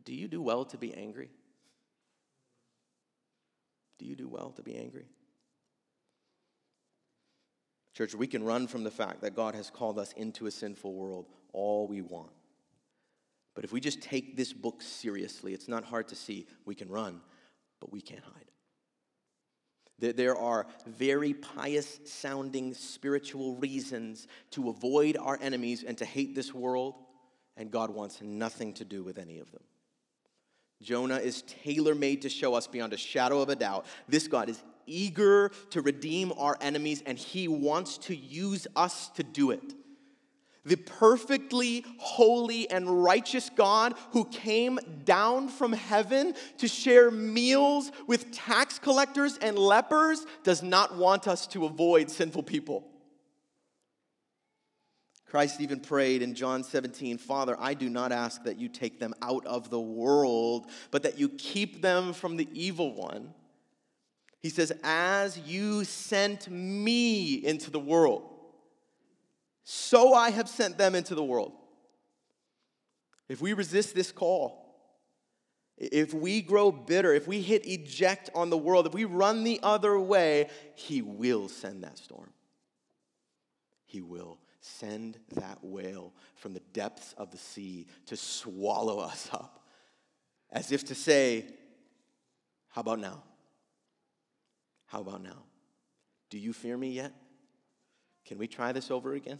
do 0.06 0.14
you 0.14 0.26
do 0.26 0.40
well 0.40 0.64
to 0.64 0.78
be 0.78 0.94
angry? 0.94 1.28
Do 3.98 4.06
you 4.06 4.16
do 4.16 4.26
well 4.26 4.52
to 4.52 4.62
be 4.62 4.74
angry? 4.78 5.04
Church, 7.92 8.14
we 8.14 8.26
can 8.26 8.42
run 8.42 8.66
from 8.66 8.84
the 8.84 8.90
fact 8.90 9.20
that 9.20 9.36
God 9.36 9.54
has 9.54 9.68
called 9.68 9.98
us 9.98 10.12
into 10.12 10.46
a 10.46 10.50
sinful 10.50 10.94
world 10.94 11.26
all 11.52 11.86
we 11.86 12.00
want. 12.00 12.32
But 13.54 13.64
if 13.64 13.72
we 13.72 13.80
just 13.80 14.00
take 14.00 14.34
this 14.34 14.54
book 14.54 14.80
seriously, 14.80 15.52
it's 15.52 15.68
not 15.68 15.84
hard 15.84 16.08
to 16.08 16.16
see 16.16 16.46
we 16.64 16.74
can 16.74 16.88
run, 16.88 17.20
but 17.80 17.92
we 17.92 18.00
can't 18.00 18.24
hide. 18.24 18.50
There 19.98 20.36
are 20.36 20.66
very 20.86 21.34
pious 21.34 22.00
sounding 22.04 22.74
spiritual 22.74 23.56
reasons 23.56 24.26
to 24.50 24.68
avoid 24.68 25.16
our 25.16 25.38
enemies 25.40 25.84
and 25.84 25.96
to 25.98 26.04
hate 26.04 26.34
this 26.34 26.52
world, 26.52 26.94
and 27.56 27.70
God 27.70 27.90
wants 27.90 28.20
nothing 28.20 28.74
to 28.74 28.84
do 28.84 29.04
with 29.04 29.18
any 29.18 29.38
of 29.38 29.50
them. 29.52 29.62
Jonah 30.82 31.18
is 31.18 31.42
tailor 31.42 31.94
made 31.94 32.22
to 32.22 32.28
show 32.28 32.54
us 32.54 32.66
beyond 32.66 32.92
a 32.92 32.96
shadow 32.96 33.40
of 33.40 33.48
a 33.48 33.56
doubt. 33.56 33.86
This 34.08 34.28
God 34.28 34.48
is 34.48 34.62
eager 34.86 35.50
to 35.70 35.80
redeem 35.80 36.32
our 36.36 36.58
enemies, 36.60 37.02
and 37.06 37.16
he 37.16 37.48
wants 37.48 37.96
to 37.98 38.14
use 38.14 38.66
us 38.76 39.08
to 39.10 39.22
do 39.22 39.50
it. 39.50 39.74
The 40.64 40.76
perfectly 40.76 41.84
holy 41.98 42.70
and 42.70 43.04
righteous 43.04 43.50
God 43.54 43.94
who 44.12 44.24
came 44.24 44.78
down 45.04 45.48
from 45.48 45.72
heaven 45.72 46.34
to 46.58 46.68
share 46.68 47.10
meals 47.10 47.92
with 48.06 48.32
tax 48.32 48.78
collectors 48.78 49.38
and 49.38 49.58
lepers 49.58 50.24
does 50.42 50.62
not 50.62 50.96
want 50.96 51.28
us 51.28 51.46
to 51.48 51.66
avoid 51.66 52.10
sinful 52.10 52.44
people. 52.44 52.86
Christ 55.34 55.60
even 55.60 55.80
prayed 55.80 56.22
in 56.22 56.34
John 56.34 56.62
17, 56.62 57.18
Father, 57.18 57.56
I 57.58 57.74
do 57.74 57.90
not 57.90 58.12
ask 58.12 58.44
that 58.44 58.56
you 58.56 58.68
take 58.68 59.00
them 59.00 59.14
out 59.20 59.44
of 59.46 59.68
the 59.68 59.80
world, 59.80 60.70
but 60.92 61.02
that 61.02 61.18
you 61.18 61.28
keep 61.28 61.82
them 61.82 62.12
from 62.12 62.36
the 62.36 62.48
evil 62.52 62.94
one. 62.94 63.34
He 64.40 64.48
says, 64.48 64.72
As 64.84 65.36
you 65.38 65.82
sent 65.84 66.48
me 66.48 67.34
into 67.34 67.70
the 67.72 67.80
world, 67.80 68.33
so 69.64 70.12
I 70.12 70.30
have 70.30 70.48
sent 70.48 70.76
them 70.76 70.94
into 70.94 71.14
the 71.14 71.24
world. 71.24 71.52
If 73.28 73.40
we 73.40 73.54
resist 73.54 73.94
this 73.94 74.12
call, 74.12 74.64
if 75.76 76.14
we 76.14 76.42
grow 76.42 76.70
bitter, 76.70 77.14
if 77.14 77.26
we 77.26 77.40
hit 77.40 77.66
eject 77.66 78.30
on 78.34 78.50
the 78.50 78.58
world, 78.58 78.86
if 78.86 78.92
we 78.92 79.04
run 79.04 79.42
the 79.42 79.58
other 79.62 79.98
way, 79.98 80.50
He 80.74 81.02
will 81.02 81.48
send 81.48 81.82
that 81.82 81.98
storm. 81.98 82.30
He 83.86 84.02
will 84.02 84.38
send 84.60 85.18
that 85.34 85.58
whale 85.62 86.12
from 86.36 86.52
the 86.52 86.62
depths 86.72 87.14
of 87.16 87.30
the 87.30 87.38
sea 87.38 87.86
to 88.06 88.16
swallow 88.16 88.98
us 88.98 89.28
up, 89.32 89.64
as 90.50 90.70
if 90.72 90.84
to 90.86 90.94
say, 90.94 91.46
How 92.68 92.82
about 92.82 93.00
now? 93.00 93.22
How 94.86 95.00
about 95.00 95.22
now? 95.22 95.42
Do 96.30 96.38
you 96.38 96.52
fear 96.52 96.76
me 96.76 96.90
yet? 96.90 97.12
Can 98.26 98.38
we 98.38 98.46
try 98.46 98.72
this 98.72 98.90
over 98.90 99.14
again? 99.14 99.38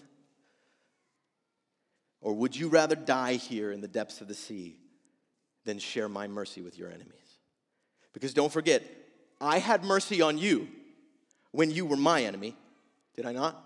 Or 2.20 2.32
would 2.32 2.56
you 2.56 2.68
rather 2.68 2.96
die 2.96 3.34
here 3.34 3.70
in 3.70 3.80
the 3.80 3.88
depths 3.88 4.20
of 4.20 4.28
the 4.28 4.34
sea 4.34 4.78
than 5.64 5.78
share 5.78 6.08
my 6.08 6.26
mercy 6.26 6.62
with 6.62 6.78
your 6.78 6.88
enemies? 6.88 7.38
Because 8.12 8.32
don't 8.32 8.52
forget, 8.52 8.82
I 9.40 9.58
had 9.58 9.84
mercy 9.84 10.22
on 10.22 10.38
you 10.38 10.68
when 11.50 11.70
you 11.70 11.86
were 11.86 11.96
my 11.96 12.24
enemy, 12.24 12.56
did 13.14 13.26
I 13.26 13.32
not? 13.32 13.62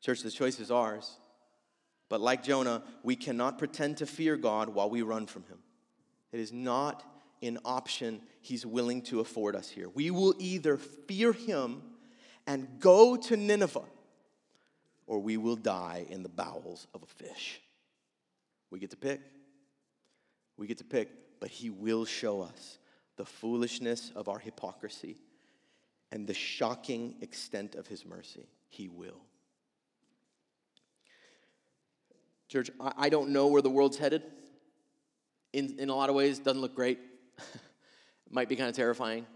Church, 0.00 0.22
the 0.22 0.30
choice 0.30 0.60
is 0.60 0.70
ours. 0.70 1.16
But 2.08 2.20
like 2.20 2.44
Jonah, 2.44 2.82
we 3.02 3.16
cannot 3.16 3.58
pretend 3.58 3.96
to 3.98 4.06
fear 4.06 4.36
God 4.36 4.68
while 4.68 4.90
we 4.90 5.02
run 5.02 5.26
from 5.26 5.44
him. 5.44 5.58
It 6.30 6.40
is 6.40 6.52
not 6.52 7.02
an 7.46 7.58
option 7.64 8.20
he's 8.40 8.64
willing 8.64 9.02
to 9.02 9.20
afford 9.20 9.56
us 9.56 9.68
here. 9.68 9.88
We 9.88 10.10
will 10.10 10.34
either 10.38 10.76
fear 10.76 11.32
him 11.32 11.82
and 12.46 12.68
go 12.80 13.16
to 13.16 13.36
Nineveh, 13.36 13.84
or 15.06 15.18
we 15.18 15.36
will 15.36 15.56
die 15.56 16.06
in 16.08 16.22
the 16.22 16.28
bowels 16.28 16.86
of 16.94 17.02
a 17.02 17.06
fish. 17.06 17.60
We 18.70 18.78
get 18.78 18.90
to 18.90 18.96
pick. 18.96 19.20
We 20.56 20.66
get 20.66 20.78
to 20.78 20.84
pick, 20.84 21.10
but 21.40 21.48
he 21.48 21.70
will 21.70 22.04
show 22.04 22.42
us 22.42 22.78
the 23.16 23.24
foolishness 23.24 24.12
of 24.14 24.28
our 24.28 24.38
hypocrisy 24.38 25.16
and 26.12 26.26
the 26.26 26.34
shocking 26.34 27.16
extent 27.20 27.74
of 27.74 27.86
his 27.86 28.04
mercy. 28.04 28.48
He 28.68 28.88
will. 28.88 29.20
Church, 32.48 32.70
I 32.80 33.08
don't 33.08 33.30
know 33.30 33.48
where 33.48 33.62
the 33.62 33.70
world's 33.70 33.96
headed. 33.96 34.22
In, 35.52 35.76
in 35.78 35.88
a 35.88 35.94
lot 35.94 36.08
of 36.08 36.14
ways, 36.14 36.38
doesn't 36.38 36.60
look 36.60 36.74
great. 36.74 36.98
Might 38.30 38.48
be 38.48 38.56
kind 38.56 38.68
of 38.68 38.76
terrifying. 38.76 39.26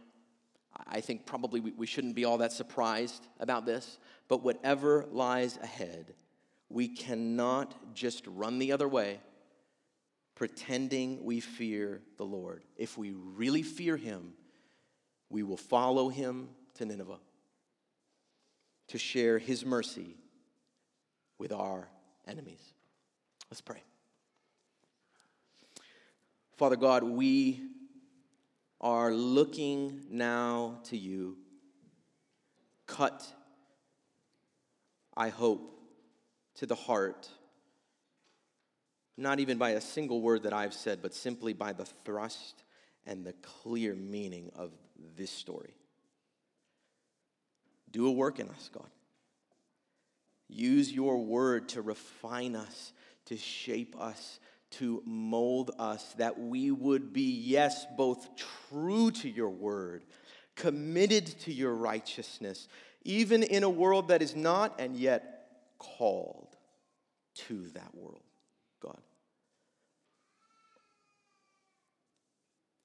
I 0.86 1.00
think 1.00 1.26
probably 1.26 1.60
we, 1.60 1.86
shouldn't 1.86 2.14
be 2.14 2.24
all 2.24 2.38
that 2.38 2.52
surprised 2.52 3.26
about 3.40 3.66
this. 3.66 3.98
But 4.28 4.42
whatever 4.42 5.06
lies 5.10 5.58
ahead, 5.62 6.14
we 6.68 6.88
cannot 6.88 7.94
just 7.94 8.26
run 8.26 8.58
the 8.58 8.72
other 8.72 8.88
way 8.88 9.20
pretending 10.34 11.24
we 11.24 11.40
fear 11.40 12.00
the 12.16 12.24
Lord. 12.24 12.62
If 12.76 12.96
we 12.96 13.10
really 13.10 13.62
fear 13.62 13.96
Him, 13.96 14.34
we 15.28 15.42
will 15.42 15.56
follow 15.56 16.08
Him 16.08 16.48
to 16.74 16.86
Nineveh 16.86 17.18
to 18.88 18.98
share 18.98 19.38
His 19.38 19.66
mercy 19.66 20.16
with 21.38 21.52
our 21.52 21.88
enemies. 22.26 22.72
Let's 23.50 23.60
pray. 23.60 23.82
Father 26.56 26.76
God, 26.76 27.02
we 27.02 27.62
are 28.80 29.12
looking 29.12 30.02
now 30.10 30.78
to 30.84 30.96
you. 30.96 31.36
Cut, 32.86 33.26
I 35.16 35.28
hope, 35.28 35.74
to 36.56 36.66
the 36.66 36.74
heart, 36.74 37.28
not 39.16 39.40
even 39.40 39.58
by 39.58 39.70
a 39.70 39.80
single 39.80 40.20
word 40.20 40.44
that 40.44 40.52
I've 40.52 40.74
said, 40.74 41.02
but 41.02 41.14
simply 41.14 41.52
by 41.52 41.72
the 41.72 41.84
thrust 41.84 42.62
and 43.06 43.24
the 43.24 43.34
clear 43.42 43.94
meaning 43.94 44.50
of 44.56 44.70
this 45.16 45.30
story. 45.30 45.74
Do 47.90 48.06
a 48.06 48.12
work 48.12 48.38
in 48.38 48.48
us, 48.48 48.70
God. 48.72 48.90
Use 50.48 50.92
your 50.92 51.18
word 51.18 51.68
to 51.70 51.82
refine 51.82 52.56
us 52.56 52.92
to 53.28 53.36
shape 53.36 53.94
us, 54.00 54.40
to 54.70 55.02
mold 55.06 55.70
us, 55.78 56.14
that 56.14 56.38
we 56.38 56.70
would 56.70 57.12
be, 57.12 57.30
yes, 57.30 57.86
both 57.96 58.28
true 58.68 59.10
to 59.10 59.28
your 59.28 59.50
word, 59.50 60.04
committed 60.54 61.26
to 61.40 61.52
your 61.52 61.74
righteousness, 61.74 62.68
even 63.04 63.42
in 63.42 63.62
a 63.62 63.70
world 63.70 64.08
that 64.08 64.22
is 64.22 64.36
not 64.36 64.78
and 64.78 64.96
yet 64.96 65.46
called 65.78 66.56
to 67.34 67.68
that 67.70 67.94
world, 67.94 68.22
God. 68.82 69.00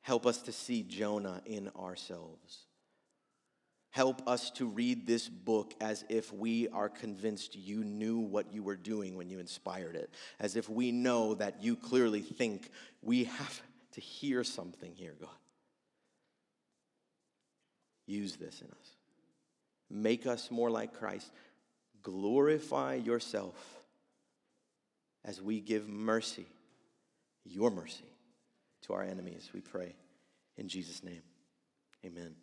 Help 0.01 0.25
us 0.25 0.41
to 0.43 0.51
see 0.51 0.83
Jonah 0.83 1.41
in 1.45 1.69
ourselves. 1.79 2.65
Help 3.93 4.27
us 4.27 4.49
to 4.49 4.65
read 4.65 5.05
this 5.05 5.29
book 5.29 5.75
as 5.79 6.03
if 6.09 6.33
we 6.33 6.67
are 6.69 6.89
convinced 6.89 7.55
you 7.55 7.83
knew 7.83 8.17
what 8.17 8.51
you 8.51 8.63
were 8.63 8.75
doing 8.75 9.15
when 9.15 9.29
you 9.29 9.37
inspired 9.37 9.95
it, 9.95 10.09
as 10.39 10.55
if 10.55 10.67
we 10.67 10.91
know 10.91 11.35
that 11.35 11.61
you 11.61 11.75
clearly 11.75 12.21
think 12.21 12.71
we 13.03 13.25
have 13.25 13.61
to 13.91 14.01
hear 14.01 14.43
something 14.43 14.95
here, 14.95 15.13
God. 15.21 15.29
Use 18.07 18.35
this 18.35 18.61
in 18.61 18.67
us. 18.67 18.95
Make 19.91 20.25
us 20.25 20.49
more 20.49 20.71
like 20.71 20.97
Christ. 20.97 21.29
Glorify 22.01 22.95
yourself 22.95 23.53
as 25.23 25.39
we 25.39 25.59
give 25.59 25.87
mercy, 25.87 26.47
your 27.45 27.69
mercy, 27.69 28.09
to 28.87 28.93
our 28.93 29.03
enemies, 29.03 29.51
we 29.53 29.61
pray. 29.61 29.93
In 30.57 30.67
Jesus' 30.67 31.03
name, 31.03 31.21
amen. 32.03 32.33